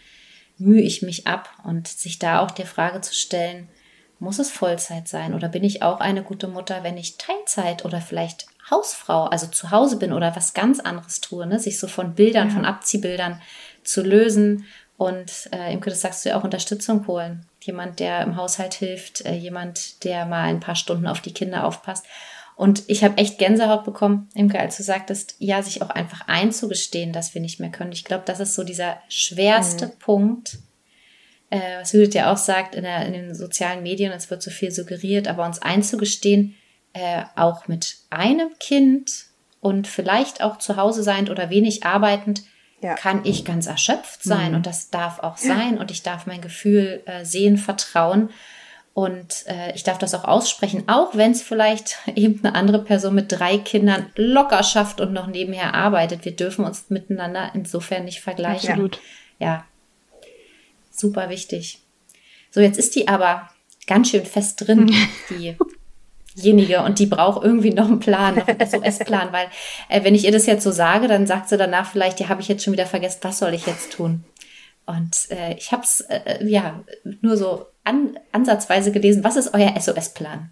mühe 0.58 0.82
ich 0.82 1.02
mich 1.02 1.28
ab 1.28 1.50
und 1.66 1.90
sich 1.90 2.20
da 2.20 2.40
auch 2.40 2.52
die 2.52 2.64
Frage 2.64 3.02
zu 3.02 3.14
stellen, 3.14 3.68
muss 4.20 4.40
es 4.40 4.50
Vollzeit 4.50 5.10
sein 5.10 5.34
oder 5.34 5.50
bin 5.50 5.66
ich 5.66 5.84
auch 5.84 6.00
eine 6.00 6.24
gute 6.24 6.48
Mutter, 6.48 6.84
wenn 6.84 6.96
ich 6.96 7.18
Teilzeit 7.18 7.84
oder 7.84 8.00
vielleicht 8.00 8.46
Hausfrau, 8.70 9.26
also 9.26 9.48
zu 9.48 9.72
Hause 9.72 9.98
bin 9.98 10.14
oder 10.14 10.38
was 10.38 10.54
ganz 10.54 10.80
anderes 10.80 11.20
tue, 11.20 11.46
ne? 11.48 11.60
sich 11.60 11.80
so 11.80 11.88
von 11.88 12.16
Bildern, 12.16 12.48
ja. 12.48 12.54
von 12.54 12.64
Abziehbildern 12.64 13.42
zu 13.84 14.04
lösen 14.04 14.66
und 14.96 15.50
äh, 15.52 15.74
Imke, 15.74 15.90
das 15.90 16.00
sagst 16.00 16.24
du 16.24 16.30
ja 16.30 16.40
auch, 16.40 16.46
Unterstützung 16.46 17.08
holen. 17.08 17.46
Jemand, 17.62 18.00
der 18.00 18.22
im 18.22 18.36
Haushalt 18.36 18.74
hilft, 18.74 19.26
äh, 19.26 19.36
jemand, 19.36 20.04
der 20.04 20.26
mal 20.26 20.44
ein 20.44 20.60
paar 20.60 20.76
Stunden 20.76 21.08
auf 21.08 21.22
die 21.22 21.34
Kinder 21.34 21.66
aufpasst. 21.66 22.06
Und 22.56 22.84
ich 22.88 23.04
habe 23.04 23.18
echt 23.18 23.40
Gänsehaut 23.40 23.86
bekommen, 23.86 24.30
Imke, 24.36 24.60
als 24.60 24.78
du 24.78 24.84
sagtest, 24.84 25.36
ja, 25.40 25.64
sich 25.64 25.82
auch 25.82 25.90
einfach 25.90 26.28
einzugestehen, 26.28 27.14
dass 27.14 27.34
wir 27.34 27.42
nicht 27.42 27.60
mehr 27.60 27.72
können. 27.72 27.92
Ich 27.92 28.04
glaube, 28.04 28.24
das 28.26 28.40
ist 28.40 28.56
so 28.56 28.64
dieser 28.64 28.98
schwerste 29.10 29.88
mhm. 29.88 30.00
Punkt, 30.00 30.58
äh, 31.50 31.80
was 31.80 31.92
Judith 31.92 32.14
ja 32.14 32.32
auch 32.32 32.38
sagt 32.38 32.76
in, 32.76 32.84
der, 32.84 33.06
in 33.06 33.14
den 33.14 33.36
sozialen 33.36 33.84
Medien, 33.84 34.12
es 34.12 34.30
wird 34.30 34.42
so 34.42 34.50
viel 34.50 34.72
suggeriert, 34.72 35.28
aber 35.28 35.46
uns 35.46 35.62
einzugestehen, 35.62 36.56
äh, 36.94 37.24
auch 37.36 37.68
mit 37.68 37.98
einem 38.10 38.50
Kind 38.60 39.26
und 39.60 39.88
vielleicht 39.88 40.42
auch 40.42 40.58
zu 40.58 40.78
Hause 40.78 41.04
seiend 41.04 41.30
oder 41.30 41.50
wenig 41.50 41.86
arbeitend, 41.86 42.44
ja. 42.82 42.96
kann 42.96 43.22
ich 43.26 43.46
ganz 43.46 43.68
erschöpft 43.68 44.24
sein 44.24 44.50
mhm. 44.50 44.58
und 44.58 44.66
das 44.66 44.90
darf 44.90 45.20
auch 45.20 45.38
sein 45.38 45.78
und 45.78 45.92
ich 45.92 46.04
darf 46.04 46.26
mein 46.26 46.42
Gefühl 46.42 47.02
äh, 47.06 47.24
sehen, 47.24 47.58
vertrauen 47.58 48.30
und 48.94 49.46
äh, 49.48 49.74
ich 49.74 49.84
darf 49.84 49.98
das 50.00 50.14
auch 50.14 50.26
aussprechen, 50.26 50.84
auch 50.88 51.16
wenn 51.16 51.32
es 51.32 51.42
vielleicht 51.42 51.98
eben 52.16 52.44
eine 52.44 52.56
andere 52.56 52.84
Person 52.84 53.16
mit 53.16 53.32
drei 53.32 53.58
Kindern 53.58 54.08
locker 54.16 54.64
schafft 54.64 55.00
und 55.00 55.14
noch 55.14 55.28
nebenher 55.28 55.74
arbeitet. 55.74 56.26
Wir 56.26 56.36
dürfen 56.36 56.66
uns 56.66 56.90
miteinander 56.90 57.52
insofern 57.54 58.06
nicht 58.06 58.20
vergleichen. 58.20 58.72
Absolut. 58.72 59.00
Ja, 59.40 59.66
super 60.92 61.30
wichtig. 61.30 61.80
So, 62.52 62.60
jetzt 62.60 62.78
ist 62.78 62.96
die 62.96 63.08
aber 63.08 63.50
ganz 63.88 64.10
schön 64.10 64.26
fest 64.26 64.68
drin, 64.68 64.94
diejenige, 66.36 66.82
und 66.84 67.00
die 67.00 67.06
braucht 67.06 67.44
irgendwie 67.44 67.74
noch 67.74 67.88
einen 67.88 68.00
Plan, 68.00 68.36
noch 68.36 68.48
einen 68.48 68.60
SOS-Plan, 68.60 69.30
weil 69.32 69.48
äh, 69.90 70.04
wenn 70.04 70.16
ich 70.16 70.26
ihr 70.26 70.32
das 70.32 70.46
jetzt 70.46 70.64
so 70.64 70.72
sage, 70.72 71.08
dann 71.08 71.28
sagt 71.28 71.50
sie 71.50 71.58
danach 71.58 71.92
vielleicht, 71.92 72.20
ja, 72.20 72.30
habe 72.30 72.42
ich 72.42 72.48
jetzt 72.48 72.64
schon 72.64 72.74
wieder 72.74 72.86
vergessen, 72.86 73.20
was 73.22 73.40
soll 73.40 73.54
ich 73.54 73.66
jetzt 73.66 73.94
tun? 73.94 74.24
Und 74.86 75.28
äh, 75.30 75.56
ich 75.58 75.72
habe 75.72 75.84
es 75.84 76.02
äh, 76.02 76.46
ja 76.46 76.84
nur 77.22 77.38
so 77.38 77.66
an, 77.84 78.18
ansatzweise 78.32 78.92
gelesen. 78.92 79.24
Was 79.24 79.38
ist 79.38 79.54
euer 79.54 79.74
SOS-Plan? 79.80 80.50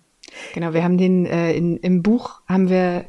Genau, 0.53 0.73
wir 0.73 0.83
haben 0.83 0.97
den 0.97 1.25
äh, 1.25 1.53
in, 1.53 1.77
im 1.77 2.03
Buch 2.03 2.41
haben 2.47 2.69
wir 2.69 3.05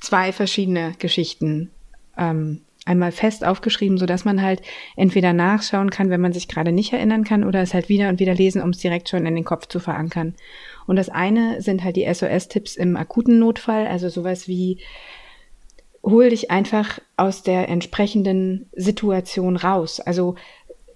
zwei 0.00 0.32
verschiedene 0.32 0.94
Geschichten 0.98 1.70
ähm, 2.18 2.62
einmal 2.84 3.12
fest 3.12 3.44
aufgeschrieben, 3.44 3.98
so 3.98 4.06
dass 4.06 4.24
man 4.24 4.42
halt 4.42 4.62
entweder 4.96 5.32
nachschauen 5.32 5.90
kann, 5.90 6.10
wenn 6.10 6.20
man 6.20 6.32
sich 6.32 6.48
gerade 6.48 6.72
nicht 6.72 6.92
erinnern 6.92 7.24
kann, 7.24 7.44
oder 7.44 7.60
es 7.60 7.74
halt 7.74 7.88
wieder 7.88 8.08
und 8.08 8.20
wieder 8.20 8.34
lesen, 8.34 8.62
um 8.62 8.70
es 8.70 8.78
direkt 8.78 9.08
schon 9.08 9.26
in 9.26 9.34
den 9.34 9.44
Kopf 9.44 9.66
zu 9.66 9.80
verankern. 9.80 10.34
Und 10.86 10.96
das 10.96 11.08
eine 11.08 11.62
sind 11.62 11.84
halt 11.84 11.96
die 11.96 12.12
SOS-Tipps 12.12 12.76
im 12.76 12.96
akuten 12.96 13.38
Notfall, 13.38 13.86
also 13.86 14.08
sowas 14.08 14.48
wie 14.48 14.78
hol 16.02 16.30
dich 16.30 16.50
einfach 16.50 17.00
aus 17.16 17.42
der 17.42 17.68
entsprechenden 17.68 18.70
Situation 18.72 19.56
raus. 19.56 20.00
Also 20.00 20.36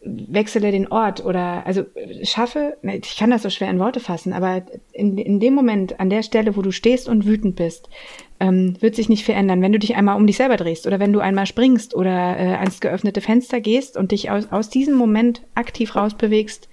wechsle 0.03 0.70
den 0.70 0.88
Ort 0.88 1.24
oder 1.24 1.66
also 1.66 1.85
schaffe, 2.22 2.79
ich 2.83 3.16
kann 3.16 3.31
das 3.31 3.42
so 3.42 3.50
schwer 3.50 3.68
in 3.68 3.79
Worte 3.79 4.00
fassen, 4.00 4.33
aber 4.33 4.62
in, 4.92 5.18
in 5.18 5.40
dem 5.40 5.55
Moment, 5.55 6.00
an 6.00 6.09
der 6.09 6.22
Stelle, 6.22 6.57
wo 6.57 6.62
du 6.62 6.70
stehst 6.70 7.07
und 7.07 7.26
wütend 7.26 7.57
bist, 7.57 7.90
ähm, 8.38 8.81
wird 8.81 8.94
sich 8.94 9.11
nicht 9.11 9.24
verändern. 9.24 9.61
Wenn 9.61 9.72
du 9.72 9.79
dich 9.79 9.96
einmal 9.96 10.16
um 10.16 10.26
dich 10.26 10.38
selber 10.38 10.57
drehst 10.57 10.87
oder 10.87 11.00
wenn 11.00 11.12
du 11.12 11.20
einmal 11.20 11.44
springst 11.44 11.94
oder 11.94 12.38
äh, 12.38 12.55
ans 12.55 12.81
geöffnete 12.81 13.20
Fenster 13.20 13.61
gehst 13.61 13.98
und 13.98 14.12
dich 14.12 14.31
aus, 14.31 14.50
aus 14.50 14.70
diesem 14.70 14.94
Moment 14.94 15.42
aktiv 15.55 15.94
rausbewegst, 15.94 16.68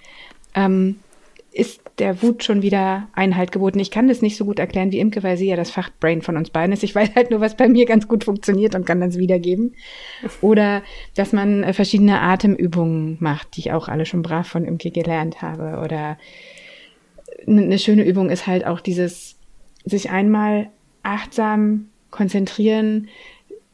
ähm, 0.54 0.96
ist 1.58 1.80
der 1.98 2.22
Wut 2.22 2.44
schon 2.44 2.62
wieder 2.62 3.08
Einhalt 3.14 3.50
geboten. 3.50 3.80
Ich 3.80 3.90
kann 3.90 4.06
das 4.06 4.22
nicht 4.22 4.36
so 4.36 4.44
gut 4.44 4.60
erklären 4.60 4.92
wie 4.92 5.00
Imke, 5.00 5.24
weil 5.24 5.36
sie 5.36 5.48
ja 5.48 5.56
das 5.56 5.72
Fachbrain 5.72 6.22
von 6.22 6.36
uns 6.36 6.50
beiden 6.50 6.72
ist. 6.72 6.84
Ich 6.84 6.94
weiß 6.94 7.16
halt 7.16 7.30
nur, 7.30 7.40
was 7.40 7.56
bei 7.56 7.68
mir 7.68 7.84
ganz 7.84 8.06
gut 8.06 8.22
funktioniert 8.22 8.76
und 8.76 8.86
kann 8.86 9.00
das 9.00 9.18
wiedergeben. 9.18 9.74
Oder 10.40 10.82
dass 11.16 11.32
man 11.32 11.64
äh, 11.64 11.72
verschiedene 11.72 12.20
Atemübungen 12.20 13.16
macht, 13.18 13.56
die 13.56 13.60
ich 13.60 13.72
auch 13.72 13.88
alle 13.88 14.06
schon 14.06 14.22
brav 14.22 14.46
von 14.46 14.64
Imke 14.64 14.92
gelernt 14.92 15.42
habe. 15.42 15.82
Oder 15.84 16.16
eine 17.46 17.78
schöne 17.80 18.04
Übung 18.04 18.30
ist 18.30 18.46
halt 18.46 18.64
auch 18.64 18.80
dieses 18.80 19.36
sich 19.84 20.10
einmal 20.10 20.68
achtsam 21.02 21.88
konzentrieren, 22.10 23.08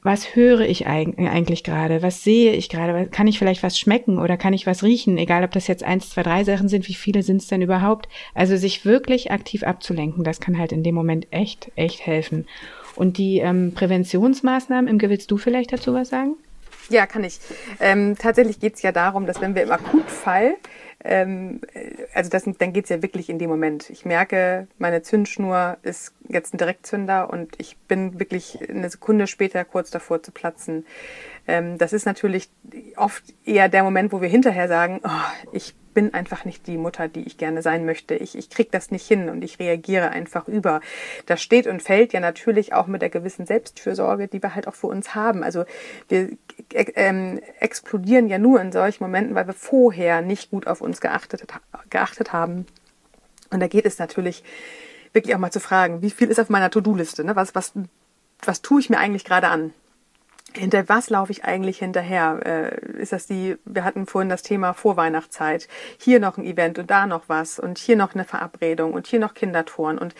was 0.04 0.36
höre 0.36 0.60
ich 0.60 0.86
eigentlich 0.86 1.64
gerade? 1.64 2.02
Was 2.02 2.22
sehe 2.22 2.52
ich 2.52 2.68
gerade? 2.68 3.06
Kann 3.06 3.26
ich 3.26 3.38
vielleicht 3.38 3.62
was 3.62 3.78
schmecken 3.78 4.18
oder 4.18 4.36
kann 4.36 4.52
ich 4.52 4.66
was 4.66 4.82
riechen? 4.82 5.16
Egal, 5.16 5.42
ob 5.44 5.52
das 5.52 5.66
jetzt 5.66 5.82
eins, 5.82 6.10
zwei, 6.10 6.22
drei 6.22 6.44
Sachen 6.44 6.68
sind, 6.68 6.86
wie 6.88 6.94
viele 6.94 7.22
sind 7.22 7.38
es 7.38 7.48
denn 7.48 7.62
überhaupt? 7.62 8.10
Also 8.34 8.58
sich 8.58 8.84
wirklich 8.84 9.32
aktiv 9.32 9.62
abzulenken, 9.62 10.22
das 10.22 10.40
kann 10.40 10.58
halt 10.58 10.72
in 10.72 10.82
dem 10.82 10.94
Moment 10.94 11.28
echt, 11.30 11.72
echt 11.74 12.06
helfen. 12.06 12.46
Und 12.96 13.16
die 13.16 13.38
ähm, 13.38 13.72
Präventionsmaßnahmen, 13.74 14.88
im 14.88 15.00
willst 15.00 15.30
du 15.30 15.38
vielleicht 15.38 15.72
dazu 15.72 15.94
was 15.94 16.10
sagen? 16.10 16.36
Ja, 16.90 17.06
kann 17.06 17.24
ich. 17.24 17.38
Ähm, 17.80 18.14
tatsächlich 18.18 18.60
geht 18.60 18.74
es 18.74 18.82
ja 18.82 18.92
darum, 18.92 19.24
dass 19.24 19.40
wenn 19.40 19.54
wir 19.54 19.62
im 19.62 19.72
Akutfall 19.72 20.56
ähm, 21.04 21.60
also 22.14 22.30
das, 22.30 22.44
dann 22.44 22.72
geht's 22.72 22.88
ja 22.88 23.02
wirklich 23.02 23.28
in 23.28 23.38
dem 23.38 23.50
Moment. 23.50 23.90
Ich 23.90 24.06
merke, 24.06 24.66
meine 24.78 25.02
Zündschnur 25.02 25.76
ist 25.82 26.14
jetzt 26.28 26.54
ein 26.54 26.58
Direktzünder 26.58 27.30
und 27.30 27.54
ich 27.58 27.76
bin 27.76 28.18
wirklich 28.18 28.58
eine 28.68 28.88
Sekunde 28.88 29.26
später 29.26 29.64
kurz 29.64 29.90
davor 29.90 30.22
zu 30.22 30.32
platzen. 30.32 30.86
Ähm, 31.46 31.78
das 31.78 31.92
ist 31.92 32.06
natürlich 32.06 32.48
oft 32.96 33.22
eher 33.44 33.68
der 33.68 33.82
Moment, 33.82 34.12
wo 34.12 34.20
wir 34.20 34.28
hinterher 34.28 34.68
sagen, 34.68 35.00
oh, 35.04 35.50
ich 35.52 35.74
bin 35.94 36.12
einfach 36.12 36.44
nicht 36.44 36.66
die 36.66 36.76
Mutter, 36.76 37.08
die 37.08 37.22
ich 37.22 37.38
gerne 37.38 37.62
sein 37.62 37.86
möchte. 37.86 38.14
Ich, 38.16 38.36
ich 38.36 38.50
krieg 38.50 38.70
das 38.72 38.90
nicht 38.90 39.06
hin 39.06 39.28
und 39.28 39.42
ich 39.42 39.58
reagiere 39.58 40.10
einfach 40.10 40.48
über. 40.48 40.80
Das 41.26 41.40
steht 41.40 41.66
und 41.66 41.82
fällt 41.82 42.12
ja 42.12 42.20
natürlich 42.20 42.72
auch 42.72 42.88
mit 42.88 43.00
der 43.00 43.10
gewissen 43.10 43.46
Selbstfürsorge, 43.46 44.26
die 44.28 44.42
wir 44.42 44.54
halt 44.54 44.66
auch 44.66 44.74
für 44.74 44.88
uns 44.88 45.14
haben. 45.14 45.42
Also 45.44 45.64
wir 46.08 46.30
ähm, 46.74 47.40
explodieren 47.60 48.28
ja 48.28 48.38
nur 48.38 48.60
in 48.60 48.72
solchen 48.72 49.04
Momenten, 49.04 49.34
weil 49.34 49.46
wir 49.46 49.54
vorher 49.54 50.20
nicht 50.20 50.50
gut 50.50 50.66
auf 50.66 50.80
uns 50.80 51.00
geachtet, 51.00 51.46
geachtet 51.90 52.32
haben. 52.32 52.66
Und 53.50 53.60
da 53.60 53.68
geht 53.68 53.86
es 53.86 53.98
natürlich 53.98 54.42
wirklich 55.12 55.34
auch 55.34 55.40
mal 55.40 55.52
zu 55.52 55.60
fragen, 55.60 56.02
wie 56.02 56.10
viel 56.10 56.28
ist 56.28 56.40
auf 56.40 56.50
meiner 56.50 56.70
To-Do-Liste? 56.70 57.24
Ne? 57.24 57.36
Was, 57.36 57.54
was, 57.54 57.72
was 58.44 58.62
tue 58.62 58.80
ich 58.80 58.90
mir 58.90 58.98
eigentlich 58.98 59.24
gerade 59.24 59.48
an? 59.48 59.72
Hinter 60.56 60.88
was 60.88 61.10
laufe 61.10 61.32
ich 61.32 61.44
eigentlich 61.44 61.78
hinterher? 61.78 62.40
Äh, 62.44 63.00
ist 63.00 63.12
das 63.12 63.26
die, 63.26 63.56
wir 63.64 63.84
hatten 63.84 64.06
vorhin 64.06 64.28
das 64.28 64.42
Thema 64.42 64.72
Vorweihnachtszeit, 64.72 65.68
hier 65.98 66.20
noch 66.20 66.38
ein 66.38 66.44
Event 66.44 66.78
und 66.78 66.90
da 66.90 67.06
noch 67.06 67.28
was 67.28 67.58
und 67.58 67.78
hier 67.78 67.96
noch 67.96 68.14
eine 68.14 68.24
Verabredung 68.24 68.92
und 68.92 69.06
hier 69.06 69.18
noch 69.18 69.34
Kindertouren 69.34 69.98
und 69.98 70.14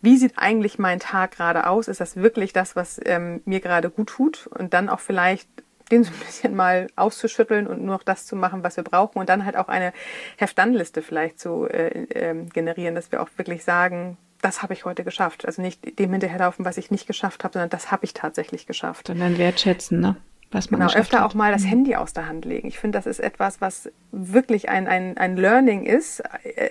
wie 0.00 0.16
sieht 0.16 0.34
eigentlich 0.36 0.78
mein 0.78 1.00
Tag 1.00 1.32
gerade 1.32 1.66
aus? 1.66 1.88
Ist 1.88 2.00
das 2.00 2.16
wirklich 2.16 2.52
das, 2.52 2.76
was 2.76 3.00
ähm, 3.04 3.42
mir 3.44 3.60
gerade 3.60 3.90
gut 3.90 4.08
tut 4.08 4.46
und 4.46 4.72
dann 4.74 4.88
auch 4.88 5.00
vielleicht 5.00 5.48
den 5.90 6.04
so 6.04 6.12
ein 6.12 6.18
bisschen 6.20 6.54
mal 6.54 6.86
auszuschütteln 6.96 7.66
und 7.66 7.82
nur 7.82 7.96
noch 7.96 8.02
das 8.02 8.26
zu 8.26 8.36
machen, 8.36 8.62
was 8.62 8.76
wir 8.76 8.84
brauchen 8.84 9.18
und 9.18 9.28
dann 9.28 9.44
halt 9.44 9.56
auch 9.56 9.68
eine 9.68 9.92
Heft-Dann-Liste 10.36 11.02
vielleicht 11.02 11.40
zu 11.40 11.66
äh, 11.66 12.04
äh, 12.04 12.44
generieren, 12.52 12.94
dass 12.94 13.10
wir 13.12 13.22
auch 13.22 13.28
wirklich 13.36 13.64
sagen, 13.64 14.16
das 14.42 14.62
habe 14.62 14.72
ich 14.72 14.84
heute 14.84 15.04
geschafft. 15.04 15.46
Also 15.46 15.62
nicht 15.62 15.98
dem 15.98 16.12
hinterherlaufen, 16.12 16.64
was 16.64 16.78
ich 16.78 16.90
nicht 16.90 17.06
geschafft 17.06 17.44
habe, 17.44 17.54
sondern 17.54 17.70
das 17.70 17.90
habe 17.90 18.04
ich 18.04 18.14
tatsächlich 18.14 18.66
geschafft. 18.66 19.08
Sondern 19.08 19.38
wertschätzen, 19.38 20.00
ne? 20.00 20.16
Was 20.52 20.70
man 20.72 20.80
genau, 20.80 20.92
öfter 20.92 21.24
auch 21.24 21.34
mal 21.34 21.52
das 21.52 21.62
mhm. 21.62 21.68
Handy 21.68 21.94
aus 21.94 22.12
der 22.12 22.26
Hand 22.26 22.44
legen. 22.44 22.66
Ich 22.66 22.78
finde, 22.78 22.98
das 22.98 23.06
ist 23.06 23.20
etwas, 23.20 23.60
was 23.60 23.90
wirklich 24.10 24.68
ein, 24.68 24.88
ein, 24.88 25.16
ein 25.16 25.36
Learning 25.36 25.84
ist. 25.84 26.24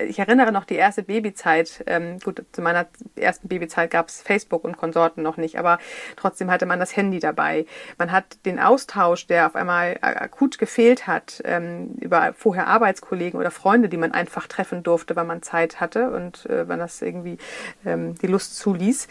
Ich 0.06 0.20
erinnere 0.20 0.52
noch 0.52 0.66
die 0.66 0.76
erste 0.76 1.02
Babyzeit. 1.04 1.86
Ähm, 1.88 2.20
gut, 2.20 2.44
zu 2.52 2.62
meiner 2.62 2.88
ersten 3.16 3.48
Babyzeit 3.48 3.90
gab 3.92 4.10
es 4.10 4.22
Facebook 4.22 4.66
und 4.66 4.76
Konsorten 4.76 5.24
noch 5.24 5.38
nicht, 5.38 5.58
aber 5.58 5.80
trotzdem 6.18 6.52
hatte 6.52 6.66
man 6.66 6.80
das 6.80 6.98
Handy 6.98 7.20
dabei. 7.20 7.66
Man 7.98 8.12
hat 8.12 8.46
den 8.46 8.60
Austausch, 8.60 9.28
der 9.28 9.48
auf 9.48 9.56
einmal 9.56 9.98
akut 10.02 10.58
gefehlt 10.58 11.08
hat, 11.08 11.42
ähm, 11.46 11.96
über 12.02 12.34
vorher 12.34 12.68
Arbeitskollegen 12.68 13.40
oder 13.40 13.52
Freunde, 13.52 13.88
die 13.88 13.98
man 13.98 14.12
einfach 14.12 14.48
treffen 14.48 14.84
durfte, 14.84 15.16
weil 15.16 15.26
man 15.26 15.42
Zeit 15.42 15.80
hatte 15.80 16.12
und 16.12 16.46
äh, 16.48 16.68
wenn 16.68 16.80
das 16.80 17.02
irgendwie 17.02 17.38
ähm, 17.86 18.16
die 18.16 18.28
Lust 18.28 18.58
zuließ, 18.58 19.08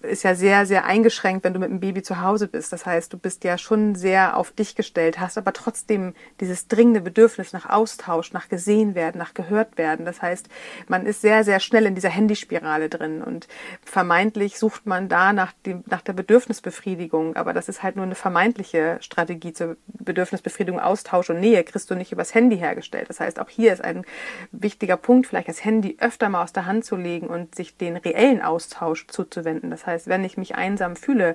ist 0.00 0.22
ja 0.22 0.34
sehr, 0.34 0.64
sehr 0.64 0.86
eingeschränkt, 0.86 1.44
wenn 1.44 1.52
du 1.52 1.60
mit 1.60 1.68
dem 1.68 1.80
Baby 1.80 2.02
zu 2.02 2.22
Hause 2.22 2.48
bist. 2.48 2.72
Das 2.72 2.86
heißt, 2.86 3.12
du 3.12 3.18
bist 3.18 3.44
ja 3.44 3.58
schon 3.58 3.94
sehr 3.94 4.05
sehr 4.06 4.36
auf 4.36 4.52
dich 4.52 4.76
gestellt, 4.76 5.18
hast 5.18 5.36
aber 5.36 5.52
trotzdem 5.52 6.14
dieses 6.38 6.68
dringende 6.68 7.00
Bedürfnis 7.00 7.52
nach 7.52 7.68
Austausch, 7.68 8.32
nach 8.32 8.48
gesehen 8.48 8.94
werden, 8.94 9.18
nach 9.18 9.34
gehört 9.34 9.78
werden. 9.78 10.06
Das 10.06 10.22
heißt, 10.22 10.48
man 10.86 11.06
ist 11.06 11.22
sehr, 11.22 11.42
sehr 11.42 11.58
schnell 11.58 11.86
in 11.86 11.96
dieser 11.96 12.10
Handyspirale 12.10 12.88
drin 12.88 13.20
und 13.20 13.48
vermeintlich 13.84 14.60
sucht 14.60 14.86
man 14.86 15.08
da 15.08 15.32
nach, 15.32 15.52
dem, 15.64 15.82
nach 15.86 16.02
der 16.02 16.12
Bedürfnisbefriedigung, 16.12 17.34
aber 17.34 17.52
das 17.52 17.68
ist 17.68 17.82
halt 17.82 17.96
nur 17.96 18.04
eine 18.04 18.14
vermeintliche 18.14 18.98
Strategie 19.00 19.52
zur 19.52 19.76
Bedürfnisbefriedigung, 19.86 20.78
Austausch 20.78 21.28
und 21.30 21.40
Nähe 21.40 21.64
kriegst 21.64 21.90
du 21.90 21.96
nicht 21.96 22.12
übers 22.12 22.32
Handy 22.32 22.58
hergestellt. 22.58 23.08
Das 23.08 23.18
heißt, 23.18 23.40
auch 23.40 23.48
hier 23.48 23.72
ist 23.72 23.82
ein 23.82 24.04
wichtiger 24.52 24.96
Punkt, 24.96 25.26
vielleicht 25.26 25.48
das 25.48 25.64
Handy 25.64 25.96
öfter 25.98 26.28
mal 26.28 26.44
aus 26.44 26.52
der 26.52 26.66
Hand 26.66 26.84
zu 26.84 26.94
legen 26.94 27.26
und 27.26 27.56
sich 27.56 27.76
den 27.76 27.96
reellen 27.96 28.40
Austausch 28.40 29.08
zuzuwenden. 29.08 29.70
Das 29.70 29.84
heißt, 29.84 30.06
wenn 30.06 30.22
ich 30.22 30.36
mich 30.36 30.54
einsam 30.54 30.94
fühle, 30.94 31.34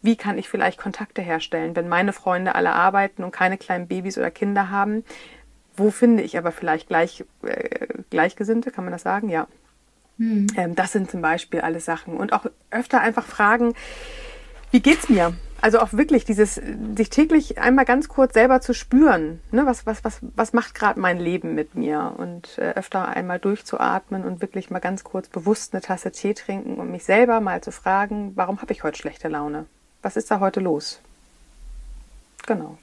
wie 0.00 0.16
kann 0.16 0.38
ich 0.38 0.48
vielleicht 0.48 0.78
Kontakte 0.78 1.20
herstellen, 1.20 1.76
wenn 1.76 1.88
meine 1.88 2.05
Freunde 2.12 2.54
alle 2.54 2.72
arbeiten 2.72 3.24
und 3.24 3.32
keine 3.32 3.58
kleinen 3.58 3.86
Babys 3.86 4.18
oder 4.18 4.30
Kinder 4.30 4.70
haben? 4.70 5.04
Wo 5.76 5.90
finde 5.90 6.22
ich 6.22 6.38
aber 6.38 6.52
vielleicht 6.52 6.88
gleich, 6.88 7.24
äh, 7.42 7.86
Gleichgesinnte, 8.10 8.70
kann 8.70 8.84
man 8.84 8.92
das 8.92 9.02
sagen? 9.02 9.28
Ja. 9.28 9.46
Hm. 10.18 10.46
Ähm, 10.56 10.74
das 10.74 10.92
sind 10.92 11.10
zum 11.10 11.20
Beispiel 11.20 11.60
alle 11.60 11.80
Sachen. 11.80 12.16
Und 12.16 12.32
auch 12.32 12.46
öfter 12.70 13.00
einfach 13.00 13.26
fragen, 13.26 13.74
wie 14.70 14.80
geht's 14.80 15.08
mir? 15.08 15.34
Also 15.60 15.78
auch 15.80 15.92
wirklich 15.92 16.24
dieses, 16.24 16.60
sich 16.96 17.08
täglich 17.08 17.58
einmal 17.58 17.86
ganz 17.86 18.08
kurz 18.08 18.34
selber 18.34 18.60
zu 18.60 18.74
spüren, 18.74 19.40
ne, 19.50 19.64
was, 19.64 19.86
was, 19.86 20.04
was, 20.04 20.18
was 20.34 20.52
macht 20.52 20.74
gerade 20.74 21.00
mein 21.00 21.18
Leben 21.18 21.54
mit 21.54 21.74
mir 21.74 22.14
und 22.18 22.58
äh, 22.58 22.72
öfter 22.72 23.08
einmal 23.08 23.38
durchzuatmen 23.38 24.24
und 24.24 24.42
wirklich 24.42 24.70
mal 24.70 24.80
ganz 24.80 25.02
kurz 25.02 25.28
bewusst 25.28 25.72
eine 25.72 25.80
Tasse 25.80 26.12
Tee 26.12 26.34
trinken 26.34 26.76
und 26.76 26.90
mich 26.90 27.04
selber 27.04 27.40
mal 27.40 27.62
zu 27.62 27.72
fragen, 27.72 28.32
warum 28.34 28.60
habe 28.60 28.72
ich 28.72 28.82
heute 28.82 28.98
schlechte 28.98 29.28
Laune? 29.28 29.64
Was 30.02 30.16
ist 30.16 30.30
da 30.30 30.40
heute 30.40 30.60
los? 30.60 31.00
Genau. 32.46 32.78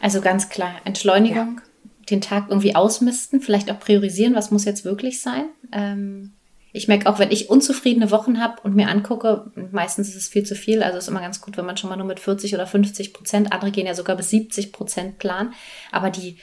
Also 0.00 0.20
ganz 0.20 0.48
klar, 0.48 0.74
Entschleunigung, 0.84 1.60
ja. 1.60 1.86
den 2.10 2.20
Tag 2.20 2.46
irgendwie 2.48 2.74
ausmisten, 2.74 3.40
vielleicht 3.40 3.70
auch 3.70 3.78
priorisieren, 3.78 4.34
was 4.34 4.50
muss 4.50 4.64
jetzt 4.64 4.84
wirklich 4.84 5.20
sein. 5.20 5.46
Ähm, 5.72 6.32
ich 6.72 6.88
merke 6.88 7.08
auch, 7.08 7.18
wenn 7.18 7.30
ich 7.30 7.48
unzufriedene 7.48 8.10
Wochen 8.10 8.38
habe 8.38 8.60
und 8.62 8.76
mir 8.76 8.88
angucke, 8.88 9.50
meistens 9.72 10.08
ist 10.08 10.16
es 10.16 10.28
viel 10.28 10.44
zu 10.44 10.54
viel. 10.54 10.82
Also 10.82 10.98
ist 10.98 11.08
immer 11.08 11.22
ganz 11.22 11.40
gut, 11.40 11.56
wenn 11.56 11.64
man 11.64 11.78
schon 11.78 11.88
mal 11.88 11.96
nur 11.96 12.06
mit 12.06 12.20
40 12.20 12.54
oder 12.54 12.66
50 12.66 13.14
Prozent, 13.14 13.52
andere 13.52 13.70
gehen 13.70 13.86
ja 13.86 13.94
sogar 13.94 14.14
bis 14.14 14.28
70 14.28 14.72
Prozent 14.72 15.18
Plan. 15.18 15.54
Aber 15.90 16.10
die 16.10 16.36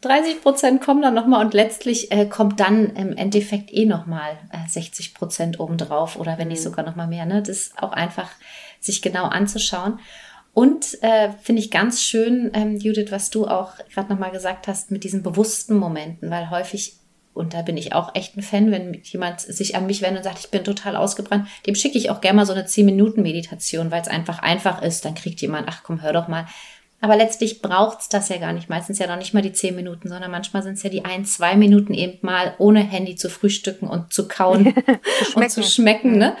30 0.00 0.32
äh, 0.32 0.36
Prozent 0.40 0.82
kommen 0.82 1.02
dann 1.02 1.14
nochmal 1.14 1.44
und 1.44 1.54
letztlich 1.54 2.10
äh, 2.10 2.26
kommt 2.26 2.58
dann 2.58 2.96
im 2.96 3.16
Endeffekt 3.16 3.72
eh 3.72 3.86
nochmal 3.86 4.32
äh, 4.50 4.68
60 4.68 5.14
Prozent 5.14 5.60
obendrauf 5.60 6.16
oder 6.16 6.36
wenn 6.36 6.48
nicht 6.48 6.60
mhm. 6.60 6.64
sogar 6.64 6.84
nochmal 6.84 7.06
mehr. 7.06 7.24
Ne? 7.24 7.40
Das 7.40 7.56
ist 7.56 7.78
auch 7.82 7.92
einfach, 7.92 8.30
sich 8.80 9.02
genau 9.02 9.26
anzuschauen. 9.26 10.00
Und 10.54 11.02
äh, 11.02 11.30
finde 11.42 11.60
ich 11.60 11.70
ganz 11.70 12.00
schön, 12.00 12.50
ähm, 12.54 12.76
Judith, 12.76 13.10
was 13.10 13.30
du 13.30 13.46
auch 13.46 13.72
gerade 13.92 14.12
nochmal 14.12 14.30
gesagt 14.30 14.68
hast 14.68 14.92
mit 14.92 15.02
diesen 15.02 15.22
bewussten 15.22 15.74
Momenten, 15.76 16.30
weil 16.30 16.48
häufig 16.50 16.96
und 17.34 17.52
da 17.52 17.62
bin 17.62 17.76
ich 17.76 17.92
auch 17.92 18.14
echt 18.14 18.36
ein 18.36 18.42
Fan, 18.42 18.70
wenn 18.70 18.94
jemand 19.02 19.40
sich 19.40 19.74
an 19.74 19.86
mich 19.86 20.02
wendet 20.02 20.18
und 20.18 20.24
sagt, 20.24 20.38
ich 20.38 20.50
bin 20.50 20.62
total 20.62 20.94
ausgebrannt, 20.94 21.48
dem 21.66 21.74
schicke 21.74 21.98
ich 21.98 22.10
auch 22.10 22.20
gerne 22.20 22.36
mal 22.36 22.46
so 22.46 22.52
eine 22.52 22.62
10-Minuten-Meditation, 22.62 23.90
weil 23.90 24.02
es 24.02 24.08
einfach 24.08 24.38
einfach 24.38 24.80
ist. 24.82 25.04
Dann 25.04 25.16
kriegt 25.16 25.40
jemand, 25.40 25.66
ach 25.68 25.82
komm, 25.82 26.00
hör 26.00 26.12
doch 26.12 26.28
mal. 26.28 26.46
Aber 27.00 27.16
letztlich 27.16 27.60
braucht's 27.60 28.08
das 28.08 28.28
ja 28.28 28.38
gar 28.38 28.52
nicht. 28.52 28.70
Meistens 28.70 29.00
ja 29.00 29.08
noch 29.08 29.16
nicht 29.16 29.34
mal 29.34 29.42
die 29.42 29.52
10 29.52 29.74
Minuten, 29.74 30.08
sondern 30.08 30.30
manchmal 30.30 30.62
sind 30.62 30.74
es 30.74 30.84
ja 30.84 30.90
die 30.90 31.04
ein, 31.04 31.24
zwei 31.24 31.56
Minuten 31.56 31.92
eben 31.92 32.18
mal 32.22 32.54
ohne 32.58 32.80
Handy 32.80 33.16
zu 33.16 33.28
frühstücken 33.28 33.88
und 33.88 34.12
zu 34.12 34.28
kauen 34.28 34.72
und 35.34 35.50
zu 35.50 35.64
schmecken. 35.64 36.16
Ne? 36.16 36.36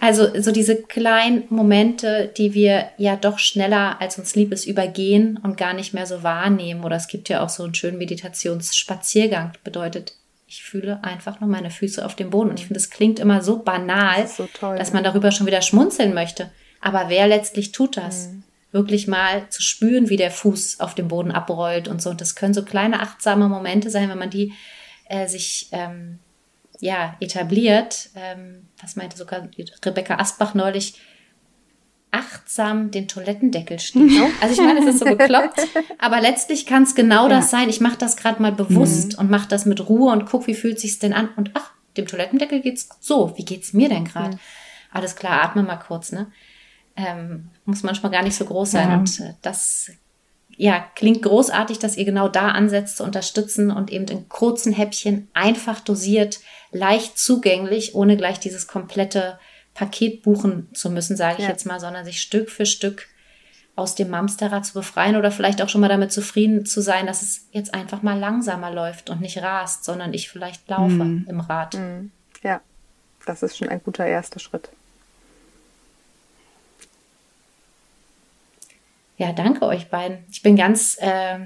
Also 0.00 0.28
so 0.40 0.50
diese 0.50 0.82
kleinen 0.82 1.44
Momente, 1.50 2.32
die 2.36 2.54
wir 2.54 2.88
ja 2.96 3.16
doch 3.16 3.38
schneller 3.38 4.00
als 4.00 4.18
uns 4.18 4.34
lieb 4.34 4.50
ist 4.50 4.64
übergehen 4.64 5.38
und 5.42 5.58
gar 5.58 5.74
nicht 5.74 5.92
mehr 5.92 6.06
so 6.06 6.22
wahrnehmen. 6.22 6.84
Oder 6.84 6.96
es 6.96 7.06
gibt 7.06 7.28
ja 7.28 7.42
auch 7.42 7.50
so 7.50 7.64
einen 7.64 7.74
schönen 7.74 7.98
Meditationsspaziergang, 7.98 9.52
bedeutet 9.62 10.14
ich 10.50 10.64
fühle 10.64 11.04
einfach 11.04 11.38
nur 11.38 11.48
meine 11.48 11.70
Füße 11.70 12.04
auf 12.04 12.16
dem 12.16 12.30
Boden. 12.30 12.50
Und 12.50 12.58
ich 12.58 12.66
finde, 12.66 12.80
es 12.80 12.90
klingt 12.90 13.20
immer 13.20 13.40
so 13.40 13.60
banal, 13.62 14.22
das 14.22 14.36
so 14.36 14.48
toll, 14.52 14.76
dass 14.76 14.92
man 14.92 15.04
darüber 15.04 15.30
schon 15.30 15.46
wieder 15.46 15.62
schmunzeln 15.62 16.12
möchte. 16.12 16.50
Aber 16.80 17.04
wer 17.08 17.28
letztlich 17.28 17.70
tut 17.70 17.96
das? 17.96 18.28
Mhm. 18.28 18.42
Wirklich 18.72 19.06
mal 19.06 19.48
zu 19.50 19.62
spüren, 19.62 20.08
wie 20.08 20.16
der 20.16 20.32
Fuß 20.32 20.80
auf 20.80 20.96
dem 20.96 21.06
Boden 21.06 21.30
abrollt 21.30 21.86
und 21.86 22.02
so. 22.02 22.10
Und 22.10 22.20
das 22.20 22.34
können 22.34 22.52
so 22.52 22.64
kleine 22.64 23.00
achtsame 23.00 23.48
Momente 23.48 23.90
sein, 23.90 24.08
wenn 24.08 24.18
man 24.18 24.30
die 24.30 24.52
äh, 25.08 25.28
sich 25.28 25.68
ähm, 25.70 26.18
ja 26.80 27.16
etabliert. 27.20 28.10
Ähm, 28.14 28.68
was 28.80 28.96
meinte 28.96 29.16
sogar 29.16 29.48
Rebecca 29.84 30.16
Asbach 30.16 30.54
neulich? 30.54 31.00
achtsam 32.12 32.90
den 32.90 33.06
Toilettendeckel 33.08 33.78
stehen. 33.78 34.10
Also 34.40 34.54
ich 34.54 34.66
meine, 34.66 34.80
es 34.80 34.94
ist 34.94 34.98
so 34.98 35.04
bekloppt, 35.04 35.60
aber 35.98 36.20
letztlich 36.20 36.66
kann 36.66 36.82
es 36.82 36.94
genau 36.94 37.28
ja. 37.28 37.36
das 37.36 37.50
sein. 37.50 37.68
Ich 37.68 37.80
mache 37.80 37.98
das 37.98 38.16
gerade 38.16 38.42
mal 38.42 38.52
bewusst 38.52 39.12
mhm. 39.12 39.18
und 39.20 39.30
mache 39.30 39.48
das 39.48 39.66
mit 39.66 39.88
Ruhe 39.88 40.12
und 40.12 40.26
guck, 40.26 40.46
wie 40.46 40.54
fühlt 40.54 40.80
sich's 40.80 40.98
denn 40.98 41.12
an 41.12 41.28
und 41.36 41.52
ach, 41.54 41.70
dem 41.96 42.06
Toilettendeckel 42.06 42.60
geht's 42.60 42.88
so. 43.00 43.36
Wie 43.36 43.44
geht's 43.44 43.72
mir 43.72 43.88
denn 43.88 44.04
gerade? 44.04 44.36
Mhm. 44.36 44.40
Alles 44.92 45.14
klar, 45.14 45.42
atme 45.42 45.62
mal 45.62 45.76
kurz, 45.76 46.12
ne? 46.12 46.32
Ähm, 46.96 47.50
muss 47.64 47.82
manchmal 47.82 48.10
gar 48.10 48.22
nicht 48.22 48.34
so 48.34 48.44
groß 48.44 48.72
sein 48.72 48.90
ja. 48.90 48.96
und 48.96 49.20
äh, 49.20 49.34
das 49.42 49.92
ja, 50.56 50.84
klingt 50.94 51.22
großartig, 51.22 51.78
dass 51.78 51.96
ihr 51.96 52.04
genau 52.04 52.28
da 52.28 52.48
ansetzt 52.48 52.98
zu 52.98 53.04
unterstützen 53.04 53.70
und 53.70 53.90
eben 53.90 54.06
in 54.06 54.28
kurzen 54.28 54.72
Häppchen 54.72 55.28
einfach 55.32 55.80
dosiert, 55.80 56.40
leicht 56.72 57.18
zugänglich, 57.18 57.94
ohne 57.94 58.16
gleich 58.16 58.38
dieses 58.40 58.66
komplette 58.66 59.38
Paket 59.74 60.22
buchen 60.22 60.68
zu 60.74 60.90
müssen, 60.90 61.16
sage 61.16 61.36
ich 61.38 61.44
ja. 61.44 61.50
jetzt 61.50 61.66
mal, 61.66 61.80
sondern 61.80 62.04
sich 62.04 62.20
Stück 62.20 62.50
für 62.50 62.66
Stück 62.66 63.08
aus 63.76 63.94
dem 63.94 64.10
Mamsterrad 64.10 64.66
zu 64.66 64.74
befreien 64.74 65.16
oder 65.16 65.30
vielleicht 65.30 65.62
auch 65.62 65.68
schon 65.68 65.80
mal 65.80 65.88
damit 65.88 66.12
zufrieden 66.12 66.66
zu 66.66 66.82
sein, 66.82 67.06
dass 67.06 67.22
es 67.22 67.48
jetzt 67.52 67.72
einfach 67.72 68.02
mal 68.02 68.18
langsamer 68.18 68.70
läuft 68.70 69.10
und 69.10 69.20
nicht 69.20 69.38
rast, 69.38 69.84
sondern 69.84 70.12
ich 70.12 70.28
vielleicht 70.28 70.68
laufe 70.68 70.92
mhm. 70.92 71.26
im 71.28 71.40
Rad. 71.40 71.74
Mhm. 71.74 72.10
Ja, 72.42 72.60
das 73.26 73.42
ist 73.42 73.56
schon 73.56 73.68
ein 73.68 73.82
guter 73.82 74.04
erster 74.06 74.38
Schritt. 74.38 74.70
Ja, 79.16 79.32
danke 79.32 79.66
euch 79.66 79.88
beiden. 79.88 80.24
Ich 80.30 80.42
bin 80.42 80.56
ganz 80.56 80.96
äh, 81.00 81.38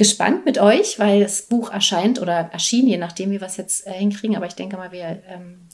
gespannt 0.00 0.46
mit 0.46 0.56
euch, 0.56 0.98
weil 0.98 1.20
das 1.20 1.42
Buch 1.42 1.70
erscheint 1.70 2.22
oder 2.22 2.48
erschien, 2.54 2.86
je 2.86 2.96
nachdem, 2.96 3.30
wie 3.30 3.38
wir 3.38 3.46
es 3.46 3.58
jetzt 3.58 3.86
äh, 3.86 3.92
hinkriegen. 3.92 4.34
Aber 4.34 4.46
ich 4.46 4.54
denke 4.54 4.78
mal, 4.78 4.92
wir 4.92 5.22
ähm, 5.28 5.68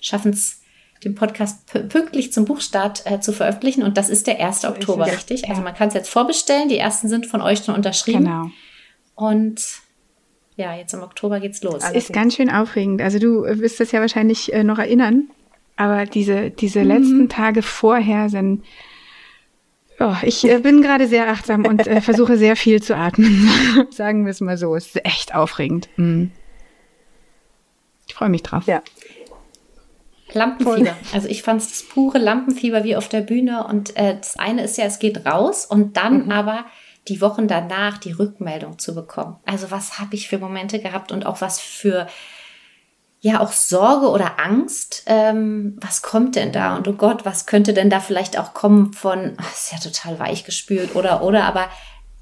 schaffen 0.00 0.32
es 0.32 0.62
den 1.04 1.14
Podcast 1.14 1.64
pünktlich 1.88 2.32
zum 2.32 2.44
Buchstart 2.44 3.08
äh, 3.08 3.20
zu 3.20 3.32
veröffentlichen. 3.32 3.84
Und 3.84 3.96
das 3.96 4.08
ist 4.08 4.26
der 4.26 4.44
1. 4.44 4.64
Oktober, 4.64 5.06
ja, 5.06 5.12
richtig? 5.12 5.42
Ja. 5.42 5.50
Also 5.50 5.62
man 5.62 5.74
kann 5.74 5.86
es 5.86 5.94
jetzt 5.94 6.10
vorbestellen. 6.10 6.68
Die 6.68 6.76
ersten 6.76 7.08
sind 7.08 7.26
von 7.26 7.40
euch 7.40 7.60
schon 7.60 7.76
unterschrieben. 7.76 8.24
Genau. 8.24 8.50
Und 9.14 9.62
ja, 10.56 10.74
jetzt 10.74 10.92
im 10.92 11.02
Oktober 11.02 11.38
geht's 11.38 11.62
los. 11.62 11.78
Das 11.78 11.92
ist 11.92 12.12
ganz 12.12 12.34
schön 12.34 12.50
aufregend. 12.50 13.00
Also 13.00 13.20
du 13.20 13.44
wirst 13.44 13.78
das 13.78 13.92
ja 13.92 14.00
wahrscheinlich 14.00 14.52
äh, 14.52 14.64
noch 14.64 14.80
erinnern. 14.80 15.30
Aber 15.76 16.04
diese, 16.04 16.50
diese 16.50 16.80
mhm. 16.80 16.88
letzten 16.88 17.28
Tage 17.28 17.62
vorher 17.62 18.28
sind, 18.28 18.64
oh, 20.00 20.16
ich 20.22 20.44
äh, 20.48 20.58
bin 20.58 20.82
gerade 20.82 21.06
sehr 21.06 21.28
achtsam 21.28 21.66
und 21.66 21.86
äh, 21.86 22.00
versuche 22.00 22.36
sehr 22.36 22.56
viel 22.56 22.82
zu 22.82 22.96
atmen. 22.96 23.48
Sagen 23.90 24.24
wir 24.24 24.30
es 24.30 24.40
mal 24.40 24.58
so. 24.58 24.74
Es 24.74 24.86
ist 24.86 25.04
echt 25.04 25.34
aufregend. 25.34 25.88
Mhm. 25.96 26.30
Ich 28.06 28.14
freue 28.14 28.30
mich 28.30 28.42
drauf. 28.42 28.64
Ja, 28.66 28.82
Lampenfieber. 30.32 30.96
Also 31.12 31.28
ich 31.28 31.42
fand 31.42 31.62
es 31.62 31.68
das 31.68 31.82
pure 31.82 32.18
Lampenfieber 32.18 32.84
wie 32.84 32.96
auf 32.96 33.08
der 33.08 33.20
Bühne. 33.20 33.66
Und 33.66 33.96
äh, 33.96 34.16
das 34.16 34.38
eine 34.38 34.62
ist 34.62 34.76
ja, 34.78 34.84
es 34.84 34.98
geht 34.98 35.26
raus 35.26 35.64
und 35.66 35.96
dann 35.96 36.26
mhm. 36.26 36.32
aber 36.32 36.66
die 37.08 37.20
Wochen 37.20 37.48
danach 37.48 37.98
die 37.98 38.12
Rückmeldung 38.12 38.78
zu 38.78 38.94
bekommen. 38.94 39.36
Also 39.46 39.70
was 39.70 39.98
habe 39.98 40.14
ich 40.14 40.28
für 40.28 40.38
Momente 40.38 40.78
gehabt 40.78 41.10
und 41.10 41.24
auch 41.24 41.40
was 41.40 41.58
für 41.58 42.06
ja 43.20 43.40
auch 43.40 43.52
Sorge 43.52 44.08
oder 44.08 44.38
Angst. 44.38 45.02
Ähm, 45.06 45.76
was 45.80 46.02
kommt 46.02 46.36
denn 46.36 46.52
da? 46.52 46.76
Und 46.76 46.86
oh 46.88 46.92
Gott, 46.92 47.24
was 47.24 47.46
könnte 47.46 47.74
denn 47.74 47.90
da 47.90 48.00
vielleicht 48.00 48.38
auch 48.38 48.54
kommen 48.54 48.92
von, 48.92 49.36
oh, 49.38 49.44
ist 49.52 49.72
ja 49.72 49.78
total 49.78 50.18
weich 50.18 50.44
gespült 50.44 50.94
oder 50.94 51.22
oder, 51.22 51.44
aber 51.44 51.68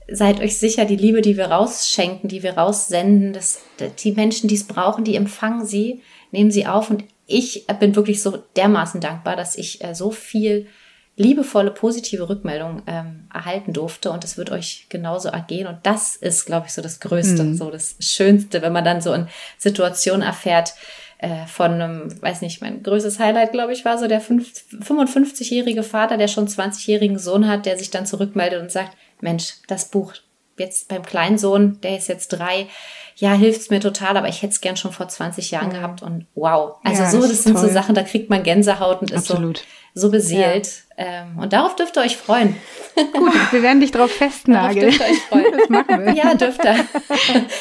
seid 0.09 0.40
euch 0.40 0.59
sicher, 0.59 0.84
die 0.84 0.97
Liebe, 0.97 1.20
die 1.20 1.36
wir 1.36 1.47
rausschenken, 1.47 2.28
die 2.28 2.42
wir 2.42 2.57
raussenden, 2.57 3.32
das, 3.32 3.62
die 3.99 4.12
Menschen, 4.12 4.49
die 4.49 4.55
es 4.55 4.64
brauchen, 4.64 5.05
die 5.05 5.16
empfangen 5.16 5.66
sie, 5.66 6.03
nehmen 6.30 6.51
sie 6.51 6.66
auf 6.66 6.90
und 6.90 7.05
ich 7.26 7.66
bin 7.80 7.97
wirklich 7.97 8.22
so 8.22 8.38
dermaßen 8.55 9.01
dankbar, 9.01 9.34
dass 9.34 9.57
ich 9.57 9.82
äh, 9.82 9.94
so 9.94 10.12
viel 10.12 10.68
liebevolle, 11.16 11.70
positive 11.70 12.28
Rückmeldungen 12.28 12.82
ähm, 12.86 13.28
erhalten 13.32 13.72
durfte 13.72 14.10
und 14.10 14.22
es 14.22 14.36
wird 14.36 14.50
euch 14.50 14.86
genauso 14.90 15.28
ergehen. 15.28 15.66
Und 15.66 15.78
das 15.82 16.14
ist, 16.14 16.44
glaube 16.44 16.66
ich, 16.66 16.74
so 16.74 16.82
das 16.82 17.00
Größte, 17.00 17.42
mhm. 17.42 17.56
so 17.56 17.70
das 17.70 17.96
Schönste, 18.00 18.60
wenn 18.60 18.72
man 18.72 18.84
dann 18.84 19.00
so 19.00 19.12
in 19.14 19.26
Situationen 19.56 20.22
erfährt, 20.22 20.74
äh, 21.18 21.46
von 21.46 21.72
einem, 21.72 22.22
weiß 22.22 22.42
nicht, 22.42 22.60
mein 22.60 22.82
größtes 22.82 23.18
Highlight, 23.18 23.52
glaube 23.52 23.72
ich, 23.72 23.86
war 23.86 23.96
so 23.96 24.06
der 24.06 24.20
55-jährige 24.20 25.82
Vater, 25.82 26.18
der 26.18 26.28
schon 26.28 26.46
20-jährigen 26.46 27.18
Sohn 27.18 27.48
hat, 27.48 27.64
der 27.64 27.78
sich 27.78 27.90
dann 27.90 28.04
zurückmeldet 28.04 28.60
und 28.60 28.70
sagt, 28.70 28.94
Mensch, 29.22 29.54
das 29.66 29.86
Buch, 29.86 30.12
jetzt 30.59 30.88
beim 30.88 31.04
kleinen 31.04 31.38
Sohn, 31.38 31.80
der 31.82 31.96
ist 31.96 32.09
jetzt 32.09 32.28
drei, 32.28 32.68
ja, 33.16 33.32
hilft's 33.32 33.70
mir 33.70 33.80
total, 33.80 34.16
aber 34.16 34.28
ich 34.28 34.42
hätte 34.42 34.52
es 34.52 34.61
gern 34.61 34.76
schon 34.76 34.92
vor 34.92 35.09
20 35.09 35.50
Jahren 35.50 35.68
mhm. 35.68 35.72
gehabt 35.72 36.02
und 36.02 36.26
wow. 36.34 36.76
Also 36.84 37.02
ja, 37.02 37.11
so, 37.11 37.20
das, 37.20 37.30
das 37.30 37.42
sind 37.44 37.54
toll. 37.54 37.66
so 37.66 37.72
Sachen, 37.72 37.94
da 37.94 38.02
kriegt 38.02 38.28
man 38.28 38.42
Gänsehaut 38.42 39.00
und 39.00 39.11
ist 39.11 39.30
Absolut. 39.30 39.64
so, 39.94 40.02
so 40.02 40.11
beseelt. 40.11 40.66
Ja. 40.66 40.82
Ähm, 40.98 41.38
und 41.38 41.52
darauf 41.52 41.76
dürft 41.76 41.96
ihr 41.96 42.02
euch 42.02 42.16
freuen. 42.16 42.57
Gut, 42.94 43.52
wir 43.52 43.62
werden 43.62 43.80
dich 43.80 43.90
drauf 43.90 44.11
festnageln. 44.11 44.80
Darauf 44.80 44.98
dürft 44.98 45.00
ihr 45.00 45.14
euch 45.14 45.22
freuen. 45.22 45.44
Das 45.59 45.68
machen 45.68 46.04
wir. 46.04 46.12
Ja, 46.12 46.34
dürft 46.34 46.64
ihr. 46.64 46.76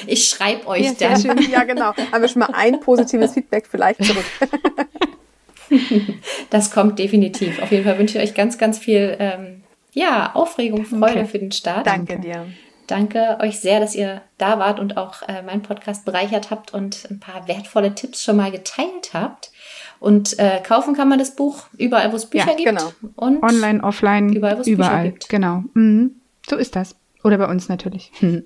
Ich 0.08 0.28
schreibe 0.28 0.68
euch 0.68 0.86
ja, 0.86 0.92
dann. 0.98 1.22
Schön. 1.22 1.52
Ja, 1.52 1.64
genau. 1.64 1.94
Haben 1.96 2.22
wir 2.22 2.28
schon 2.28 2.40
mal 2.40 2.50
ein 2.54 2.80
positives 2.80 3.34
Feedback 3.34 3.68
vielleicht 3.70 4.04
zurück. 4.04 4.26
Das 6.52 6.70
kommt 6.70 7.00
definitiv. 7.00 7.60
Auf 7.60 7.72
jeden 7.72 7.86
Fall 7.86 7.98
wünsche 7.98 8.20
ich 8.20 8.30
euch 8.30 8.36
ganz, 8.36 8.60
ganz 8.60 8.78
viel 8.78 9.18
ähm, 9.20 9.64
ja, 9.94 10.32
Aufregung, 10.36 10.86
Freude 10.86 11.22
okay. 11.22 11.26
für 11.26 11.40
den 11.40 11.52
Start. 11.52 11.88
Danke 11.88 12.20
dir. 12.20 12.46
Danke 12.88 13.38
euch 13.42 13.60
sehr, 13.60 13.80
dass 13.80 13.96
ihr 13.96 14.22
da 14.38 14.60
wart 14.60 14.80
und 14.80 14.98
auch 14.98 15.22
äh, 15.28 15.42
meinen 15.42 15.62
Podcast 15.62 16.06
bereichert 16.06 16.52
habt 16.52 16.74
und 16.74 17.08
ein 17.10 17.20
paar 17.20 17.48
wertvolle 17.48 17.96
Tipps 17.96 18.24
schon 18.24 18.38
mal 18.38 18.52
geteilt 18.52 19.12
habt. 19.14 19.52
Und 20.00 20.38
äh, 20.40 20.62
kaufen 20.62 20.94
kann 20.94 21.10
man 21.10 21.20
das 21.20 21.36
Buch 21.36 21.66
überall, 21.78 22.12
wo 22.12 22.16
es 22.16 22.28
Bücher 22.28 22.52
ja, 22.52 22.56
gibt. 22.56 22.70
Genau. 22.70 22.92
Und 23.16 23.42
Online, 23.42 23.84
offline, 23.84 24.34
überall, 24.34 24.58
wo 24.58 24.62
es 24.62 24.68
überall. 24.68 25.04
Bücher 25.04 25.12
gibt. 25.12 25.30
Genau. 25.30 25.64
Mhm. 25.74 26.12
So 26.48 26.58
ist 26.58 26.76
das. 26.76 26.96
Oder 27.24 27.40
bei 27.40 27.48
uns 27.48 27.70
natürlich. 27.70 28.12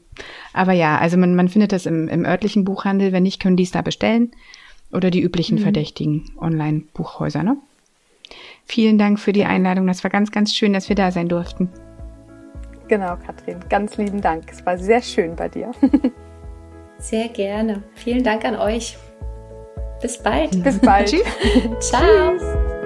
Aber 0.53 0.71
ja, 0.71 0.97
also 0.99 1.17
man, 1.17 1.35
man 1.35 1.49
findet 1.49 1.73
das 1.73 1.85
im, 1.85 2.07
im 2.07 2.23
örtlichen 2.23 2.63
Buchhandel. 2.63 3.11
Wenn 3.11 3.23
nicht, 3.23 3.41
können 3.41 3.57
die 3.57 3.63
es 3.63 3.71
da 3.71 3.81
bestellen. 3.81 4.31
Oder 4.91 5.11
die 5.11 5.21
üblichen 5.21 5.57
mhm. 5.57 5.63
verdächtigen 5.63 6.31
Online-Buchhäuser. 6.39 7.43
Ne? 7.43 7.57
Vielen 8.65 8.97
Dank 8.97 9.19
für 9.19 9.33
die 9.33 9.43
Einladung. 9.43 9.85
Das 9.85 10.03
war 10.03 10.11
ganz, 10.11 10.31
ganz 10.31 10.55
schön, 10.55 10.71
dass 10.71 10.87
wir 10.87 10.95
da 10.95 11.11
sein 11.11 11.27
durften. 11.27 11.69
Genau, 12.89 13.15
Katrin. 13.23 13.59
Ganz 13.69 13.97
lieben 13.97 14.19
Dank. 14.19 14.45
Es 14.51 14.65
war 14.65 14.77
sehr 14.77 15.01
schön 15.01 15.35
bei 15.35 15.47
dir. 15.47 15.71
sehr 16.97 17.29
gerne. 17.29 17.83
Vielen 17.93 18.23
Dank 18.23 18.43
an 18.43 18.55
euch. 18.55 18.97
Bis 20.01 20.17
bald. 20.17 20.61
Bis 20.63 20.79
bald. 20.79 21.09
Ciao. 21.79 22.35
Tschüss. 22.35 22.78